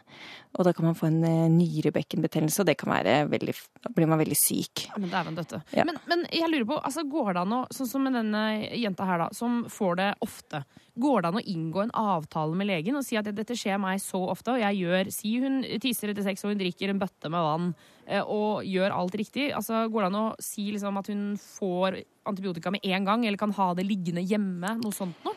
og 0.57 0.65
da 0.65 0.73
kan 0.73 0.87
man 0.89 0.97
få 0.97 1.09
en 1.11 1.21
eh, 1.27 1.51
nyrebekkenbetennelse, 1.53 2.62
og 2.62 2.69
det 2.71 2.77
kan 2.81 2.93
være 2.95 3.17
veldig 3.31 3.55
Da 3.85 3.93
blir 3.95 4.09
man 4.09 4.21
veldig 4.21 4.39
syk. 4.39 4.87
Ja, 4.89 5.01
men 5.01 5.12
dæven 5.12 5.37
døtte. 5.37 5.61
Ja. 5.77 5.85
Men, 5.89 6.01
men 6.09 6.25
jeg 6.33 6.49
lurer 6.51 6.69
på, 6.71 6.81
altså 6.81 7.05
går 7.11 7.35
det 7.37 7.43
an 7.45 7.55
å, 7.59 7.61
sånn 7.77 7.91
som 7.91 8.07
med 8.07 8.17
denne 8.17 8.45
jenta 8.73 9.07
her 9.09 9.27
da, 9.27 9.29
som 9.37 9.65
får 9.71 9.99
det 10.01 10.09
ofte, 10.25 10.62
går 10.97 11.23
det 11.23 11.31
an 11.31 11.41
å 11.43 11.45
inngå 11.53 11.83
en 11.85 11.95
avtale 12.01 12.57
med 12.57 12.71
legen 12.71 12.97
og 12.97 13.05
si 13.05 13.19
at 13.21 13.29
dette 13.37 13.57
skjer 13.59 13.77
meg 13.83 14.01
så 14.01 14.23
ofte, 14.33 14.55
og 14.55 14.62
jeg 14.62 14.81
gjør, 14.81 15.12
si 15.12 15.37
hun 15.43 15.61
tisser 15.83 16.12
etter 16.12 16.25
sex 16.25 16.45
og 16.45 16.55
hun 16.55 16.62
drikker 16.62 16.93
en 16.93 17.03
bøtte 17.03 17.33
med 17.33 17.47
vann, 17.47 17.71
eh, 18.09 18.23
og 18.25 18.65
gjør 18.65 18.97
alt 18.97 19.19
riktig, 19.21 19.51
altså 19.57 19.85
går 19.93 20.07
det 20.07 20.12
an 20.12 20.21
å 20.23 20.29
si 20.43 20.71
liksom 20.73 21.03
at 21.03 21.12
hun 21.12 21.25
får 21.41 22.01
antibiotika 22.27 22.73
med 22.75 22.87
en 22.89 23.07
gang, 23.07 23.27
eller 23.27 23.41
kan 23.41 23.55
ha 23.61 23.73
det 23.77 23.87
liggende 23.87 24.25
hjemme, 24.25 24.79
noe 24.81 24.95
sånt 24.95 25.21
noe? 25.27 25.37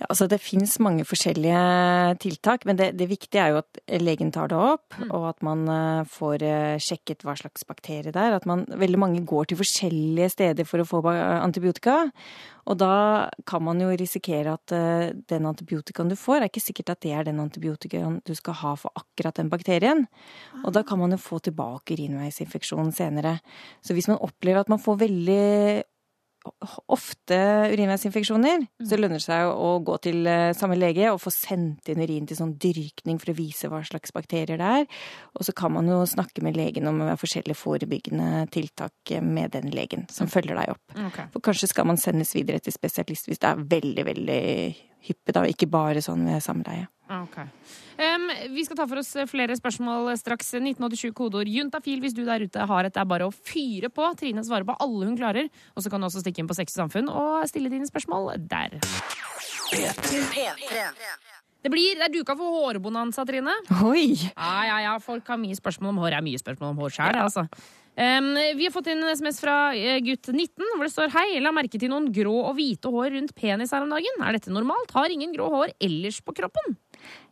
Ja, 0.00 0.06
altså 0.08 0.26
Det 0.30 0.40
fins 0.40 0.78
mange 0.80 1.04
forskjellige 1.04 1.60
tiltak, 2.24 2.64
men 2.64 2.78
det, 2.78 2.94
det, 2.96 3.08
viktige 3.10 3.42
er 3.42 3.52
jo 3.52 3.58
at 3.60 3.80
legen 4.00 4.30
tar 4.32 4.48
det 4.48 4.56
opp, 4.56 4.94
mm. 4.96 5.10
og 5.12 5.26
at 5.28 5.42
man 5.44 5.66
uh, 5.68 6.08
får 6.08 6.44
uh, 6.46 6.78
sjekket 6.80 7.26
hva 7.26 7.34
slags 7.36 7.66
bakterie 7.68 8.08
det 8.08 8.16
er. 8.16 8.38
At 8.38 8.48
man, 8.48 8.64
veldig 8.64 9.00
mange 9.00 9.20
går 9.28 9.50
til 9.50 9.60
forskjellige 9.60 10.30
steder 10.32 10.68
for 10.68 10.80
å 10.80 10.88
få 10.88 11.02
antibiotika. 11.12 12.06
Og 12.70 12.78
da 12.80 13.28
kan 13.48 13.64
man 13.66 13.80
jo 13.82 13.90
risikere 13.92 14.56
at 14.56 14.72
uh, 14.72 15.12
den 15.28 15.50
antibiotikaen 15.52 16.08
du 16.08 16.16
får, 16.16 16.40
er 16.40 16.48
ikke 16.48 16.64
sikkert 16.64 16.94
at 16.94 17.04
det 17.04 17.12
er 17.12 17.28
den 17.28 17.44
antibiotikaen 17.44 18.22
du 18.24 18.32
skal 18.38 18.56
ha 18.62 18.74
for 18.80 18.96
akkurat 18.96 19.36
den 19.36 19.52
bakterien. 19.52 20.06
Og 20.64 20.72
da 20.76 20.84
kan 20.86 21.02
man 21.02 21.12
jo 21.12 21.20
få 21.20 21.42
tilbake 21.44 21.98
urinveisinfeksjonen 21.98 22.96
senere. 22.96 23.36
Så 23.84 23.92
hvis 23.92 24.08
man 24.08 24.22
opplever 24.24 24.64
at 24.64 24.72
man 24.72 24.80
får 24.80 25.02
veldig 25.04 25.44
ofte 26.90 27.38
urinveisinfeksjoner, 27.72 28.64
mm. 28.66 28.86
så 28.88 28.98
lønner 28.98 29.20
det 29.20 29.26
seg 29.26 29.50
å 29.50 29.72
gå 29.86 29.96
til 30.04 30.28
eh, 30.28 30.50
samme 30.56 30.78
lege 30.78 31.10
og 31.12 31.20
få 31.22 31.32
sendt 31.34 31.90
inn 31.90 32.02
urin 32.02 32.28
til 32.28 32.38
sånn 32.38 32.56
dyrkning 32.60 33.20
for 33.22 33.32
å 33.32 33.36
vise 33.38 33.70
hva 33.70 33.82
slags 33.86 34.14
bakterier 34.16 34.60
det 34.60 34.70
er. 34.80 34.86
Og 35.38 35.46
så 35.48 35.54
kan 35.56 35.74
man 35.76 35.88
jo 35.90 36.02
snakke 36.08 36.44
med 36.46 36.58
legen 36.58 36.88
om 36.90 37.02
forskjellige 37.20 37.58
forebyggende 37.58 38.46
tiltak 38.54 39.14
med 39.22 39.54
den 39.56 39.72
legen 39.74 40.06
som 40.12 40.28
mm. 40.28 40.34
følger 40.34 40.60
deg 40.60 40.74
opp. 40.76 40.96
Okay. 41.08 41.32
For 41.34 41.48
kanskje 41.50 41.72
skal 41.72 41.88
man 41.90 42.00
sendes 42.00 42.34
videre 42.36 42.62
til 42.62 42.74
spesialist 42.76 43.30
hvis 43.30 43.42
det 43.42 43.50
er 43.50 43.66
veldig, 43.76 44.06
veldig 44.10 44.40
hyppig, 45.06 45.34
da, 45.34 45.44
ikke 45.48 45.70
bare 45.70 46.02
sånn 46.04 46.26
ved 46.28 46.42
samleie. 46.44 46.88
Okay. 47.10 47.46
Um, 47.98 48.28
vi 48.54 48.62
skal 48.64 48.78
ta 48.78 48.86
for 48.86 49.00
oss 49.02 49.10
flere 49.30 49.56
spørsmål 49.58 50.12
straks. 50.20 50.52
1987 50.54 51.10
kodeord 51.16 51.50
juntafil 51.50 51.98
hvis 52.04 52.14
du 52.14 52.22
der 52.26 52.44
ute 52.46 52.66
har 52.70 52.86
et. 52.86 52.94
Det 52.94 53.02
er 53.02 53.10
bare 53.10 53.26
å 53.26 53.34
fyre 53.34 53.90
på. 53.90 54.06
Trine 54.20 54.44
svarer 54.46 54.68
på 54.68 54.76
alle 54.78 55.08
hun 55.08 55.18
klarer. 55.18 55.50
Og 55.74 55.82
så 55.82 55.90
kan 55.90 56.00
du 56.00 56.06
også 56.06 56.22
stikke 56.22 56.44
inn 56.44 56.50
på 56.50 56.56
Sex 56.58 56.76
og 56.76 56.84
Samfunn 56.84 57.10
og 57.10 57.42
stille 57.50 57.72
dine 57.72 57.88
spørsmål 57.90 58.36
der. 58.50 58.78
Det, 61.60 61.68
blir, 61.68 61.98
det 61.98 62.06
er 62.06 62.14
duka 62.14 62.34
for 62.38 62.70
hårbonanza, 62.70 63.26
Trine. 63.28 63.52
Oi! 63.84 64.14
Ja, 64.30 64.54
ja, 64.64 64.78
ja. 64.86 64.94
Folk 65.02 65.26
har 65.28 65.36
mye 65.40 65.58
spørsmål 65.58 65.92
om 65.92 66.00
hår. 66.00 66.14
Det 66.14 66.20
er 66.22 66.26
mye 66.30 66.40
spørsmål 66.40 66.72
om 66.72 66.80
hår 66.84 66.94
sjøl, 66.94 67.18
ja. 67.18 67.26
altså. 67.26 67.44
Um, 68.00 68.30
vi 68.56 68.64
har 68.64 68.72
fått 68.72 68.88
inn 68.88 69.02
en 69.02 69.12
SMS 69.12 69.42
fra 69.42 69.54
uh, 69.74 69.96
gutt 70.06 70.30
19 70.30 70.62
hvor 70.78 70.86
det 70.86 70.92
står 70.94 71.10
Hei, 71.12 71.40
la 71.42 71.50
merke 71.52 71.76
til 71.76 71.90
noen 71.92 72.06
grå 72.14 72.32
og 72.46 72.54
hvite 72.56 72.88
hår 72.88 73.10
rundt 73.16 73.34
penis 73.36 73.74
her 73.74 73.84
om 73.84 73.92
dagen. 73.92 74.22
Er 74.24 74.38
dette 74.38 74.54
normalt? 74.54 74.94
Har 74.96 75.12
ingen 75.12 75.34
grå 75.34 75.50
hår 75.52 75.74
ellers 75.82 76.22
på 76.24 76.32
kroppen? 76.38 76.78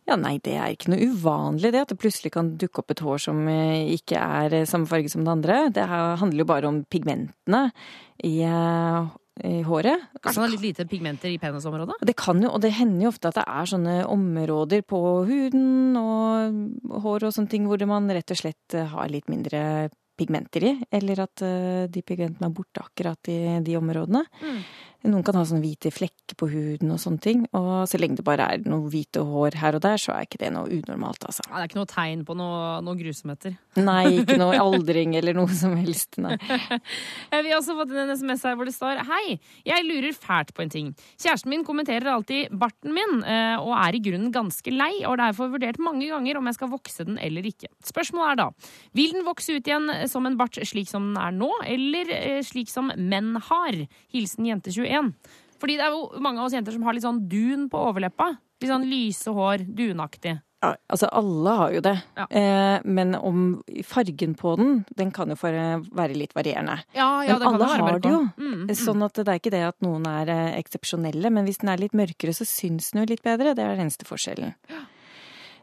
Ja, 0.09 0.15
nei, 0.17 0.39
det 0.41 0.55
er 0.57 0.73
ikke 0.73 0.89
noe 0.89 1.05
uvanlig 1.11 1.69
det, 1.75 1.83
at 1.85 1.91
det 1.93 1.99
plutselig 2.01 2.31
kan 2.33 2.55
dukke 2.57 2.81
opp 2.81 2.93
et 2.95 3.03
hår 3.05 3.21
som 3.27 3.43
eh, 3.51 3.91
ikke 3.93 4.17
er 4.17 4.55
eh, 4.57 4.67
samme 4.69 4.89
farge 4.89 5.11
som 5.11 5.21
det 5.25 5.35
andre. 5.35 5.57
Det 5.75 5.85
handler 5.85 6.41
jo 6.41 6.47
bare 6.49 6.69
om 6.69 6.79
pigmentene 6.89 7.67
i, 8.25 8.39
eh, 8.41 9.11
i 9.45 9.61
håret. 9.67 10.07
Kanskje 10.17 10.41
han 10.41 10.47
har 10.47 10.55
litt 10.55 10.65
lite 10.65 10.87
pigmenter 10.89 11.29
i 11.29 11.37
penisområdet? 11.41 11.99
Det 12.09 12.17
kan 12.17 12.41
jo, 12.41 12.49
og 12.55 12.63
det 12.65 12.73
hender 12.79 13.05
jo 13.05 13.13
ofte 13.13 13.29
at 13.29 13.37
det 13.37 13.45
er 13.45 13.69
sånne 13.69 13.95
områder 14.09 14.83
på 14.89 15.03
huden 15.29 16.01
og 16.01 16.99
hår 17.05 17.29
og 17.29 17.37
sånne 17.37 17.53
ting 17.53 17.69
hvor 17.69 17.85
man 17.89 18.09
rett 18.09 18.33
og 18.33 18.41
slett 18.41 18.79
har 18.95 19.13
litt 19.13 19.29
mindre 19.29 19.91
pigmenter 20.19 20.65
i, 20.67 20.71
eller 20.91 21.21
at 21.23 21.41
de 21.87 22.01
pigmentene 22.03 22.49
er 22.49 22.55
borte 22.57 22.81
akkurat 22.81 23.29
i 23.31 23.37
de 23.63 23.77
områdene. 23.79 24.25
Mm. 24.41 24.57
Noen 25.07 25.23
kan 25.23 25.37
ha 25.39 25.45
sånne 25.47 25.63
hvite 25.63 25.93
flekker 25.95 26.35
på 26.35 26.49
huden 26.51 26.89
og 26.91 26.99
sånne 26.99 27.21
ting. 27.23 27.43
Og 27.55 27.85
så 27.87 27.99
lenge 28.01 28.19
det 28.19 28.25
bare 28.27 28.49
er 28.51 28.65
noe 28.67 28.89
hvite 28.91 29.21
hår 29.23 29.55
her 29.61 29.77
og 29.77 29.83
der, 29.85 30.01
så 30.01 30.11
er 30.11 30.25
ikke 30.27 30.41
det 30.41 30.49
noe 30.51 30.67
unormalt, 30.67 31.23
altså. 31.23 31.45
Ja, 31.47 31.53
det 31.53 31.61
er 31.61 31.69
ikke 31.69 31.79
noe 31.79 31.91
tegn 31.93 32.25
på 32.27 32.35
noe, 32.35 32.57
noe 32.83 32.99
grusomheter? 32.99 33.55
Nei, 33.79 34.19
ikke 34.19 34.35
noe 34.41 34.57
aldring 34.65 35.15
eller 35.15 35.37
noe 35.37 35.55
som 35.55 35.77
helst, 35.79 36.19
nei. 36.19 36.35
Vi 37.31 37.39
har 37.47 37.55
også 37.61 37.77
fått 37.77 37.93
en 37.95 38.11
SMS 38.11 38.43
her 38.49 38.57
hvor 38.59 38.67
det 38.67 38.75
står 38.75 38.99
Hei, 39.07 39.37
jeg 39.63 39.85
lurer 39.87 40.17
fælt 40.17 40.51
på 40.57 40.65
en 40.65 40.73
ting. 40.73 40.91
Kjæresten 41.15 41.53
min 41.53 41.63
kommenterer 41.67 42.11
alltid 42.11 42.51
barten 42.59 42.91
min, 42.95 43.23
eh, 43.23 43.55
og 43.55 43.71
er 43.79 43.95
i 43.95 44.03
grunnen 44.03 44.35
ganske 44.35 44.73
lei, 44.73 44.91
og 45.05 45.13
har 45.13 45.23
derfor 45.29 45.53
vurdert 45.55 45.79
mange 45.79 46.09
ganger 46.11 46.41
om 46.41 46.51
jeg 46.51 46.59
skal 46.59 46.73
vokse 46.75 47.07
den 47.07 47.21
eller 47.23 47.47
ikke. 47.47 47.71
Spørsmålet 47.87 48.35
er 48.35 48.41
da, 48.43 48.49
vil 48.99 49.15
den 49.15 49.27
vokse 49.27 49.55
ut 49.55 49.63
igjen 49.63 49.87
som 50.11 50.27
en 50.27 50.35
bart 50.39 50.59
slik 50.59 50.91
som 50.91 51.13
den 51.13 51.23
er 51.23 51.31
nå, 51.39 51.53
eller 51.63 52.13
eh, 52.19 52.43
slik 52.43 52.67
som 52.67 52.91
menn 52.99 53.37
har? 53.47 53.79
Hilsen 54.11 54.47
jente 54.49 54.75
21 54.75 54.88
2021. 54.89 55.37
Fordi 55.59 55.79
det 55.79 55.87
er 55.87 55.95
jo 55.95 56.21
mange 56.23 56.41
av 56.41 56.47
oss 56.47 56.55
jenter 56.55 56.75
som 56.75 56.85
har 56.87 56.95
litt 56.95 57.05
sånn 57.05 57.25
dun 57.31 57.67
på 57.71 57.81
overleppa. 57.89 58.33
Litt 58.59 58.71
sånn 58.71 58.87
lyse 58.89 59.31
hår, 59.35 59.65
dunaktig. 59.75 60.39
Ja, 60.59 60.73
altså 60.91 61.07
alle 61.15 61.51
har 61.55 61.71
jo 61.71 61.81
det. 61.83 61.93
Ja. 62.19 62.25
Eh, 62.35 62.81
men 62.83 63.13
om 63.15 63.43
fargen 63.87 64.33
på 64.35 64.57
den, 64.59 64.81
den 64.99 65.13
kan 65.15 65.31
jo 65.31 65.37
eh, 65.47 65.79
være 65.95 66.17
litt 66.19 66.35
varierende. 66.35 66.81
Ja, 66.95 67.23
ja, 67.23 67.37
men 67.39 67.47
alle 67.47 67.61
det 67.61 67.69
har 67.71 68.01
det 68.03 68.11
jo. 68.11 68.21
Mm, 68.35 68.55
mm. 68.65 68.73
Sånn 68.75 69.05
at 69.07 69.15
det 69.21 69.27
er 69.27 69.39
ikke 69.39 69.53
det 69.55 69.63
at 69.69 69.79
noen 69.85 70.07
er 70.11 70.31
eh, 70.33 70.57
eksepsjonelle, 70.59 71.31
men 71.31 71.47
hvis 71.47 71.61
den 71.63 71.71
er 71.71 71.79
litt 71.79 71.95
mørkere, 71.95 72.35
så 72.35 72.47
syns 72.47 72.91
den 72.91 73.05
jo 73.05 73.11
litt 73.13 73.23
bedre. 73.23 73.55
Det 73.55 73.63
er 73.63 73.77
den 73.77 73.87
eneste 73.87 74.07
forskjellen. 74.09 74.51
Ja. 74.71 74.83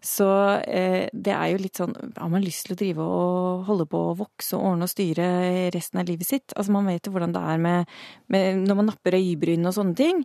Så 0.05 0.29
eh, 0.67 1.09
det 1.13 1.33
er 1.35 1.51
jo 1.53 1.61
litt 1.61 1.79
sånn 1.81 1.95
Har 2.17 2.31
man 2.33 2.45
lyst 2.45 2.67
til 2.67 2.77
å 2.77 2.79
drive 2.79 3.07
og 3.07 3.65
holde 3.69 3.87
på 3.91 4.03
å 4.11 4.15
vokse 4.19 4.57
og 4.59 4.71
ordne 4.73 4.87
og 4.89 4.93
styre 4.93 5.27
resten 5.75 6.03
av 6.03 6.09
livet 6.11 6.29
sitt? 6.29 6.55
Altså 6.55 6.75
man 6.75 6.89
vet 6.91 7.09
jo 7.09 7.15
hvordan 7.15 7.35
det 7.35 7.43
er 7.53 7.63
med, 7.63 7.99
med 8.33 8.63
Når 8.67 8.81
man 8.81 8.91
napper 8.93 9.19
øyebryn 9.19 9.67
og 9.67 9.77
sånne 9.77 9.97
ting. 9.99 10.23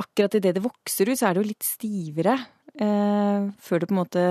Akkurat 0.00 0.38
idet 0.38 0.56
det 0.56 0.64
vokser 0.64 1.10
ut, 1.10 1.18
så 1.18 1.28
er 1.28 1.36
det 1.36 1.44
jo 1.44 1.52
litt 1.52 1.66
stivere 1.66 2.36
eh, 2.80 3.48
før 3.62 3.82
det 3.82 3.90
på 3.90 3.96
en 3.96 4.02
måte 4.02 4.26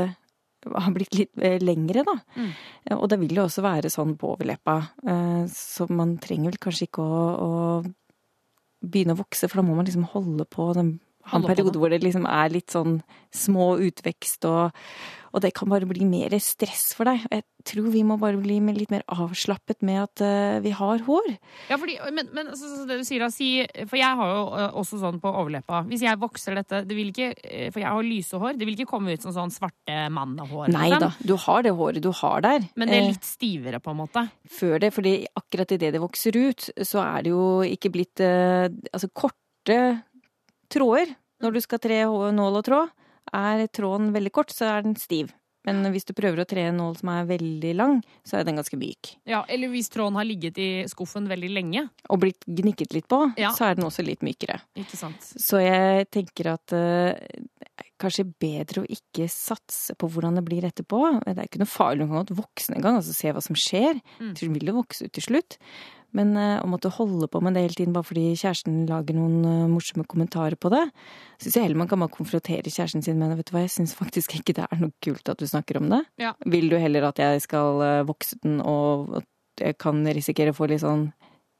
har 0.73 0.93
blitt 0.95 1.13
litt 1.17 1.43
eh, 1.43 1.59
lengre, 1.61 2.03
da. 2.07 2.15
Mm. 2.39 2.51
Og 2.97 3.05
det 3.11 3.19
vil 3.21 3.37
jo 3.37 3.45
også 3.45 3.63
være 3.65 3.91
sånn 3.93 4.15
på 4.19 4.33
overleppa. 4.33 4.77
Eh, 5.05 5.43
så 5.53 5.87
man 5.91 6.15
trenger 6.21 6.51
vel 6.51 6.61
kanskje 6.61 6.87
ikke 6.89 7.05
å, 7.05 7.19
å 7.37 8.85
begynne 8.85 9.15
å 9.15 9.21
vokse, 9.21 9.49
for 9.49 9.61
da 9.61 9.67
må 9.67 9.77
man 9.77 9.87
liksom 9.87 10.07
holde 10.13 10.47
på 10.49 10.71
den 10.77 10.95
ha 11.25 11.39
en 11.39 11.45
periode 11.45 11.79
hvor 11.81 11.91
det 11.91 12.03
liksom 12.03 12.25
er 12.29 12.53
litt 12.53 12.73
sånn 12.73 12.99
små 13.35 13.75
utvekst, 13.83 14.45
og, 14.47 14.85
og, 15.33 15.41
det 15.43 15.51
kan 15.57 15.69
bare 15.71 15.87
bli 15.89 16.05
mer 16.07 16.31
stress 16.39 16.93
for 16.95 17.09
deg. 17.09 17.25
Jeg 17.33 17.43
tror 17.67 17.89
vi 17.91 18.03
må 18.07 18.15
bare 18.21 18.39
bli 18.39 18.59
litt 18.77 18.93
mer 18.93 19.03
avslappet 19.11 19.81
med 19.85 20.03
at 20.03 20.23
uh, 20.23 20.61
vi 20.63 20.71
har 20.77 21.03
hår. 21.07 21.27
Ja, 21.71 21.79
fordi, 21.81 21.97
men, 22.15 22.29
men 22.35 22.53
altså, 22.53 22.85
det 22.87 22.99
du 23.01 23.07
sier 23.07 23.25
da, 23.25 23.31
si, 23.33 23.49
For 23.89 23.99
jeg 23.99 24.19
har 24.21 24.31
jo 24.31 24.45
uh, 24.53 24.77
også 24.79 25.01
sånn 25.01 25.19
på 25.23 25.33
overleppa. 25.33 25.81
Hvis 25.89 26.05
jeg 26.05 26.21
vokser 26.21 26.59
dette 26.61 26.83
det 26.85 26.97
vil 26.97 27.11
ikke, 27.11 27.33
uh, 27.35 27.67
For 27.73 27.81
jeg 27.81 27.89
har 27.89 28.07
lyse 28.07 28.41
hår. 28.41 28.55
Det 28.59 28.69
vil 28.69 28.77
ikke 28.77 28.91
komme 28.93 29.17
ut 29.17 29.25
som 29.25 29.35
sånn 29.35 29.53
svarte 29.53 30.05
mannehår. 30.13 30.69
Nei 30.71 30.91
liksom. 30.93 31.09
da, 31.09 31.27
du 31.33 31.35
har 31.47 31.65
det 31.65 31.75
håret 31.81 32.05
du 32.05 32.11
har 32.21 32.45
der. 32.45 32.71
Men 32.77 32.91
det 32.91 33.01
er 33.01 33.07
litt 33.09 33.27
stivere, 33.27 33.81
på 33.83 33.91
en 33.95 34.03
måte? 34.05 34.27
Før 34.61 34.77
det, 34.85 34.93
fordi 34.95 35.17
akkurat 35.35 35.75
idet 35.75 35.95
det 35.97 36.03
vokser 36.05 36.37
ut, 36.37 36.69
så 36.85 37.01
er 37.03 37.25
det 37.25 37.33
jo 37.33 37.47
ikke 37.65 37.91
blitt 37.91 38.21
Altså 38.25 39.09
korte 39.11 39.79
tråder. 40.71 41.15
Når 41.43 41.55
du 41.55 41.63
skal 41.63 41.81
tre 41.83 42.03
nål 42.05 42.61
og 42.61 42.67
tråd, 42.67 42.93
er 43.35 43.65
tråden 43.73 44.13
veldig 44.15 44.31
kort, 44.35 44.53
så 44.55 44.69
er 44.71 44.85
den 44.85 44.95
stiv. 44.99 45.33
Men 45.65 45.81
hvis 45.93 46.05
du 46.05 46.13
prøver 46.13 46.43
å 46.43 46.47
tre 46.47 46.67
en 46.69 46.77
nål 46.77 46.93
som 46.99 47.09
er 47.15 47.25
veldig 47.29 47.71
lang, 47.77 47.97
så 48.27 48.37
er 48.37 48.45
den 48.45 48.59
ganske 48.59 48.77
myk. 48.77 49.15
Ja, 49.29 49.41
Eller 49.49 49.71
hvis 49.73 49.89
tråden 49.93 50.17
har 50.19 50.27
ligget 50.27 50.59
i 50.61 50.69
skuffen 50.89 51.29
veldig 51.29 51.49
lenge. 51.51 51.87
Og 52.13 52.21
blitt 52.21 52.45
gnikket 52.45 52.93
litt 52.93 53.09
på, 53.09 53.23
ja. 53.41 53.51
så 53.57 53.71
er 53.71 53.79
den 53.79 53.87
også 53.87 54.05
litt 54.05 54.21
mykere. 54.25 54.59
Ikke 54.77 54.99
sant. 54.99 55.25
Så 55.25 55.63
jeg 55.63 56.05
tenker 56.13 56.51
at 56.53 56.75
uh, 56.77 57.17
kanskje 58.01 58.27
bedre 58.29 58.83
å 58.83 58.89
ikke 58.93 59.27
satse 59.31 59.97
på 59.97 60.09
hvordan 60.11 60.37
det 60.37 60.45
blir 60.45 60.69
etterpå. 60.69 61.01
Det 61.25 61.33
er 61.33 61.49
ikke 61.49 61.63
noe 61.63 61.71
farlig 61.71 62.05
å 62.05 62.13
godt 62.13 62.35
vokse 62.37 62.75
en 62.75 62.85
gang, 62.85 63.01
altså 63.01 63.15
se 63.17 63.33
hva 63.33 63.43
som 63.43 63.57
skjer. 63.57 64.01
Mm. 64.21 64.33
Den 64.37 64.57
vil 64.59 64.69
jo 64.69 64.79
vokse 64.83 65.09
ut 65.09 65.15
til 65.17 65.29
slutt. 65.31 65.57
Men 66.15 66.31
uh, 66.39 66.63
å 66.63 66.69
måtte 66.71 66.91
holde 66.95 67.27
på 67.31 67.41
med 67.43 67.57
det 67.57 67.65
hele 67.65 67.77
tiden 67.77 67.95
bare 67.95 68.07
fordi 68.07 68.29
kjæresten 68.39 68.83
lager 68.89 69.17
noen 69.17 69.43
uh, 69.43 69.67
morsomme 69.71 70.05
kommentarer 70.07 70.55
på 70.59 70.71
det, 70.73 70.83
syns 71.41 71.57
jeg 71.57 71.67
heller 71.67 71.81
man 71.81 71.91
kan 71.91 72.01
bare 72.03 72.15
konfrontere 72.15 72.71
kjæresten 72.71 73.03
sin 73.05 73.19
med 73.19 73.33
det. 73.33 73.41
Vet 73.41 73.51
du 73.51 73.55
hva, 73.57 73.65
jeg 73.65 73.75
syns 73.75 73.95
faktisk 73.97 74.37
ikke 74.39 74.55
det 74.57 74.67
er 74.69 74.81
noe 74.81 74.95
kult 75.03 75.31
at 75.31 75.41
du 75.41 75.47
snakker 75.49 75.81
om 75.81 75.91
det. 75.91 76.01
Ja. 76.21 76.33
Vil 76.47 76.69
du 76.71 76.77
heller 76.79 77.09
at 77.09 77.21
jeg 77.21 77.43
skal 77.43 77.83
uh, 77.83 78.01
vokse 78.07 78.39
den 78.45 78.61
og 78.63 79.19
at 79.21 79.29
jeg 79.61 79.79
kan 79.79 80.03
risikere 80.15 80.51
å 80.51 80.57
få 80.57 80.69
litt 80.71 80.83
sånn 80.83 81.09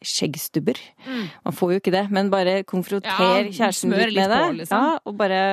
skjeggstubber? 0.06 0.80
Mm. 1.06 1.28
Man 1.50 1.56
får 1.60 1.76
jo 1.76 1.84
ikke 1.84 1.96
det, 1.96 2.08
men 2.16 2.32
bare 2.34 2.62
konfronter 2.68 3.12
ja, 3.12 3.46
kjæresten 3.50 3.92
litt 3.96 4.16
med 4.16 4.32
det. 4.32 4.42
På, 4.42 4.58
liksom. 4.62 4.76
Ja, 4.88 5.00
og 5.04 5.20
bare 5.20 5.46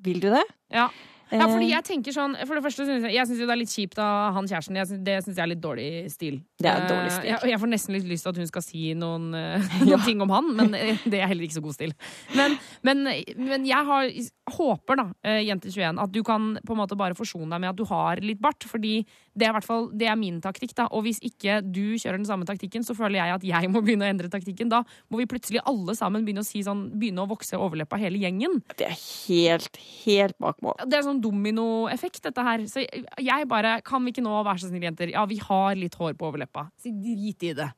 Vil 0.00 0.20
du 0.22 0.30
det? 0.32 0.46
Ja. 0.72 0.88
Ja, 1.30 1.46
fordi 1.46 1.70
jeg 1.70 1.86
tenker 1.86 2.14
sånn 2.14 2.34
For 2.42 2.58
det 2.58 2.62
første 2.64 2.86
synes 2.88 3.04
jeg, 3.06 3.14
jeg 3.14 3.28
synes 3.28 3.42
jo 3.42 3.46
det 3.46 3.54
er 3.54 3.60
litt 3.60 3.72
kjipt 3.72 4.00
av 4.02 4.34
han 4.36 4.48
kjæresten. 4.50 4.78
Jeg 4.80 4.90
synes, 4.90 5.02
det 5.06 5.16
syns 5.24 5.38
jeg 5.38 5.44
er 5.44 5.50
litt 5.52 5.62
dårlig 5.62 5.88
stil. 6.12 6.40
Det 6.60 6.70
er 6.70 6.86
dårlig 6.88 7.12
stil. 7.14 7.28
Jeg, 7.30 7.50
jeg, 7.52 7.60
får 7.62 7.72
nesten 7.74 7.96
litt 7.96 8.08
lyst 8.10 8.26
til 8.26 8.32
at 8.32 8.40
hun 8.42 8.50
skal 8.50 8.64
si 8.66 8.82
noen, 8.98 9.28
uh, 9.36 9.70
noen 9.84 9.94
ja. 9.94 10.00
ting 10.06 10.24
om 10.24 10.34
han, 10.34 10.50
men 10.58 10.74
det 10.74 11.20
er 11.20 11.30
heller 11.30 11.46
ikke 11.46 11.58
så 11.58 11.64
god 11.64 11.78
stil. 11.78 11.94
Men, 12.38 12.56
men, 12.86 13.06
men 13.38 13.68
jeg 13.68 13.88
har, 13.90 14.10
håper, 14.56 15.00
da, 15.00 15.36
jente 15.44 15.70
21, 15.70 16.02
at 16.02 16.14
du 16.14 16.22
kan 16.26 16.52
på 16.66 16.76
en 16.76 16.82
måte 16.82 16.98
bare 16.98 17.18
forsone 17.18 17.50
deg 17.50 17.62
med 17.62 17.72
at 17.72 17.78
du 17.78 17.86
har 17.90 18.22
litt 18.24 18.42
bart. 18.42 18.66
Fordi 18.70 19.00
det 19.38 19.46
er, 19.46 19.56
fall, 19.62 19.88
det 19.94 20.08
er 20.10 20.16
min 20.18 20.40
taktikk. 20.42 20.72
da 20.76 20.88
Og 20.96 21.04
hvis 21.06 21.20
ikke 21.26 21.60
du 21.62 21.94
kjører 21.94 22.18
den 22.18 22.26
samme 22.28 22.46
taktikken, 22.48 22.82
så 22.86 22.96
føler 22.98 23.20
jeg 23.20 23.36
at 23.36 23.46
jeg 23.46 23.70
må 23.70 23.82
begynne 23.84 24.08
å 24.08 24.10
endre 24.10 24.30
taktikken. 24.32 24.70
Da 24.72 24.82
må 25.08 25.20
vi 25.20 25.28
plutselig 25.30 25.62
alle 25.70 25.94
sammen 25.98 26.26
begynne 26.26 26.42
å 26.42 26.48
si 26.48 26.62
sånn, 26.66 26.88
begynne 26.98 27.22
å 27.22 27.30
vokse 27.30 27.58
overleppa 27.58 28.00
hele 28.00 28.20
gjengen. 28.22 28.58
Det 28.74 28.88
er 28.88 28.96
helt, 28.98 29.78
helt 30.02 30.38
bak 30.42 30.58
mål. 30.64 30.80
Det 30.82 30.98
er 30.98 31.06
sånn 31.06 31.22
dominoeffekt 31.22 32.24
dette 32.26 32.46
her. 32.46 32.64
Så 32.70 32.84
jeg 32.84 33.50
bare 33.50 33.78
Kan 33.86 34.04
vi 34.04 34.12
ikke 34.14 34.24
nå 34.24 34.40
være 34.42 34.62
så 34.62 34.70
snille, 34.70 34.88
jenter? 34.90 35.12
Ja, 35.14 35.22
vi 35.30 35.38
har 35.42 35.78
litt 35.78 35.94
hår 35.98 36.16
på 36.18 36.30
overleppa. 36.30 36.66
Så 36.80 36.92
drit 36.92 37.46
i 37.46 37.52
det. 37.56 37.70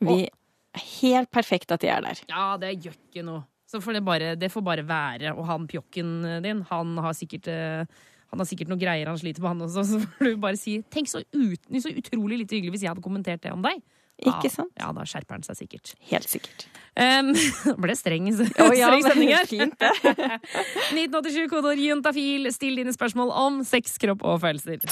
Vi 0.00 0.22
er 0.24 0.84
helt 1.02 1.30
perfekt 1.34 1.74
at 1.74 1.82
de 1.82 1.90
er 1.90 2.04
der. 2.06 2.22
Ja, 2.30 2.54
det 2.60 2.76
gjør 2.78 2.94
ikke 2.94 3.26
noe. 3.26 3.44
Så 3.70 3.78
får 3.82 3.98
det, 3.98 4.02
bare, 4.06 4.30
det 4.38 4.48
får 4.50 4.64
bare 4.66 4.86
være. 4.86 5.34
Og 5.36 5.44
han 5.46 5.66
pjokken 5.70 6.42
din, 6.42 6.64
han 6.70 6.96
har 7.02 7.14
sikkert 7.14 7.50
eh, 7.50 8.00
han 8.30 8.42
har 8.42 8.46
sikkert 8.46 8.70
noen 8.70 8.80
greier 8.80 9.10
han 9.10 9.18
sliter 9.18 9.42
med, 9.42 9.54
han 9.54 9.64
også. 9.66 9.86
Så 9.90 10.02
får 10.04 10.28
du 10.28 10.36
bare 10.42 10.58
si 10.60 10.80
Tenk 10.92 11.10
så, 11.10 11.22
ut, 11.22 11.72
så 11.82 11.94
utrolig 11.94 12.42
lite 12.44 12.58
hyggelig 12.58 12.76
hvis 12.76 12.86
jeg 12.86 12.92
hadde 12.92 13.04
kommentert 13.04 13.42
det 13.44 13.54
om 13.54 13.64
deg. 13.64 13.82
Ikke 14.20 14.50
sant? 14.52 14.72
Ja, 14.76 14.90
da 14.92 15.06
skjerper 15.08 15.38
han 15.38 15.44
seg 15.46 15.56
sikkert. 15.62 15.94
Helt 16.10 16.28
sikkert. 16.28 16.66
Um, 16.92 17.32
ble 17.82 17.96
streng, 17.96 18.28
oh, 18.34 18.74
ja, 18.76 18.90
streng 18.90 19.06
sending 19.06 19.32
her. 19.32 19.48
fint 19.48 19.80
det. 19.80 19.94
1987 20.92 21.48
kodeord 21.52 21.80
juntafil. 21.80 22.50
Still 22.52 22.82
dine 22.82 22.92
spørsmål 22.92 23.32
om 23.46 23.62
sex, 23.64 23.96
kropp 24.02 24.26
og 24.28 24.42
følelser. 24.44 24.84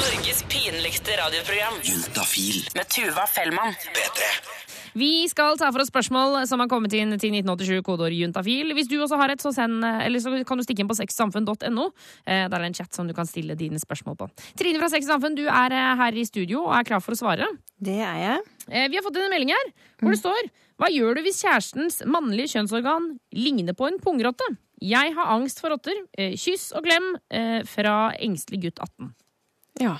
Norges 0.00 0.44
pinligste 0.52 1.16
radioprogram 1.16 1.80
Juntafil. 1.84 2.60
med 2.76 2.92
Tuva 2.92 3.24
Fellmann. 3.32 3.72
P3. 3.96 4.28
Vi 4.98 5.28
skal 5.30 5.58
ta 5.60 5.68
for 5.70 5.82
oss 5.84 5.90
spørsmål 5.92 6.40
som 6.50 6.62
har 6.62 6.68
kommet 6.70 6.94
inn 6.98 7.12
til 7.20 7.32
1987 7.36 7.82
kodeord 7.86 8.14
juntafil. 8.16 8.72
Hvis 8.74 8.88
du 8.90 8.96
også 9.00 9.18
har 9.20 9.30
et, 9.34 9.42
så, 9.42 9.52
send, 9.54 9.84
eller 9.84 10.22
så 10.22 10.32
kan 10.48 10.58
du 10.58 10.64
stikke 10.66 10.82
inn 10.84 10.90
på 10.90 10.96
sexsamfunn.no. 10.98 11.84
Eh, 12.26 12.46
Der 12.48 12.56
er 12.56 12.64
det 12.64 12.70
en 12.72 12.78
chat 12.80 12.94
som 12.96 13.06
du 13.06 13.14
kan 13.14 13.28
stille 13.28 13.54
dine 13.58 13.78
spørsmål 13.78 14.16
på. 14.18 14.30
Trine 14.58 14.80
fra 14.82 14.88
Sex 14.92 15.06
Samfunn, 15.06 15.36
du 15.38 15.44
er 15.46 15.76
eh, 15.76 15.92
her 16.02 16.18
i 16.18 16.24
studio 16.26 16.64
og 16.66 16.74
er 16.78 16.88
klar 16.88 17.04
for 17.04 17.14
å 17.14 17.20
svare. 17.20 17.46
Det 17.78 17.98
er 18.02 18.18
jeg. 18.24 18.48
Eh, 18.68 18.88
Vi 18.90 18.98
har 18.98 19.06
fått 19.06 19.20
en 19.20 19.30
melding 19.30 19.54
her 19.54 19.70
hvor 20.00 20.14
det 20.14 20.20
står 20.22 20.50
Hva 20.80 20.88
gjør 20.90 21.18
du 21.18 21.22
hvis 21.26 21.42
kjærestens 21.44 22.00
mannlige 22.08 22.54
kjønnsorgan 22.54 23.10
ligner 23.36 23.76
på 23.76 23.86
en 23.90 23.98
pungrotte? 24.02 24.46
Jeg 24.80 25.12
har 25.12 25.28
angst 25.34 25.60
for 25.60 25.74
rotter. 25.74 25.98
Kyss 26.16 26.70
og 26.72 26.86
klem 26.86 27.10
eh, 27.28 27.60
fra 27.68 28.14
engstelig 28.16 28.62
gutt 28.64 28.80
18. 28.80 29.10
Ja. 29.84 29.98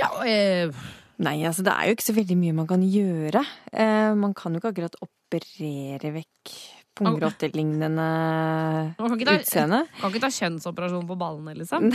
Ja, 0.00 0.08
eh, 0.26 0.72
Nei, 1.22 1.44
altså 1.46 1.62
det 1.62 1.70
er 1.70 1.86
jo 1.86 1.94
ikke 1.94 2.08
så 2.08 2.16
veldig 2.16 2.36
mye 2.40 2.54
man 2.56 2.66
kan 2.66 2.82
gjøre. 2.82 3.44
Eh, 3.70 4.14
man 4.18 4.34
kan 4.34 4.54
jo 4.54 4.58
ikke 4.58 4.72
akkurat 4.74 4.96
operere 5.04 6.10
vekk 6.16 6.54
pungrottelignende 6.98 8.06
utseende. 8.98 9.80
kan 9.98 10.12
ikke 10.12 10.22
ta 10.22 10.30
kjønnsoperasjon 10.34 11.08
på 11.08 11.16
ballene, 11.18 11.56
liksom. 11.58 11.88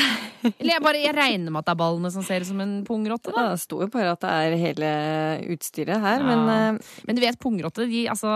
Eller 0.60 0.74
jeg, 0.76 0.84
bare, 0.84 1.02
jeg 1.04 1.16
regner 1.16 1.54
med 1.54 1.62
at 1.62 1.70
det 1.70 1.76
er 1.76 1.80
ballene 1.80 2.12
som 2.14 2.26
ser 2.26 2.44
ut 2.44 2.50
som 2.52 2.60
en 2.64 2.76
pungrotte, 2.88 3.32
da. 3.32 3.48
Ja, 3.48 3.56
Det 3.56 3.64
står 3.64 3.86
jo 3.86 3.90
bare 3.96 4.14
at 4.18 4.26
det 4.26 4.36
er 4.36 4.60
hele 4.60 4.92
utstyret 5.56 6.04
her, 6.04 6.20
Ja. 6.20 6.28
men 6.28 6.76
uh... 6.76 6.94
Men 7.08 7.16
du 7.16 7.24
vet, 7.24 7.40
pungrotte, 7.40 7.88
de 7.90 8.06
altså 8.12 8.30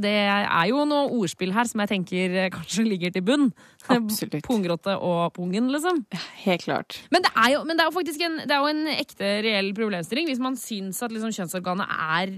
Det 0.00 0.12
er 0.12 0.66
jo 0.70 0.84
noe 0.88 1.10
ordspill 1.12 1.52
her 1.52 1.68
som 1.68 1.82
jeg 1.84 1.90
tenker 1.92 2.36
kanskje 2.54 2.86
ligger 2.88 3.12
til 3.12 3.24
bunn. 3.26 3.50
Absolutt. 3.92 4.40
Pungrotte 4.46 4.94
og 4.96 5.34
pungen, 5.36 5.68
liksom. 5.74 6.04
helt 6.46 6.64
klart. 6.64 7.02
Men 7.12 7.26
det 7.26 7.32
er 7.36 7.52
jo, 7.56 7.64
men 7.68 7.76
det 7.76 7.84
er 7.84 7.90
jo 7.90 7.98
faktisk 7.98 8.24
en, 8.24 8.40
det 8.46 8.56
er 8.56 8.64
jo 8.64 8.72
en 8.72 8.86
ekte, 8.94 9.34
reell 9.44 9.72
problemstilling 9.76 10.30
hvis 10.30 10.40
man 10.42 10.56
syns 10.56 11.02
at 11.04 11.12
liksom 11.12 11.34
kjønnsorganet 11.36 11.92
er 12.16 12.34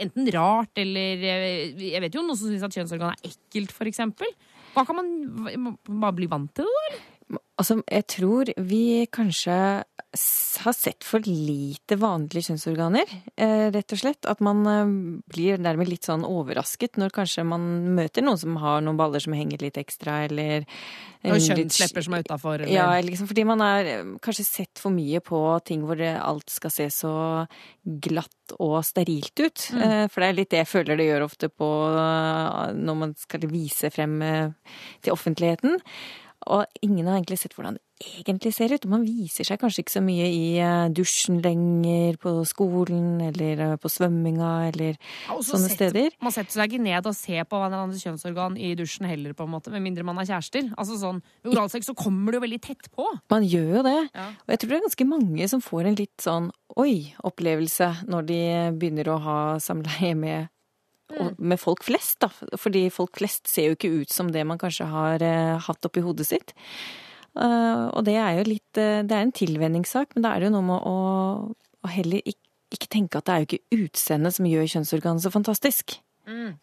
enten 0.00 0.28
rart 0.34 0.80
eller 0.80 1.24
eh, 1.24 1.72
Jeg 1.80 2.02
vet 2.04 2.14
jo 2.14 2.22
noen 2.24 2.38
som 2.38 2.50
syns 2.50 2.64
at 2.66 2.76
kjønnsorganet 2.76 3.24
er 3.24 3.32
ekkelt, 3.32 3.74
eksempel. 3.90 4.30
Hva 4.74 4.84
kan 4.86 4.98
man 4.98 5.76
bare 5.86 6.16
bli 6.16 6.28
vant 6.30 6.50
til 6.56 6.66
det, 6.66 6.74
da? 6.74 7.02
Altså, 7.54 7.78
jeg 7.86 8.06
tror 8.10 8.48
vi 8.66 9.06
kanskje 9.14 9.56
har 10.64 10.74
sett 10.74 11.04
for 11.06 11.22
lite 11.26 11.96
vanlige 11.98 12.48
kjønnsorganer, 12.48 13.10
eh, 13.36 13.70
rett 13.74 13.94
og 13.94 14.00
slett. 14.00 14.26
At 14.30 14.40
man 14.42 14.62
eh, 14.66 14.92
blir 15.30 15.62
dermed 15.62 15.90
litt 15.90 16.06
sånn 16.06 16.26
overrasket 16.26 16.98
når 16.98 17.14
kanskje 17.14 17.44
man 17.46 17.64
møter 17.94 18.26
noen 18.26 18.40
som 18.40 18.58
har 18.62 18.82
noen 18.82 18.98
baller 18.98 19.22
som 19.22 19.36
henger 19.38 19.62
litt 19.62 19.78
ekstra, 19.78 20.24
eller 20.28 20.66
Og 21.24 21.40
kjønnslepper 21.40 22.04
som 22.04 22.16
er 22.18 22.26
utafor. 22.26 22.66
Ja, 22.68 22.88
liksom 23.00 23.30
fordi 23.30 23.46
man 23.48 23.62
har 23.62 23.86
eh, 23.90 24.02
kanskje 24.22 24.46
sett 24.48 24.82
for 24.82 24.94
mye 24.94 25.22
på 25.24 25.40
ting 25.66 25.86
hvor 25.86 26.02
alt 26.02 26.50
skal 26.50 26.74
se 26.74 26.88
så 26.94 27.14
glatt 27.84 28.56
og 28.58 28.80
sterilt 28.86 29.38
ut. 29.38 29.68
Mm. 29.74 30.10
For 30.10 30.20
det 30.20 30.28
er 30.28 30.38
litt 30.40 30.50
det 30.52 30.64
jeg 30.64 30.72
føler 30.72 30.98
det 30.98 31.06
gjør 31.06 31.28
ofte 31.28 31.48
på 31.48 31.70
når 32.74 32.98
man 32.98 33.14
skal 33.18 33.46
vise 33.48 33.88
frem 33.94 34.18
til 35.00 35.14
offentligheten. 35.14 35.78
Og 36.46 36.66
ingen 36.84 37.06
har 37.08 37.16
egentlig 37.20 37.38
sett 37.40 37.54
hvordan 37.56 37.76
det 37.78 37.82
egentlig 38.26 38.50
ser 38.52 38.72
ut. 38.74 38.84
Og 38.84 38.90
man 38.90 39.04
viser 39.06 39.46
seg 39.46 39.60
kanskje 39.62 39.84
ikke 39.84 39.94
så 39.94 40.02
mye 40.04 40.26
i 40.28 40.58
eh, 40.60 40.88
dusjen 40.92 41.38
lenger, 41.44 42.16
på 42.20 42.32
skolen 42.50 43.20
eller 43.22 43.62
eh, 43.68 43.74
på 43.80 43.88
svømminga 43.92 44.50
eller 44.72 44.96
Ja, 44.98 45.36
sånne 45.38 45.70
setter- 45.70 45.92
steder. 45.94 46.16
Man 46.20 46.34
setter 46.34 46.58
seg 46.58 46.72
ikke 46.74 46.82
ned 46.84 47.06
og 47.08 47.14
ser 47.16 47.46
på 47.48 47.60
hverandres 47.62 48.02
kjønnsorgan 48.04 48.58
i 48.60 48.74
dusjen 48.76 49.06
heller, 49.08 49.32
på 49.38 49.46
en 49.46 49.54
måte, 49.54 49.70
med 49.72 49.84
mindre 49.86 50.04
man 50.04 50.18
er 50.20 50.28
kjærester. 50.28 50.68
Altså 50.76 50.98
sånn, 51.00 51.22
Med 51.44 51.54
oralsex 51.54 51.86
så 51.88 51.94
kommer 51.96 52.32
det 52.34 52.40
jo 52.40 52.44
veldig 52.48 52.60
tett 52.66 52.90
på. 52.92 53.06
Man 53.32 53.46
gjør 53.46 53.70
jo 53.78 53.86
det. 53.86 53.96
Ja. 54.12 54.26
Og 54.44 54.52
jeg 54.56 54.58
tror 54.64 54.74
det 54.74 54.80
er 54.80 54.86
ganske 54.88 55.08
mange 55.14 55.48
som 55.54 55.64
får 55.64 55.86
en 55.92 56.00
litt 56.02 56.18
sånn 56.28 56.50
oi-opplevelse 56.76 57.88
når 58.10 58.26
de 58.28 58.40
begynner 58.78 59.08
å 59.14 59.18
ha 59.22 59.38
samleie 59.62 60.14
med, 60.18 60.50
og- 61.20 61.38
med 61.38 61.60
folk 61.60 61.82
flest, 61.84 62.18
da. 62.20 62.28
Fordi 62.56 62.90
folk 62.90 63.16
flest 63.18 63.48
ser 63.48 63.68
jo 63.70 63.76
ikke 63.76 63.92
ut 64.02 64.10
som 64.12 64.30
det 64.32 64.44
man 64.46 64.58
kanskje 64.58 64.86
har 64.90 65.22
eh, 65.22 65.58
hatt 65.58 65.84
oppi 65.86 66.00
hodet 66.04 66.26
sitt. 66.26 66.54
Eh, 67.36 67.84
og 67.92 68.04
det 68.06 68.14
er 68.16 68.36
jo 68.38 68.44
litt 68.46 68.78
eh, 68.78 69.02
Det 69.02 69.12
er 69.12 69.22
en 69.26 69.32
tilvenningssak, 69.34 70.14
men 70.14 70.22
da 70.22 70.34
er 70.34 70.40
det 70.40 70.50
jo 70.50 70.54
noe 70.60 70.68
med 70.68 70.82
å, 70.86 70.96
å 71.84 71.88
heller 71.90 72.22
ikke, 72.24 72.40
ikke 72.74 72.88
tenke 72.90 73.18
at 73.18 73.24
det 73.26 73.34
er 73.34 73.42
jo 73.42 73.48
ikke 73.50 73.84
utseendet 73.84 74.34
som 74.34 74.46
gjør 74.46 74.70
kjønnsorganet 74.70 75.22
så 75.22 75.30
fantastisk. 75.34 75.98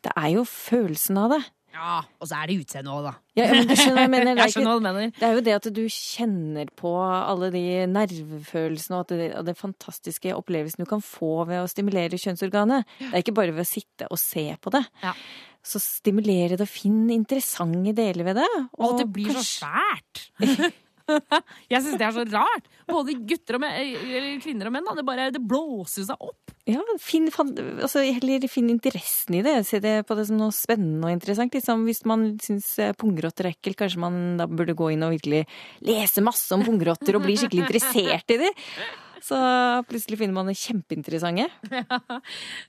Det 0.01 0.11
er 0.17 0.29
jo 0.33 0.43
følelsen 0.43 1.17
av 1.21 1.29
det. 1.35 1.41
Ja, 1.73 2.01
Og 2.19 2.27
så 2.27 2.37
er 2.41 2.49
det 2.51 2.57
utseendet 2.61 2.91
òg, 2.91 3.05
da. 3.07 3.13
Ja, 3.39 3.45
men 3.53 3.69
du 3.69 3.73
skjønner 3.79 4.01
hva 4.01 4.03
jeg 4.05 4.11
mener. 4.11 4.35
Det 4.41 4.57
er 4.59 4.81
mener. 4.83 5.13
det 5.17 5.27
er 5.27 5.37
jo 5.37 5.43
det 5.45 5.53
at 5.55 5.69
du 5.77 5.81
kjenner 5.87 6.71
på 6.81 6.91
alle 7.01 7.51
de 7.53 7.63
nervefølelsene 7.91 8.97
og, 8.99 9.05
at 9.05 9.13
det, 9.15 9.29
og 9.39 9.47
den 9.47 9.57
fantastiske 9.59 10.33
opplevelsen 10.35 10.83
du 10.83 10.89
kan 10.89 11.03
få 11.05 11.45
ved 11.49 11.63
å 11.63 11.69
stimulere 11.71 12.19
kjønnsorganet. 12.21 12.85
Det 12.99 13.11
er 13.13 13.23
ikke 13.23 13.37
bare 13.39 13.55
ved 13.55 13.63
å 13.65 13.71
sitte 13.71 14.09
og 14.11 14.19
se 14.21 14.45
på 14.61 14.73
det. 14.75 14.83
Ja. 15.05 15.15
Så 15.63 15.79
stimulere 15.83 16.57
det 16.57 16.65
og 16.65 16.71
finne 16.73 17.13
interessante 17.15 17.93
deler 17.97 18.31
ved 18.31 18.41
det. 18.41 18.49
Og 18.77 18.87
og 18.91 18.99
det 19.01 19.09
blir 19.13 19.31
så 19.31 19.41
kanskje- 19.41 19.59
svært. 19.61 20.71
Jeg 21.71 21.83
syns 21.83 21.97
det 21.99 22.05
er 22.07 22.13
så 22.15 22.23
rart. 22.31 22.67
Både 22.87 23.15
gutter 23.27 23.57
og 23.57 23.63
menn, 23.63 23.73
eller 23.99 24.37
kvinner 24.43 24.69
og 24.69 24.75
menn. 24.75 24.85
Da. 24.87 24.93
Det, 24.95 25.03
bare, 25.07 25.25
det 25.33 25.41
blåser 25.43 26.05
seg 26.07 26.23
opp. 26.23 26.40
Ja, 26.69 26.81
finn, 27.01 27.25
altså, 27.33 28.03
heller 28.05 28.43
finn 28.51 28.69
interessen 28.69 29.39
i 29.39 29.41
det. 29.45 29.55
Se 29.65 29.79
det 29.81 29.95
på 30.05 30.17
det 30.17 30.27
som 30.29 30.37
noe 30.37 30.53
spennende 30.53 31.09
og 31.09 31.15
interessant. 31.15 31.55
Liksom, 31.57 31.87
hvis 31.89 32.03
man 32.09 32.27
syns 32.43 32.67
eh, 32.77 32.93
pungrotter 32.93 33.49
er 33.49 33.55
ekkelt, 33.55 33.79
kanskje 33.79 34.03
man 34.03 34.19
da 34.37 34.45
burde 34.45 34.77
gå 34.77 34.91
inn 34.93 35.07
og 35.07 35.15
virkelig 35.15 35.47
lese 35.87 36.21
masse 36.21 36.53
om 36.53 36.61
pungrotter 36.65 37.17
og 37.17 37.25
bli 37.25 37.39
skikkelig 37.41 37.65
interessert 37.65 38.35
i 38.35 38.37
det. 38.43 38.51
Så 39.21 39.37
plutselig 39.89 40.17
finner 40.17 40.33
man 40.33 40.49
det 40.49 40.57
kjempeinteressante. 40.59 41.49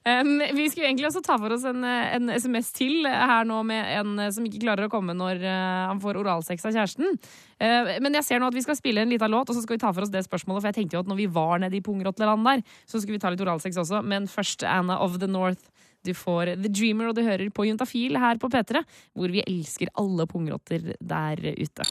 Um, 0.02 0.40
vi 0.56 0.64
skulle 0.70 0.88
egentlig 0.88 1.06
også 1.06 1.20
ta 1.24 1.36
for 1.38 1.52
oss 1.54 1.62
en, 1.68 1.84
en 1.84 2.30
SMS 2.32 2.72
til 2.74 3.06
her 3.06 3.46
nå 3.46 3.60
med 3.66 3.86
en 4.00 4.22
som 4.34 4.44
ikke 4.46 4.62
klarer 4.64 4.88
å 4.88 4.90
komme 4.90 5.14
når 5.14 5.38
uh, 5.44 5.90
han 5.92 6.00
får 6.02 6.18
oralsex 6.18 6.66
av 6.66 6.74
kjæresten. 6.74 7.18
Uh, 7.62 7.92
men 8.02 8.18
jeg 8.18 8.26
ser 8.26 8.42
nå 8.42 8.48
at 8.50 8.56
vi 8.56 8.64
skal 8.64 8.78
spille 8.78 9.04
en 9.04 9.12
liten 9.12 9.30
låt, 9.32 9.50
og 9.50 9.56
så 9.56 9.62
skal 9.62 9.78
vi 9.78 9.82
ta 9.84 9.92
for 9.94 10.04
oss 10.04 10.12
det 10.12 10.24
spørsmålet. 10.26 10.64
For 10.64 10.72
jeg 10.72 10.78
tenkte 10.80 10.98
jo 10.98 11.04
at 11.04 11.12
når 11.12 11.20
vi 11.22 11.28
var 11.38 11.62
nede 11.62 11.78
i 11.78 11.84
pungrotteland 11.84 12.48
der, 12.48 12.64
så 12.82 12.98
skulle 12.98 13.20
vi 13.20 13.22
ta 13.22 13.32
litt 13.32 13.44
oralsex 13.44 13.78
også. 13.84 14.02
Men 14.02 14.26
først 14.30 14.66
Anna 14.68 14.98
of 15.02 15.20
the 15.22 15.30
North. 15.30 15.62
Du 16.02 16.10
får 16.18 16.56
The 16.58 16.70
Dreamer, 16.70 17.12
og 17.12 17.18
du 17.18 17.22
hører 17.22 17.50
på 17.54 17.68
Juntafil 17.68 18.18
her 18.18 18.40
på 18.42 18.50
P3, 18.50 18.82
hvor 19.14 19.30
vi 19.30 19.44
elsker 19.46 19.92
alle 20.02 20.26
pungrotter 20.26 20.96
der 20.98 21.44
ute. 21.62 21.86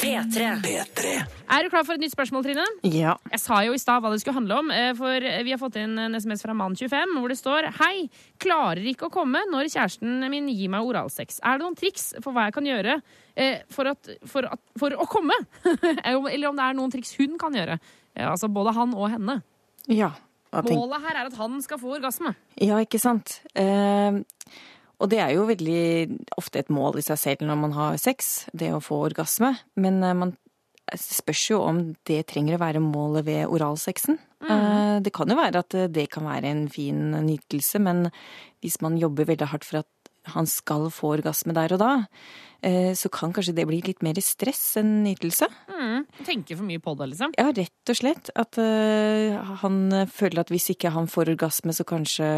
P3. 0.00 0.46
P3. 0.64 1.10
Er 1.50 1.64
du 1.66 1.68
klar 1.72 1.84
for 1.84 1.92
et 1.96 2.00
nytt 2.00 2.14
spørsmål, 2.14 2.44
Trine? 2.46 2.64
Ja. 2.88 3.16
Jeg 3.34 3.40
sa 3.42 3.58
jo 3.66 3.74
i 3.76 3.80
stad 3.80 4.00
hva 4.00 4.10
det 4.12 4.20
skulle 4.22 4.38
handle 4.38 4.56
om, 4.62 4.70
eh, 4.72 4.92
for 4.96 5.26
vi 5.44 5.52
har 5.52 5.60
fått 5.60 5.76
inn 5.80 5.98
en 6.00 6.14
SMS 6.16 6.42
fra 6.46 6.54
mann25 6.56 7.12
hvor 7.18 7.28
det 7.28 7.36
står 7.40 7.68
Hei, 7.80 8.08
klarer 8.40 8.80
ikke 8.92 9.10
å 9.10 9.12
komme 9.12 9.42
når 9.52 9.68
kjæresten 9.74 10.24
min 10.32 10.48
gir 10.48 10.72
meg 10.72 10.88
oralsex. 10.88 11.40
Er 11.44 11.58
det 11.60 11.66
noen 11.66 11.76
triks 11.78 12.08
for 12.24 12.32
hva 12.32 12.48
jeg 12.48 12.56
kan 12.56 12.70
gjøre 12.70 12.96
eh, 13.36 13.60
for, 13.70 13.92
at, 13.92 14.10
for, 14.30 14.48
at, 14.56 14.62
for 14.80 14.96
å 14.96 15.06
komme? 15.10 15.36
Eller 16.06 16.48
om 16.48 16.56
det 16.56 16.64
er 16.70 16.80
noen 16.80 16.92
triks 16.96 17.14
hun 17.20 17.36
kan 17.40 17.52
gjøre. 17.56 17.76
Eh, 18.16 18.24
Altså 18.30 18.48
både 18.48 18.72
han 18.76 18.96
og 18.96 19.10
henne. 19.12 19.40
ja. 19.88 20.12
Målet 20.50 21.04
her 21.04 21.14
er 21.14 21.28
at 21.28 21.34
han 21.38 21.60
skal 21.62 21.78
få 21.78 21.92
orgasme. 21.94 22.32
Ja, 22.58 22.80
ikke 22.82 22.98
sant. 22.98 23.36
Eh, 23.54 24.16
og 25.00 25.08
det 25.12 25.20
er 25.24 25.32
jo 25.34 25.48
veldig 25.48 26.20
ofte 26.40 26.60
et 26.60 26.72
mål 26.72 27.00
i 27.00 27.04
seg 27.04 27.18
selv 27.20 27.44
når 27.48 27.58
man 27.62 27.74
har 27.76 27.98
sex, 28.00 28.46
det 28.52 28.70
å 28.76 28.82
få 28.84 29.00
orgasme. 29.08 29.54
Men 29.80 30.02
eh, 30.04 30.16
man 30.16 30.34
spørs 30.98 31.44
jo 31.52 31.60
om 31.64 31.80
det 32.08 32.24
trenger 32.30 32.56
å 32.56 32.62
være 32.62 32.82
målet 32.84 33.26
ved 33.28 33.46
oralsexen. 33.48 34.20
Mm. 34.40 35.02
det 35.04 35.10
kan 35.12 35.28
jo 35.28 35.36
være 35.36 35.60
at 35.60 35.74
eh, 35.76 35.90
det 35.92 36.06
kan 36.12 36.24
være 36.24 36.48
en 36.48 36.62
fin 36.72 37.10
nytelse, 37.12 37.80
men 37.84 38.06
hvis 38.64 38.80
man 38.84 38.96
jobber 39.00 39.28
veldig 39.28 39.50
hardt 39.52 39.66
for 39.68 39.82
at 39.82 39.88
han 40.28 40.48
skal 40.48 40.90
få 40.92 41.14
orgasme 41.16 41.54
der 41.56 41.72
og 41.74 41.80
da, 41.80 41.92
eh, 42.66 42.92
så 42.94 43.08
kan 43.12 43.32
kanskje 43.32 43.54
det 43.56 43.66
bli 43.68 43.80
litt 43.84 44.02
mer 44.04 44.18
stress 44.24 44.76
enn 44.80 45.02
nytelse. 45.04 45.48
Mm. 45.70 46.04
Tenker 46.26 46.58
for 46.58 46.68
mye 46.68 46.82
på 46.82 46.94
det, 46.98 47.10
liksom. 47.12 47.32
Ja, 47.38 47.48
rett 47.56 47.92
og 47.92 47.98
slett. 47.98 48.30
At 48.38 48.58
eh, 48.60 49.38
han 49.62 49.80
føler 50.12 50.42
at 50.42 50.52
hvis 50.52 50.70
ikke 50.74 50.92
han 50.94 51.08
får 51.10 51.32
orgasme, 51.34 51.74
så 51.76 51.86
kanskje 51.88 52.28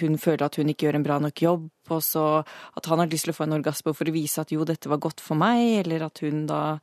hun 0.00 0.16
føler 0.22 0.46
at 0.48 0.56
hun 0.60 0.72
ikke 0.72 0.88
gjør 0.88 1.00
en 1.00 1.06
bra 1.06 1.20
nok 1.22 1.44
jobb. 1.44 1.68
Og 1.92 2.02
så 2.02 2.24
at 2.42 2.90
han 2.90 3.02
har 3.02 3.12
lyst 3.12 3.28
til 3.28 3.34
å 3.34 3.38
få 3.38 3.46
en 3.46 3.58
orgasme 3.60 3.94
for 3.94 4.08
å 4.08 4.16
vise 4.16 4.42
at 4.42 4.52
jo, 4.54 4.66
dette 4.66 4.90
var 4.90 5.02
godt 5.02 5.22
for 5.24 5.38
meg. 5.38 5.84
Eller 5.84 6.08
at 6.08 6.24
hun 6.24 6.46
da 6.50 6.78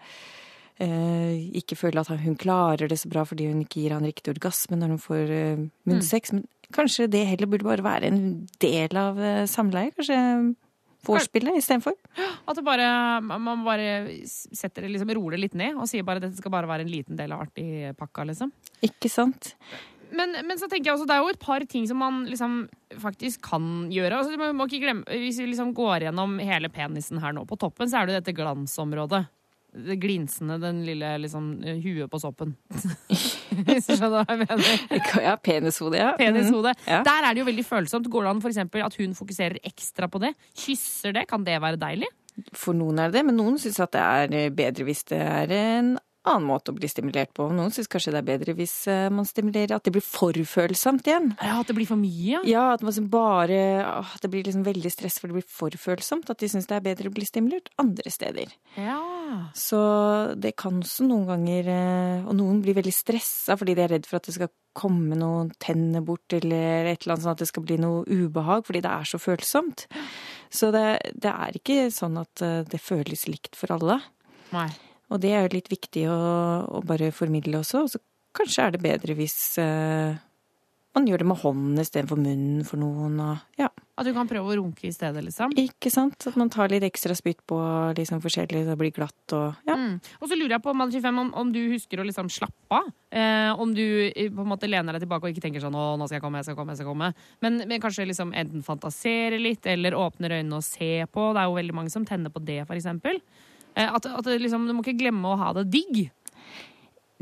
eh, 0.82 1.50
ikke 1.60 1.78
føler 1.80 2.04
at 2.04 2.14
hun 2.24 2.38
klarer 2.40 2.90
det 2.92 3.00
så 3.02 3.12
bra 3.12 3.26
fordi 3.28 3.50
hun 3.52 3.64
ikke 3.66 3.84
gir 3.84 3.98
han 3.98 4.08
riktig 4.08 4.36
orgasme 4.36 4.80
når 4.80 4.96
hun 4.96 5.02
får 5.02 5.34
eh, 5.34 5.66
munnsex. 5.90 6.36
Men 6.36 6.48
kanskje 6.76 7.10
det 7.12 7.24
heller 7.30 7.50
burde 7.50 7.68
bare 7.68 7.86
være 7.86 8.12
en 8.12 8.22
del 8.64 9.00
av 9.00 9.22
eh, 9.22 9.46
samleie. 9.50 9.94
Kanskje 9.96 10.20
vorspielet 11.08 11.60
istedenfor. 11.60 11.96
At 12.48 12.58
det 12.58 12.66
bare, 12.66 12.90
man 13.22 13.66
bare 13.66 13.88
setter 14.26 14.86
det, 14.86 14.94
liksom, 14.94 15.14
roer 15.18 15.36
det 15.36 15.44
litt 15.46 15.58
ned 15.60 15.80
og 15.80 15.90
sier 15.92 16.06
bare 16.08 16.22
at 16.22 16.30
dette 16.30 16.40
skal 16.40 16.54
bare 16.54 16.70
være 16.70 16.86
en 16.86 16.94
liten 16.94 17.20
del 17.20 17.34
av 17.36 17.44
artigpakka, 17.48 18.28
liksom. 18.30 18.54
Ikke 18.86 19.12
sant? 19.12 19.54
Men, 20.14 20.36
men 20.46 20.60
så 20.62 20.70
tenker 20.70 20.92
jeg 20.92 20.98
også, 20.98 21.08
det 21.10 21.16
er 21.16 21.24
jo 21.26 21.34
et 21.34 21.42
par 21.42 21.64
ting 21.70 21.88
som 21.90 21.98
man 22.02 22.22
liksom 22.30 22.68
faktisk 23.02 23.42
kan 23.48 23.88
gjøre. 23.92 24.20
Altså, 24.20 24.38
man 24.40 24.58
må 24.58 24.68
ikke 24.70 24.84
glemme, 24.84 25.20
hvis 25.24 25.42
vi 25.42 25.50
liksom 25.50 25.74
går 25.76 26.08
gjennom 26.08 26.38
hele 26.44 26.70
penisen 26.74 27.22
her 27.24 27.34
nå, 27.36 27.48
på 27.50 27.58
toppen 27.60 27.90
så 27.90 28.00
er 28.00 28.08
det 28.08 28.14
jo 28.14 28.20
dette 28.22 28.38
glansområdet. 28.38 29.24
Det 29.74 29.96
glinsende, 29.98 30.60
den 30.62 30.84
lille 30.86 31.08
liksom, 31.24 31.48
huet 31.82 32.10
på 32.12 32.20
soppen. 32.22 32.52
Hvis 33.10 33.88
du 33.90 33.96
skjønner 33.98 34.20
hva 34.22 34.36
jeg 34.36 34.44
mener. 34.44 35.22
Ja, 35.24 35.34
penishode, 35.42 35.98
ja. 35.98 36.12
Penishode. 36.20 36.76
Mm, 36.78 36.88
Ja. 36.92 37.00
Der 37.08 37.28
er 37.30 37.34
det 37.34 37.42
jo 37.42 37.48
veldig 37.50 37.66
følsomt. 37.66 38.10
Går 38.14 38.28
det 38.28 38.34
an 38.36 38.42
for 38.44 38.54
eksempel, 38.54 38.84
at 38.86 38.98
hun 39.02 39.16
fokuserer 39.18 39.58
ekstra 39.66 40.10
på 40.14 40.22
det? 40.22 40.34
Kysser 40.54 41.16
det? 41.18 41.26
Kan 41.32 41.46
det 41.48 41.58
være 41.64 41.80
deilig? 41.82 42.10
For 42.58 42.74
noen 42.78 42.98
er 43.02 43.10
det 43.12 43.20
det, 43.20 43.26
men 43.30 43.38
noen 43.38 43.58
syns 43.62 43.80
at 43.84 43.94
det 43.94 44.02
er 44.02 44.54
bedre 44.58 44.86
hvis 44.88 45.04
det 45.10 45.20
er 45.22 45.52
en 45.58 45.92
annen 46.30 46.48
måte 46.48 46.72
å 46.72 46.78
bli 46.78 46.88
stimulert 46.90 47.34
på. 47.36 47.48
Noen 47.52 47.74
syns 47.74 47.90
kanskje 47.92 48.14
det 48.16 48.22
er 48.22 48.28
bedre 48.28 48.56
hvis 48.58 48.76
eh, 48.92 49.08
man 49.14 49.28
stimulerer 49.28 49.76
at 49.76 49.86
det 49.86 49.94
blir 49.96 50.06
for 50.06 50.38
følsomt 50.48 51.08
igjen. 51.10 51.34
Ja, 51.40 51.60
At 51.60 51.70
det 51.70 51.76
blir 51.78 51.90
for 51.90 52.00
mye? 52.00 52.42
Ja, 52.48 52.66
at 52.74 52.84
man 52.86 53.10
bare 53.12 53.60
At 53.84 54.22
Det 54.24 54.32
blir 54.32 54.46
liksom 54.48 54.66
veldig 54.66 54.92
stress 54.94 55.20
for 55.20 55.30
det 55.32 55.40
blir 55.42 55.48
for 55.48 55.76
følsomt. 55.80 56.30
At 56.32 56.40
de 56.40 56.50
syns 56.52 56.70
det 56.70 56.78
er 56.78 56.86
bedre 56.86 57.12
å 57.12 57.16
bli 57.16 57.28
stimulert 57.28 57.72
andre 57.82 58.14
steder. 58.14 58.54
Ja. 58.80 59.00
Så 59.58 59.80
det 60.40 60.56
kan 60.60 60.80
også 60.82 61.08
noen 61.08 61.28
ganger 61.30 61.72
eh, 61.74 62.28
Og 62.28 62.38
noen 62.40 62.62
blir 62.64 62.78
veldig 62.78 62.94
stressa 62.96 63.58
fordi 63.60 63.76
de 63.78 63.86
er 63.86 63.96
redd 63.98 64.08
for 64.10 64.22
at 64.22 64.30
det 64.30 64.38
skal 64.38 64.52
komme 64.74 65.14
noen 65.20 65.52
tenner 65.62 66.02
bort, 66.02 66.34
eller 66.34 66.88
et 66.90 67.04
eller 67.04 67.14
annet 67.14 67.26
sånn 67.28 67.36
at 67.36 67.42
det 67.44 67.50
skal 67.52 67.66
bli 67.68 67.76
noe 67.78 68.02
ubehag, 68.10 68.64
fordi 68.66 68.82
det 68.82 68.90
er 68.90 69.06
så 69.06 69.20
følsomt. 69.22 69.86
Så 70.50 70.72
det, 70.74 70.88
det 71.14 71.30
er 71.30 71.60
ikke 71.60 71.92
sånn 71.94 72.18
at 72.22 72.42
eh, 72.42 72.64
det 72.66 72.82
føles 72.82 73.28
likt 73.30 73.54
for 73.60 73.76
alle. 73.76 74.00
Nei. 74.54 74.68
Og 75.14 75.22
det 75.22 75.34
er 75.34 75.46
jo 75.46 75.56
litt 75.56 75.72
viktig 75.72 76.08
å, 76.10 76.20
å 76.66 76.84
bare 76.90 77.14
formidle 77.14 77.62
også. 77.62 77.86
Og 77.86 77.94
så 77.94 78.02
kanskje 78.34 78.66
er 78.66 78.74
det 78.74 78.82
bedre 78.82 79.16
hvis 79.18 79.38
eh, 79.62 80.18
man 80.94 81.08
gjør 81.10 81.24
det 81.24 81.26
med 81.26 81.40
hånden 81.42 81.82
istedenfor 81.82 82.20
munnen 82.22 82.66
for 82.68 82.82
noen. 82.82 83.16
Og, 83.22 83.46
ja, 83.58 83.70
At 83.98 84.06
du 84.06 84.12
kan 84.14 84.30
prøve 84.30 84.52
å 84.52 84.58
runke 84.60 84.86
i 84.86 84.94
stedet, 84.94 85.24
liksom? 85.26 85.54
ikke 85.58 85.90
sant? 85.94 86.28
At 86.30 86.38
man 86.38 86.52
tar 86.54 86.70
litt 86.70 86.86
ekstra 86.86 87.16
spytt 87.18 87.42
på 87.50 87.58
liksom 87.98 88.22
forskjellig, 88.22 88.62
så 88.62 88.74
det 88.74 88.80
blir 88.82 88.94
glatt 88.94 89.36
og 89.38 89.70
ja. 89.70 89.78
Mm. 89.78 89.96
Og 90.22 90.30
så 90.30 90.38
lurer 90.38 90.56
jeg 90.56 90.66
på 90.66 90.76
Mann 90.78 90.94
25, 90.94 91.22
om, 91.24 91.32
om 91.42 91.54
du 91.54 91.62
husker 91.72 92.02
å 92.02 92.06
liksom 92.06 92.30
slappe 92.34 92.78
av. 92.78 92.92
Eh, 93.14 93.50
om 93.58 93.74
du 93.74 93.86
eh, 94.12 94.30
på 94.34 94.46
en 94.46 94.52
måte 94.54 94.70
lener 94.70 94.94
deg 94.94 95.06
tilbake 95.06 95.26
og 95.26 95.34
ikke 95.34 95.46
tenker 95.48 95.66
sånn 95.66 95.78
'Å, 95.78 95.88
nå 95.98 96.10
skal 96.10 96.20
jeg 96.20 96.26
komme, 96.26 96.42
jeg 96.42 96.50
skal 96.50 96.60
komme', 96.60 96.78
jeg 96.78 96.84
skal 96.84 96.92
komme. 96.92 97.10
Men, 97.42 97.64
men 97.70 97.82
kanskje 97.82 98.10
liksom 98.10 98.36
enten 98.38 98.66
fantasere 98.66 99.42
litt, 99.42 99.66
eller 99.66 99.98
åpner 99.98 100.38
øynene 100.38 100.62
og 100.62 100.68
ser 100.68 101.10
på. 101.10 101.32
Det 101.34 101.42
er 101.42 101.50
jo 101.50 101.58
veldig 101.58 101.80
mange 101.82 101.94
som 101.94 102.06
tenner 102.06 102.34
på 102.34 102.44
det, 102.46 102.62
for 102.70 102.78
eksempel. 102.78 103.18
Eh, 103.76 103.90
at, 103.90 104.06
at 104.06 104.30
liksom, 104.40 104.68
du 104.68 104.76
må 104.76 104.86
ikke 104.86 105.00
glemme 105.02 105.34
å 105.34 105.40
ha 105.40 105.54
det 105.58 105.70
digg. 105.74 106.06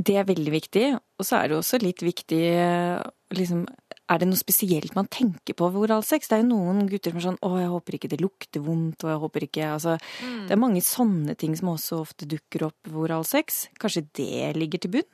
Det 0.02 0.18
er 0.18 0.28
veldig 0.28 0.54
viktig. 0.54 0.86
Og 1.20 1.28
så 1.28 1.40
er 1.40 1.50
det 1.52 1.58
også 1.60 1.80
litt 1.82 2.04
viktig 2.06 2.42
eh, 2.50 3.02
liksom 3.36 3.66
Er 4.12 4.20
det 4.20 4.28
noe 4.28 4.40
spesielt 4.40 4.96
man 4.98 5.08
tenker 5.08 5.56
på 5.56 5.70
ved 5.72 5.86
oralsex? 5.86 6.28
Det 6.28 6.36
er 6.36 6.42
jo 6.42 6.50
noen 6.50 6.88
gutter 6.90 7.14
som 7.14 7.20
er 7.20 7.26
sånn 7.30 7.38
'Å, 7.40 7.52
jeg 7.62 7.70
håper 7.72 7.96
ikke 7.96 8.10
det 8.12 8.20
lukter 8.20 8.64
vondt', 8.66 9.06
og 9.06 9.12
jeg 9.12 9.22
håper 9.24 9.46
ikke 9.48 9.68
Altså, 9.72 9.94
det 10.20 10.52
er 10.52 10.60
mange 10.60 10.82
sånne 10.84 11.38
ting 11.40 11.56
som 11.56 11.72
også 11.72 12.02
ofte 12.04 12.28
dukker 12.28 12.66
opp 12.68 12.80
ved 12.90 13.06
oralsex. 13.06 13.70
Kanskje 13.80 14.04
det 14.20 14.58
ligger 14.58 14.84
til 14.84 14.92
bunn? 14.98 15.08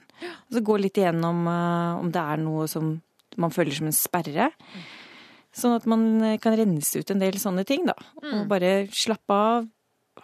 Og 0.50 0.58
så 0.58 0.64
gå 0.66 0.80
litt 0.82 0.98
igjennom 0.98 1.46
uh, 1.46 2.02
om 2.02 2.10
det 2.10 2.24
er 2.24 2.42
noe 2.42 2.66
som 2.66 2.96
man 3.38 3.54
føler 3.54 3.76
som 3.78 3.86
en 3.86 3.94
sperre. 3.94 4.50
Sånn 5.54 5.76
at 5.78 5.86
man 5.86 6.02
kan 6.42 6.58
rense 6.58 6.98
ut 6.98 7.12
en 7.14 7.22
del 7.22 7.38
sånne 7.38 7.66
ting, 7.70 7.86
da. 7.86 7.94
Og 8.34 8.48
bare 8.50 8.88
slappe 8.90 9.34
av, 9.34 9.68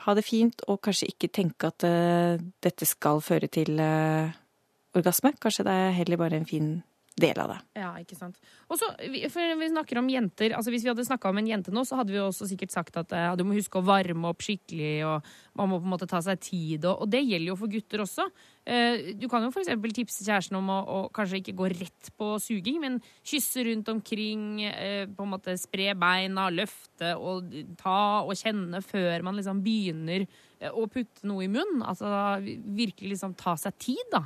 ha 0.05 0.15
det 0.17 0.25
fint, 0.25 0.63
og 0.67 0.81
kanskje 0.83 1.11
ikke 1.11 1.31
tenke 1.33 1.69
at 1.69 1.85
eh, 1.87 2.41
dette 2.63 2.87
skal 2.87 3.21
føre 3.23 3.49
til 3.51 3.79
eh, 3.79 4.33
orgasme. 4.97 5.33
Kanskje 5.41 5.65
det 5.67 5.75
er 5.85 5.95
heller 5.99 6.21
bare 6.21 6.39
en 6.39 6.49
fin 6.49 6.73
del 7.19 7.37
av 7.37 7.51
det. 7.51 7.57
Ja, 7.77 7.91
ikke 8.01 8.17
sant. 8.17 8.39
Og 8.71 8.79
så, 8.81 8.87
for 9.29 9.55
vi 9.59 9.69
snakker 9.69 9.99
om 10.01 10.09
jenter, 10.09 10.55
altså 10.57 10.71
Hvis 10.73 10.85
vi 10.85 10.89
hadde 10.89 11.05
snakka 11.05 11.29
om 11.29 11.37
en 11.37 11.49
jente 11.49 11.73
nå, 11.73 11.83
så 11.85 11.99
hadde 11.99 12.13
vi 12.15 12.21
også 12.21 12.47
sikkert 12.49 12.73
sagt 12.73 12.97
at 12.97 13.13
ja, 13.13 13.35
du 13.37 13.43
må 13.45 13.57
huske 13.57 13.77
å 13.77 13.85
varme 13.85 14.31
opp 14.31 14.41
skikkelig, 14.41 14.95
og 15.05 15.29
man 15.59 15.69
må 15.69 15.79
på 15.81 15.87
en 15.87 15.93
måte 15.93 16.09
ta 16.09 16.23
seg 16.25 16.41
tid. 16.41 16.87
Og, 16.89 17.05
og 17.05 17.11
det 17.13 17.21
gjelder 17.21 17.51
jo 17.51 17.59
for 17.59 17.73
gutter 17.73 18.03
også. 18.05 18.27
Eh, 18.65 19.13
du 19.19 19.27
kan 19.29 19.45
jo 19.45 19.51
f.eks. 19.53 19.71
tipse 19.93 20.25
kjæresten 20.25 20.57
om 20.57 20.73
å, 20.73 20.79
å 20.81 20.99
kanskje 21.13 21.43
ikke 21.43 21.57
gå 21.61 21.69
rett 21.75 22.11
på 22.17 22.33
suging, 22.41 22.81
men 22.81 22.99
kysse 23.21 23.65
rundt 23.69 23.93
omkring, 23.93 24.63
eh, 24.65 25.05
på 25.05 25.27
en 25.27 25.33
måte 25.35 25.57
spre 25.61 25.91
beina, 25.99 26.49
løfte 26.53 27.13
og 27.19 27.53
ta 27.79 28.23
og 28.23 28.33
kjenne 28.39 28.81
før 28.85 29.27
man 29.27 29.37
liksom 29.37 29.61
begynner 29.65 30.25
eh, 30.25 30.71
å 30.71 30.87
putte 30.89 31.29
noe 31.29 31.45
i 31.45 31.51
munnen. 31.51 31.85
Altså 31.85 32.09
virkelig 32.41 33.13
liksom 33.13 33.37
ta 33.37 33.53
seg 33.59 33.77
tid, 33.77 34.07
da. 34.13 34.25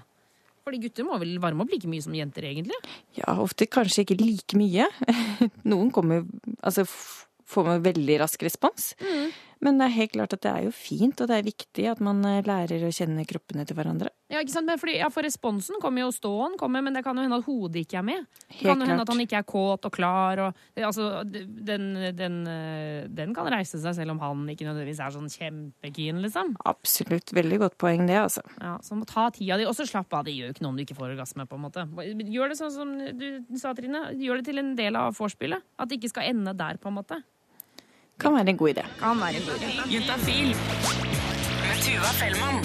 Fordi 0.68 0.82
gutter 0.84 1.06
må 1.08 1.16
vel 1.22 1.38
varme 1.40 1.64
opp 1.64 1.72
like 1.72 1.88
mye 1.88 2.04
som 2.04 2.16
jenter, 2.18 2.44
egentlig? 2.50 2.76
Ja, 3.16 3.38
ofte 3.40 3.70
kanskje 3.72 4.04
ikke 4.04 4.18
like 4.20 4.58
mye. 4.60 4.90
Noen 5.72 5.94
kommer 5.96 6.26
Altså 6.60 6.84
får 7.48 7.64
man 7.70 7.86
veldig 7.86 8.18
rask 8.20 8.42
respons. 8.44 8.90
Men 9.64 9.80
det 9.80 9.88
er 9.88 9.96
helt 9.98 10.12
klart 10.14 10.34
at 10.36 10.44
det 10.46 10.52
er 10.52 10.64
jo 10.68 10.72
fint, 10.76 11.20
og 11.24 11.28
det 11.32 11.38
er 11.40 11.46
viktig 11.48 11.86
at 11.90 12.02
man 12.04 12.20
eh, 12.28 12.44
lærer 12.46 12.84
å 12.86 12.92
kjenne 12.94 13.26
kroppene 13.28 13.66
til 13.66 13.78
hverandre. 13.78 14.12
Ja, 14.30 14.42
ikke 14.44 14.52
sant? 14.52 14.68
Men 14.68 14.80
fordi, 14.80 14.98
ja, 15.00 15.08
For 15.14 15.24
responsen 15.24 15.80
kommer 15.82 16.04
jo, 16.04 16.10
ståen 16.12 16.58
kommer, 16.60 16.84
men 16.84 16.94
det 16.98 17.04
kan 17.06 17.16
jo 17.16 17.24
hende 17.24 17.38
at 17.40 17.46
hodet 17.48 17.86
ikke 17.86 18.02
er 18.02 18.06
med. 18.10 18.26
Det 18.50 18.58
Helt 18.60 18.68
kan 18.68 18.82
jo 18.84 18.88
hende 18.90 18.98
klart. 19.00 19.08
at 19.08 19.14
han 19.14 19.24
ikke 19.24 19.40
er 19.40 19.48
kåt 19.48 19.88
og 19.88 19.94
klar. 19.96 20.42
Og, 20.46 20.60
altså, 20.90 21.08
den, 21.32 21.88
den, 22.18 22.36
eh, 22.52 23.08
den 23.08 23.34
kan 23.38 23.48
reise 23.54 23.80
seg 23.82 23.96
selv 23.96 24.14
om 24.16 24.20
han 24.22 24.44
ikke 24.52 24.68
nødvendigvis 24.68 25.00
er 25.06 25.16
sånn 25.16 25.32
kjempekeen, 25.32 26.20
liksom. 26.26 26.54
Absolutt. 26.68 27.32
Veldig 27.38 27.62
godt 27.64 27.78
poeng, 27.82 28.04
det, 28.10 28.20
altså. 28.20 28.44
Ja, 28.60 28.76
Så 28.84 29.00
må 29.00 29.08
ta 29.10 29.30
tida 29.34 29.58
di, 29.62 29.66
og 29.70 29.74
så 29.80 29.88
slapp 29.88 30.12
av. 30.14 30.28
Det 30.28 30.36
gjør 30.36 30.52
jo 30.52 30.58
ikke 30.58 30.66
noe 30.68 30.76
om 30.76 30.78
du 30.82 30.84
ikke 30.86 31.00
får 31.00 31.14
orgasme. 31.16 31.48
på 31.48 31.56
en 31.56 31.64
måte. 31.64 31.88
Gjør 32.28 32.52
det 32.52 32.60
sånn 32.60 32.76
som 32.76 32.94
du 33.18 33.28
sa, 33.58 33.74
Trine. 33.78 34.10
Gjør 34.20 34.42
det 34.42 34.46
til 34.52 34.60
en 34.60 34.76
del 34.76 35.00
av 35.00 35.16
vorspielet. 35.18 35.64
At 35.80 35.88
det 35.90 36.02
ikke 36.02 36.12
skal 36.12 36.30
ende 36.36 36.54
der, 36.58 36.78
på 36.78 36.92
en 36.92 37.00
måte. 37.00 37.22
Kan 38.18 38.34
være 38.34 38.50
en 38.50 38.58
god 38.58 38.70
idé. 38.74 38.84
Kan 38.98 39.20
være 39.22 39.38
en 39.38 39.46
god 39.46 39.62
idé. 39.62 39.70
Juntafil 39.94 40.48
med 41.68 41.82
Tuva 41.86 42.12
Fellmann. 42.18 42.64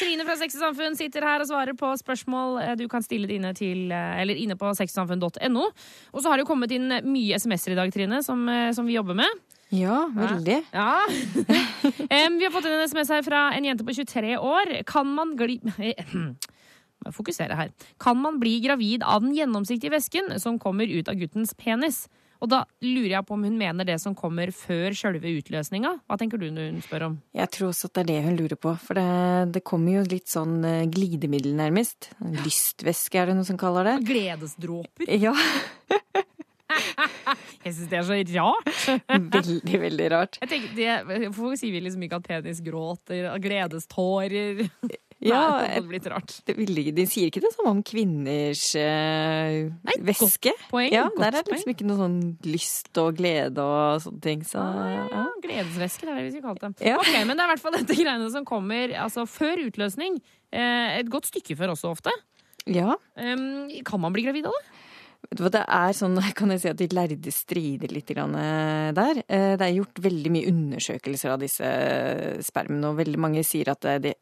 Trine 0.00 0.24
fra 0.24 0.36
Sex 0.40 0.56
og 0.56 0.62
Samfunn 0.62 0.96
sitter 0.96 1.26
her 1.28 1.44
og 1.44 1.50
svarer 1.50 1.76
på 1.76 1.90
spørsmål 2.00 2.56
eh, 2.62 2.72
du 2.80 2.86
kan 2.88 3.04
stille 3.04 3.28
dine 3.28 3.52
til 3.52 3.92
eh, 3.92 4.22
Eller 4.22 4.40
inne 4.40 4.56
på 4.56 4.70
sexsamfunn.no. 4.78 5.66
Og 6.14 6.22
så 6.22 6.30
har 6.30 6.40
det 6.40 6.46
jo 6.46 6.48
kommet 6.48 6.72
inn 6.72 6.88
mye 7.04 7.36
SMS-er 7.36 7.74
i 7.74 7.78
dag, 7.82 7.92
Trine, 7.92 8.22
som, 8.24 8.48
eh, 8.48 8.70
som 8.72 8.88
vi 8.88 8.96
jobber 8.96 9.18
med. 9.20 9.42
Ja, 9.76 10.06
veldig. 10.14 10.56
Ja. 10.72 11.04
Em, 12.16 12.40
vi 12.40 12.46
har 12.48 12.54
fått 12.54 12.64
inn 12.66 12.78
en 12.78 12.88
SMS 12.88 13.12
her 13.12 13.26
fra 13.26 13.42
en 13.54 13.68
jente 13.68 13.84
på 13.84 13.94
23 14.00 14.38
år. 14.40 14.72
Kan 14.88 15.12
man 15.12 15.36
gli... 15.36 15.60
Fokusere 17.16 17.56
her. 17.56 17.70
Kan 18.00 18.18
man 18.20 18.40
bli 18.40 18.58
gravid 18.64 19.04
av 19.08 19.22
den 19.24 19.36
gjennomsiktige 19.36 19.92
væsken 19.94 20.34
som 20.40 20.58
kommer 20.60 20.88
ut 20.88 21.08
av 21.08 21.20
guttens 21.20 21.54
penis? 21.56 22.02
Og 22.40 22.48
da 22.48 22.62
lurer 22.84 23.12
jeg 23.18 23.26
på 23.28 23.36
om 23.36 23.44
hun 23.44 23.58
mener 23.60 23.88
det 23.88 23.98
som 24.02 24.16
kommer 24.16 24.52
før 24.56 24.96
sjølve 24.96 25.34
utløsninga. 25.40 25.92
Hva 26.08 26.18
tenker 26.20 26.40
du 26.40 26.48
når 26.48 26.70
hun 26.70 26.80
spør 26.84 27.06
om? 27.10 27.18
Jeg 27.36 27.52
tror 27.52 27.70
også 27.70 27.90
at 27.90 27.98
det 27.98 28.04
er 28.04 28.10
det 28.10 28.20
hun 28.28 28.38
lurer 28.40 28.60
på. 28.60 28.74
For 28.80 28.96
det, 28.96 29.06
det 29.56 29.64
kommer 29.68 29.98
jo 29.98 30.06
litt 30.08 30.30
sånn 30.32 30.58
eh, 30.64 30.86
glidemiddel, 30.90 31.52
nærmest. 31.58 32.12
Lystvæske 32.40 33.20
er 33.20 33.30
det 33.30 33.38
noe 33.38 33.48
som 33.48 33.60
kaller 33.60 33.92
det. 33.92 33.96
Gledesdråper. 34.08 35.08
Ja, 35.20 35.34
Jeg 37.64 37.74
syns 37.74 37.90
det 37.90 37.98
er 37.98 38.04
så 38.06 38.16
rart. 38.38 38.82
veldig, 39.36 39.80
veldig 39.84 40.08
rart. 40.12 40.38
Tenker, 40.48 40.74
det, 40.76 41.28
Hvorfor 41.34 41.58
sier 41.58 41.74
vi 41.74 41.82
liksom 41.84 42.04
ikke 42.06 42.20
at 42.20 42.28
penis 42.28 42.62
gråter? 42.64 43.28
Gledestårer? 43.42 44.64
Ja, 45.20 45.40
Nei, 45.60 45.80
det 45.92 46.12
det 46.48 46.54
vil 46.56 46.78
de 46.96 47.04
sier 47.04 47.28
ikke 47.28 47.42
det 47.44 47.50
samme 47.52 47.74
om 47.74 47.82
kvinners 47.84 48.62
eh, 48.80 49.68
væske. 50.00 50.54
poeng, 50.70 50.88
Ja, 50.94 51.04
godt 51.10 51.20
der 51.20 51.36
er 51.36 51.44
det 51.44 51.52
liksom 51.52 51.72
ikke 51.74 51.88
noe 51.90 51.98
sånn 51.98 52.18
lyst 52.48 53.00
og 53.02 53.18
glede 53.18 53.60
og 53.60 54.00
sånne 54.06 54.22
ting. 54.24 54.44
Så 54.48 54.62
ja. 54.64 55.04
Ja, 55.12 55.26
det 55.44 55.52
er 55.60 55.68
det 55.68 56.24
vi 56.24 56.32
skulle 56.32 56.46
kalt 56.48 56.64
det. 56.64 56.72
Ja. 56.88 56.96
Ok, 56.96 57.12
Men 57.28 57.36
det 57.36 57.44
er 57.44 57.50
i 57.50 57.52
hvert 57.52 57.64
fall 57.66 57.76
dette 57.76 57.98
greiene 58.00 58.30
som 58.32 58.48
kommer 58.48 58.96
altså, 58.96 59.26
før 59.28 59.60
utløsning. 59.66 60.16
Eh, 60.50 60.98
et 61.02 61.12
godt 61.12 61.28
stykke 61.28 61.58
før 61.58 61.74
også 61.76 61.92
ofte. 61.92 62.14
ja. 62.66 62.96
Um, 63.20 63.68
kan 63.84 64.00
man 64.00 64.12
bli 64.16 64.24
gravid 64.24 64.48
av 64.48 64.56
det? 64.56 64.79
Vet 65.30 65.38
du 65.38 65.44
hva, 65.44 65.50
det 65.54 65.60
er 65.62 65.92
sånn, 65.94 66.16
kan 66.38 66.50
jeg 66.50 66.62
si 66.64 66.70
at 66.72 66.78
de 66.80 66.88
lærde 66.90 67.30
strider 67.34 67.92
litt 67.94 68.10
eh, 68.10 68.90
der. 68.96 69.20
Eh, 69.30 69.52
Det 69.60 69.66
er 69.68 69.76
gjort 69.76 70.00
veldig 70.02 70.32
mye 70.34 70.50
undersøkelser 70.50 71.30
av 71.36 71.44
disse 71.44 71.68
spermene, 72.46 72.90
og 72.90 72.98
veldig 72.98 73.20
mange 73.22 73.44
sier 73.46 73.70
at, 73.70 73.86
det, 74.02 74.16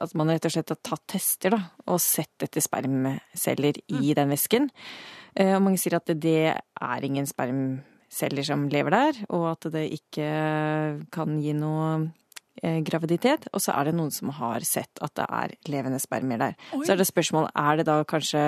at 0.00 0.14
man 0.16 0.32
rett 0.32 0.48
og 0.48 0.54
slett 0.56 0.72
har 0.72 0.80
tatt 0.80 1.04
tester 1.12 1.52
da, 1.58 1.60
og 1.92 2.00
sett 2.00 2.46
etter 2.48 2.64
spermceller 2.64 3.82
i 4.00 4.14
den 4.16 4.32
væsken. 4.32 4.70
Eh, 5.36 5.52
Og 5.58 5.60
mange 5.66 5.78
sier 5.82 5.98
at 6.00 6.08
det, 6.08 6.38
er 6.56 7.04
ingen 7.04 7.28
spermceller 7.28 8.48
som 8.48 8.64
lever 8.72 8.96
der, 8.96 9.20
og 9.28 9.50
at 9.52 9.68
det 9.76 9.84
ikke 10.00 10.30
kan 11.12 11.36
gi 11.44 11.52
noe 11.52 11.90
eh, 12.62 12.80
graviditet. 12.80 13.44
Og 13.52 13.60
så 13.60 13.76
er 13.76 13.90
det 13.90 13.98
noen 14.00 14.14
som 14.14 14.32
har 14.40 14.64
sett 14.64 15.04
at 15.04 15.12
det 15.20 15.28
er 15.28 15.52
levende 15.68 16.00
spermier 16.00 16.40
der. 16.40 16.56
Så 16.80 16.94
er 16.96 17.02
det 17.04 17.12
spørsmål, 17.12 17.50
er 17.52 17.82
det 17.82 17.90
da 17.92 18.00
kanskje 18.08 18.46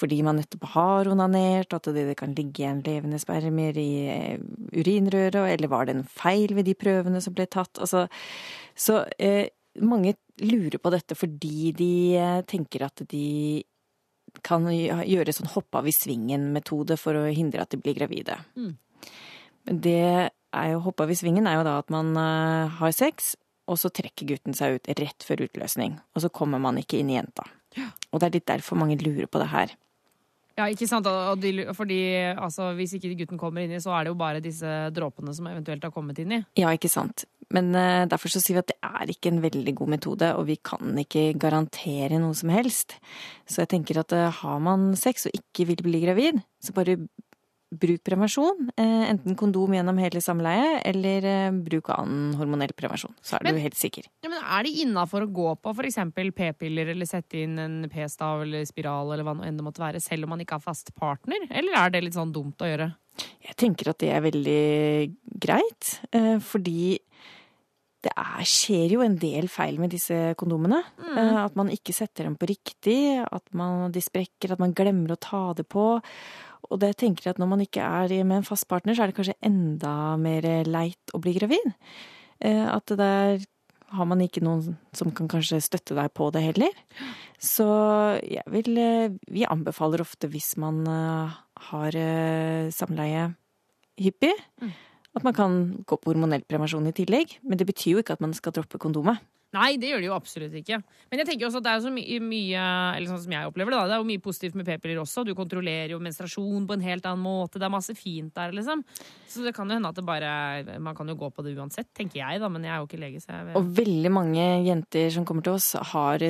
fordi 0.00 0.20
man 0.24 0.40
nettopp 0.40 0.66
har 0.74 1.10
onanert, 1.12 1.74
at 1.76 1.88
det 1.94 2.16
kan 2.18 2.34
ligge 2.36 2.64
igjen 2.64 2.82
levende 2.86 3.20
spermer 3.20 3.76
i 3.80 3.90
eh, 4.08 4.42
urinrøret, 4.72 5.38
eller 5.54 5.72
var 5.72 5.88
det 5.88 5.98
en 5.98 6.06
feil 6.08 6.54
ved 6.56 6.68
de 6.68 6.76
prøvene 6.78 7.20
som 7.22 7.36
ble 7.36 7.46
tatt? 7.50 7.80
Altså, 7.82 8.06
så 8.74 9.02
eh, 9.20 9.50
mange 9.84 10.16
lurer 10.40 10.80
på 10.80 10.92
dette 10.94 11.16
fordi 11.18 11.72
de 11.76 11.92
eh, 12.18 12.40
tenker 12.48 12.86
at 12.86 13.04
de 13.10 13.26
kan 14.46 14.66
gjøre 14.70 15.34
sånn 15.34 15.50
hopp 15.56 15.74
av 15.80 15.88
i 15.90 15.94
svingen-metode 15.94 16.96
for 17.00 17.18
å 17.18 17.28
hindre 17.34 17.64
at 17.64 17.72
de 17.74 17.80
blir 17.82 17.96
gravide. 17.98 18.36
Mm. 18.54 18.76
Det 19.66 20.30
er 20.30 20.68
jo 20.72 20.82
hopp 20.86 21.02
av 21.02 21.10
i 21.10 21.18
svingen 21.18 21.48
er 21.50 21.58
jo 21.58 21.66
da 21.66 21.76
at 21.82 21.90
man 21.92 22.14
eh, 22.18 22.80
har 22.80 22.94
sex, 22.96 23.34
og 23.70 23.78
så 23.78 23.90
trekker 23.94 24.26
gutten 24.32 24.56
seg 24.56 24.78
ut 24.78 24.90
rett 24.98 25.26
før 25.26 25.44
utløsning. 25.46 25.98
Og 26.14 26.24
så 26.24 26.30
kommer 26.34 26.62
man 26.62 26.78
ikke 26.80 26.98
inn 26.98 27.12
i 27.12 27.18
jenta. 27.18 27.44
Og 28.10 28.18
det 28.18 28.26
er 28.26 28.36
litt 28.38 28.48
derfor 28.50 28.80
mange 28.80 28.98
lurer 28.98 29.28
på 29.30 29.42
det 29.42 29.50
her. 29.52 29.74
Ja, 30.60 30.68
ikke 30.68 30.88
sant? 30.90 31.08
Fordi 31.76 32.00
altså, 32.36 32.70
hvis 32.78 32.94
ikke 32.98 33.16
gutten 33.22 33.40
kommer 33.40 33.64
inn 33.64 33.74
i, 33.74 33.82
så 33.82 33.94
er 33.96 34.06
det 34.06 34.12
jo 34.12 34.20
bare 34.20 34.42
disse 34.44 34.90
dråpene 34.94 35.34
som 35.36 35.48
eventuelt 35.50 35.86
har 35.86 35.94
kommet 35.94 36.20
inn 36.22 36.36
i. 36.36 36.40
Ja, 36.60 36.72
ikke 36.76 36.90
sant. 36.92 37.24
Men 37.54 37.72
uh, 37.74 38.06
derfor 38.10 38.30
så 38.30 38.42
sier 38.42 38.58
vi 38.58 38.62
at 38.62 38.70
det 38.70 38.78
er 38.86 39.10
ikke 39.10 39.32
en 39.32 39.40
veldig 39.42 39.74
god 39.80 39.94
metode, 39.96 40.28
og 40.38 40.46
vi 40.50 40.58
kan 40.62 40.94
ikke 41.02 41.32
garantere 41.40 42.20
noe 42.22 42.36
som 42.38 42.52
helst. 42.54 42.98
Så 43.48 43.64
jeg 43.64 43.72
tenker 43.74 44.02
at 44.04 44.14
uh, 44.14 44.28
har 44.42 44.62
man 44.62 44.92
sex 44.98 45.26
og 45.26 45.34
ikke 45.34 45.66
vil 45.72 45.82
bli 45.86 46.04
gravid, 46.04 46.38
så 46.62 46.76
bare 46.76 47.00
bruk 47.70 48.02
prevensjon. 48.04 48.70
Eh, 48.76 49.10
enten 49.12 49.36
kondom 49.38 49.74
gjennom 49.74 49.98
hele 50.02 50.20
samleiet, 50.24 50.80
eller 50.90 51.26
eh, 51.28 51.50
bruk 51.54 51.90
av 51.92 52.02
annen 52.04 52.34
hormonell 52.38 52.72
prevensjon. 52.76 53.14
Så 53.22 53.36
er 53.36 53.44
Men- 53.44 53.54
du 53.54 53.60
helt 53.60 53.78
sikker. 53.78 54.08
Ja, 54.22 54.28
men 54.28 54.42
Er 54.42 54.64
det 54.64 54.74
innafor 54.82 55.22
å 55.22 55.32
gå 55.32 55.56
på 55.60 55.74
f.eks. 55.74 55.98
p-piller 56.34 56.90
eller 56.90 57.06
sette 57.06 57.42
inn 57.44 57.58
en 57.58 57.88
p-stav 57.88 58.42
eller 58.42 58.64
spiral 58.64 59.12
eller 59.12 59.24
hva 59.24 59.36
nå 59.36 59.46
enn 59.46 59.56
det 59.56 59.64
måtte 59.64 59.78
være, 59.78 60.00
selv 60.02 60.24
om 60.24 60.30
man 60.30 60.40
ikke 60.40 60.58
har 60.58 60.66
fast 60.66 60.94
partner? 60.94 61.46
Eller 61.50 61.72
er 61.76 61.90
det 61.90 62.02
litt 62.04 62.14
sånn 62.14 62.32
dumt 62.32 62.58
å 62.58 62.66
gjøre? 62.66 62.94
Jeg 63.44 63.56
tenker 63.56 63.90
at 63.90 63.98
det 63.98 64.10
er 64.10 64.20
veldig 64.24 65.16
greit, 65.38 66.00
eh, 66.12 66.38
fordi 66.38 66.98
det 68.02 68.12
er, 68.16 68.44
skjer 68.48 68.94
jo 68.94 69.02
en 69.04 69.16
del 69.20 69.46
feil 69.52 69.78
med 69.78 69.92
disse 69.92 70.34
kondomene. 70.40 70.82
Mm. 70.98 71.36
At 71.44 71.56
man 71.58 71.68
ikke 71.68 71.92
setter 71.92 72.24
dem 72.24 72.36
på 72.40 72.48
riktig, 72.48 73.20
at 73.20 73.44
man, 73.52 73.90
de 73.92 74.00
sprekker, 74.00 74.54
at 74.54 74.58
man 74.62 74.72
glemmer 74.72 75.12
å 75.12 75.20
ta 75.20 75.52
det 75.52 75.66
på. 75.68 76.00
Og 76.68 76.80
det 76.82 76.92
tenker 77.00 77.26
jeg 77.26 77.36
at 77.36 77.40
når 77.40 77.50
man 77.50 77.62
ikke 77.64 77.84
er 77.84 78.12
med 78.26 78.40
en 78.42 78.46
fast 78.46 78.68
partner, 78.70 78.94
så 78.94 79.04
er 79.04 79.10
det 79.10 79.16
kanskje 79.18 79.38
enda 79.46 79.94
mer 80.20 80.46
leit 80.68 81.14
å 81.16 81.20
bli 81.22 81.34
gravid. 81.38 81.72
Eh, 82.44 82.66
At 82.68 82.92
der 82.96 83.40
har 83.90 84.06
man 84.06 84.20
ikke 84.22 84.42
noen 84.44 84.76
som 84.94 85.10
kan 85.10 85.28
kanskje 85.30 85.58
støtte 85.64 85.96
deg 85.98 86.12
på 86.14 86.28
det 86.34 86.44
heller. 86.44 86.76
Så 87.40 87.66
jeg 88.22 88.44
vil 88.52 88.78
eh, 88.78 89.16
Vi 89.26 89.48
anbefaler 89.48 90.04
ofte 90.04 90.30
hvis 90.30 90.54
man 90.60 90.84
eh, 90.86 91.40
har 91.70 91.98
samleie 92.72 93.30
hyppig, 94.00 94.32
at 95.12 95.24
man 95.26 95.34
kan 95.36 95.56
gå 95.84 95.98
på 95.98 96.12
hormonell 96.12 96.44
prevensjon 96.48 96.86
i 96.88 96.94
tillegg. 96.96 97.34
Men 97.42 97.58
det 97.60 97.66
betyr 97.68 97.96
jo 97.96 98.04
ikke 98.04 98.14
at 98.16 98.22
man 98.24 98.32
skal 98.36 98.54
droppe 98.56 98.80
kondomet. 98.80 99.20
Nei, 99.56 99.74
det 99.82 99.88
gjør 99.90 100.02
det 100.02 100.06
jo 100.06 100.14
absolutt 100.14 100.52
ikke. 100.60 100.76
Men 101.10 101.22
jeg 101.22 101.28
tenker 101.30 101.48
også 101.48 101.58
at 101.58 101.66
det 101.66 101.72
er 101.72 101.82
så 101.82 101.90
my 101.90 102.04
mye 102.22 102.66
eller 102.94 103.10
sånn 103.10 103.22
som 103.24 103.32
jeg 103.34 103.48
opplever 103.50 103.74
det 103.74 103.80
da, 103.80 103.86
det 103.90 103.96
er 103.96 104.02
jo 104.02 104.08
mye 104.10 104.22
positivt 104.22 104.58
med 104.58 104.68
p-piller 104.68 105.00
også. 105.02 105.24
Du 105.26 105.32
kontrollerer 105.38 105.94
jo 105.94 106.02
menstruasjon 106.02 106.68
på 106.68 106.76
en 106.76 106.84
helt 106.84 107.08
annen 107.10 107.24
måte. 107.24 107.58
Det 107.58 107.66
er 107.66 107.72
masse 107.74 107.96
fint 107.98 108.30
der, 108.36 108.54
liksom. 108.54 108.84
Så 109.30 109.42
det 109.46 109.54
kan 109.56 109.70
jo 109.70 109.78
hende 109.78 109.90
at 109.90 109.98
det 109.98 110.06
bare 110.06 110.78
Man 110.82 110.94
kan 110.98 111.10
jo 111.10 111.16
gå 111.18 111.30
på 111.34 111.42
det 111.46 111.56
uansett, 111.58 111.90
tenker 111.96 112.20
jeg, 112.22 112.42
da. 112.42 112.50
Men 112.52 112.66
jeg 112.66 112.74
er 112.74 112.78
jo 112.78 112.88
ikke 112.90 113.02
lege, 113.02 113.22
så 113.24 113.32
jeg 113.34 113.48
vet. 113.48 113.58
Og 113.58 113.72
veldig 113.80 114.12
mange 114.14 114.46
jenter 114.68 115.10
som 115.16 115.26
kommer 115.26 115.46
til 115.46 115.58
oss, 115.58 115.72
har 115.94 116.22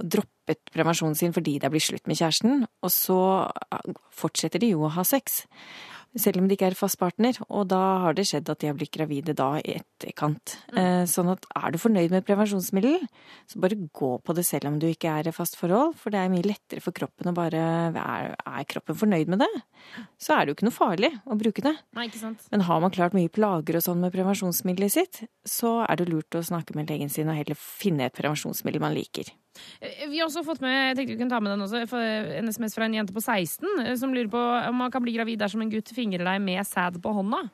droppet 0.00 0.72
prevensjonen 0.72 1.18
sin 1.18 1.34
fordi 1.36 1.58
det 1.60 1.68
er 1.68 1.74
blitt 1.74 1.88
slutt 1.88 2.08
med 2.08 2.16
kjæresten, 2.16 2.64
og 2.64 2.92
så 2.94 3.18
fortsetter 4.16 4.62
de 4.62 4.72
jo 4.72 4.86
å 4.86 4.94
ha 4.96 5.04
sex. 5.04 5.42
Selv 6.16 6.40
om 6.40 6.48
de 6.48 6.56
ikke 6.56 6.70
er 6.70 6.78
fast 6.78 6.98
partner, 7.00 7.36
og 7.46 7.68
da 7.70 7.80
har 8.06 8.16
det 8.16 8.26
skjedd 8.28 8.48
at 8.52 8.62
de 8.62 8.70
har 8.70 8.76
blitt 8.78 8.94
gravide 8.94 9.34
da 9.36 9.48
i 9.60 9.76
etterkant. 9.76 10.56
Mm. 10.72 11.04
Sånn 11.10 11.30
at 11.32 11.44
er 11.58 11.74
du 11.74 11.78
fornøyd 11.80 12.14
med 12.14 12.24
prevensjonsmiddel, 12.26 12.98
så 13.50 13.60
bare 13.62 13.78
gå 13.96 14.10
på 14.24 14.36
det 14.36 14.46
selv 14.48 14.70
om 14.70 14.80
du 14.80 14.88
ikke 14.88 15.12
er 15.12 15.28
i 15.28 15.34
fast 15.36 15.58
forhold, 15.60 15.96
for 16.00 16.14
det 16.14 16.22
er 16.22 16.32
mye 16.32 16.46
lettere 16.46 16.84
for 16.84 16.96
kroppen 16.96 17.30
å 17.30 17.36
bare 17.36 17.64
Er, 17.96 18.34
er 18.34 18.66
kroppen 18.68 18.96
fornøyd 18.98 19.30
med 19.32 19.40
det, 19.44 19.50
så 20.20 20.36
er 20.36 20.44
det 20.44 20.52
jo 20.52 20.56
ikke 20.58 20.68
noe 20.68 20.76
farlig 20.76 21.10
å 21.24 21.36
bruke 21.38 21.64
det. 21.64 21.74
Nei, 21.96 22.08
ikke 22.08 22.22
sant. 22.22 22.44
Men 22.52 22.64
har 22.68 22.82
man 22.82 22.94
klart 22.94 23.16
mye 23.16 23.32
plager 23.32 23.78
og 23.78 23.84
sånn 23.86 24.02
med 24.02 24.14
prevensjonsmiddelet 24.14 24.92
sitt, 24.92 25.22
så 25.46 25.78
er 25.86 26.00
det 26.00 26.08
lurt 26.10 26.36
å 26.38 26.44
snakke 26.44 26.76
med 26.76 26.90
legen 26.92 27.12
sin 27.12 27.30
og 27.32 27.38
heller 27.38 27.58
finne 27.58 28.08
et 28.08 28.16
prevensjonsmiddel 28.16 28.82
man 28.82 28.96
liker. 28.96 29.32
Eh, 29.80 30.06
Vi 30.10 30.20
har 30.20 30.28
også 30.28 30.44
fått 30.46 30.62
med 30.64 30.74
jeg 30.74 30.96
tenkte 30.96 31.14
vi 31.14 31.20
kunne 31.20 31.32
ta 31.32 31.40
med 31.40 31.54
den 31.54 31.64
også, 31.66 31.84
en 32.38 32.48
SMS 32.52 32.76
fra 32.76 32.88
en 32.88 32.96
jente 32.98 33.14
på 33.16 33.22
16 33.22 33.68
eh, 33.84 33.94
som 34.00 34.14
lurer 34.14 34.30
på 34.32 34.42
om 34.70 34.82
man 34.82 34.90
kan 34.90 35.04
bli 35.04 35.16
gravid 35.16 35.40
dersom 35.42 35.62
en 35.64 35.72
gutt 35.72 35.92
fingrer 35.94 36.26
deg 36.26 36.42
med 36.44 36.66
sæd 36.66 37.00
på 37.02 37.14
hånda. 37.16 37.46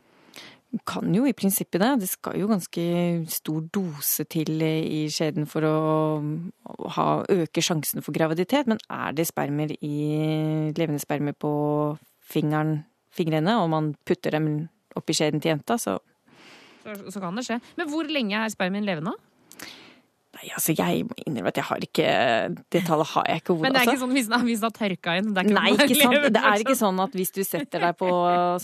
Kan 0.88 1.12
jo 1.12 1.26
i 1.28 1.34
prinsippet 1.36 1.82
det. 1.82 1.90
Det 2.00 2.08
skal 2.08 2.38
jo 2.40 2.48
ganske 2.48 2.84
stor 3.28 3.60
dose 3.74 4.24
til 4.32 4.62
i 4.64 5.02
skjeden 5.12 5.44
for 5.44 5.66
å 5.68 5.74
ha, 6.96 7.08
øke 7.28 7.60
sjansen 7.60 8.00
for 8.00 8.16
graviditet. 8.16 8.70
Men 8.70 8.80
er 8.88 9.12
det 9.12 9.26
spermer 9.28 9.74
i 9.84 10.72
levende 10.72 11.02
spermer 11.02 11.36
på 11.36 11.52
fingeren, 12.24 12.86
fingrene, 13.12 13.58
og 13.60 13.68
man 13.68 13.92
putter 14.08 14.32
dem 14.38 14.48
oppi 14.96 15.12
skjeden 15.16 15.44
til 15.44 15.52
jenta, 15.52 15.76
så 15.76 15.98
Så, 16.82 17.12
så 17.14 17.20
kan 17.20 17.36
det 17.36 17.44
skje. 17.46 17.60
Men 17.78 17.86
hvor 17.92 18.08
lenge 18.10 18.34
er 18.34 18.48
spermien 18.50 18.82
levende? 18.82 19.12
Nei, 20.42 20.48
altså 20.58 20.74
jeg 20.74 21.04
må 21.06 21.14
innrømme 21.22 21.50
at 21.52 21.58
jeg 21.60 21.64
har 21.68 21.84
ikke 21.86 22.06
Det 22.74 22.80
tallet 22.88 23.06
har 23.12 23.26
jeg 23.30 23.42
ikke 23.44 23.54
i 23.54 23.60
Men 23.62 23.72
det 23.76 23.78
er 23.78 23.82
altså. 23.82 23.92
ikke 23.92 24.00
sånn 24.02 24.14
hvis 24.16 24.28
den, 24.32 24.42
hvis 24.48 24.62
den 24.62 24.66
har 24.66 24.74
tørka 24.78 25.14
inn? 25.20 25.28
Det 25.36 25.38
er 25.38 25.46
ikke 25.46 25.54
Nei, 25.54 25.70
ikke 25.76 25.98
sant. 26.00 26.26
Det 26.36 26.42
er 26.50 26.64
ikke 26.64 26.76
sånn 26.80 27.02
at 27.04 27.14
hvis 27.20 27.30
du 27.36 27.40
setter 27.46 27.84
deg 27.86 27.96
på 28.00 28.08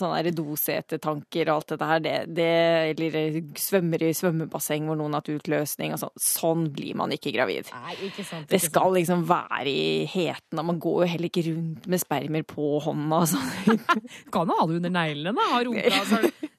sånne 0.01 0.33
dosetetanker 0.35 1.49
og 1.49 1.53
alt 1.55 1.71
dette 1.73 1.87
her, 1.89 2.03
det, 2.03 2.15
det, 2.35 2.49
eller 2.91 3.39
svømmer 3.59 4.03
i 4.03 4.11
svømmebasseng 4.17 4.89
hvor 4.89 4.99
noen 4.99 5.15
har 5.15 5.23
hatt 5.23 5.31
utløsning 5.37 5.95
og 5.95 6.01
sånn, 6.03 6.13
sånn 6.19 6.65
blir 6.75 6.97
man 6.99 7.13
ikke 7.15 7.31
gravid. 7.35 7.71
Nei, 7.73 7.95
ikke 8.09 8.25
sant. 8.27 8.49
Det 8.51 8.59
skal 8.63 8.93
liksom 8.97 9.23
være 9.29 9.69
i 9.71 10.05
heten, 10.11 10.59
og 10.59 10.67
man 10.73 10.79
går 10.83 11.05
jo 11.05 11.09
heller 11.13 11.29
ikke 11.31 11.45
rundt 11.47 11.87
med 11.89 12.03
spermer 12.03 12.43
på 12.49 12.69
hånda 12.85 13.23
og 13.23 13.31
sånn. 13.31 13.79
Kan 14.33 14.51
jo 14.51 14.59
ha 14.59 14.67
det 14.69 14.79
under 14.81 14.93
neglene. 14.99 15.47
Ha 15.53 15.63
rumpa 15.65 15.87
og 15.87 16.09
så 16.11 16.19
s- 16.19 16.33
s- 16.43 16.58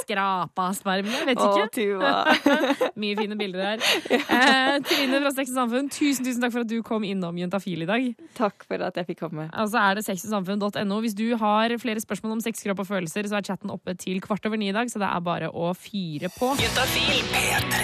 skrapa 0.00 0.68
spermene. 0.76 1.22
Vet 1.28 1.40
Å, 1.40 1.48
ikke. 1.52 1.68
Tuva. 1.76 2.12
Mye 3.00 3.16
fine 3.18 3.38
bilder 3.38 3.62
her. 3.72 3.84
Eh, 4.10 4.76
Trine 4.86 5.20
fra 5.24 5.32
Sex 5.36 5.52
og 5.54 5.60
Samfunn, 5.60 5.90
tusen 5.92 6.26
tusen 6.26 6.44
takk 6.44 6.54
for 6.54 6.66
at 6.66 6.70
du 6.70 6.78
kom 6.86 7.06
innom 7.06 7.36
Juntafil 7.40 7.84
i 7.86 7.88
dag. 7.88 8.08
Takk 8.38 8.66
for 8.68 8.82
at 8.86 8.98
jeg 9.00 9.08
fikk 9.12 9.24
komme. 9.26 9.48
Altså 9.52 9.80
er 9.82 9.98
det 10.00 10.06
sexogsamfunn.no. 10.08 11.00
Hvis 11.04 11.16
du 11.18 11.26
har 11.40 11.74
flere 11.82 12.02
spørsmål 12.02 12.38
om 12.38 12.44
sex, 12.44 12.62
kropp 12.66 12.84
og 12.84 12.90
følelser, 12.90 13.28
så 13.30 13.40
er 13.40 13.46
chatten 13.46 13.72
oppe 13.74 13.96
til 13.98 14.20
kvart 14.24 14.46
over 14.48 14.60
ni 14.60 14.70
i 14.70 14.76
dag, 14.76 14.90
så 14.92 15.02
det 15.02 15.08
er 15.10 15.24
bare 15.24 15.50
å 15.52 15.72
fyre 15.76 16.30
på. 16.36 16.52
Juntafil. 16.60 17.22
P3 17.34 17.76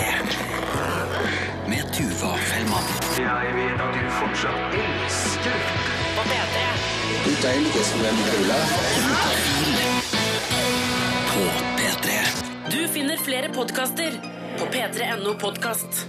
Med 1.71 1.93
Tuva 1.97 2.33
Fellmann. 2.49 2.91
Jeg 3.19 3.55
vet 3.59 3.85
at 3.87 3.97
du 3.97 4.03
fortsatt 4.19 4.77
elsker 4.83 5.63
På 6.17 6.27
P3. 6.29 6.67
Du 7.23 7.33
deilige 7.45 7.85
små 7.93 8.13
kule. 8.25 9.82
På 11.33 11.41
P3. 11.83 12.11
Du 12.71 12.89
finner 12.89 13.17
flere 13.17 13.49
podkaster 13.49 14.13
på 14.59 14.65
p3.no 14.65 15.35
podkast. 15.35 16.07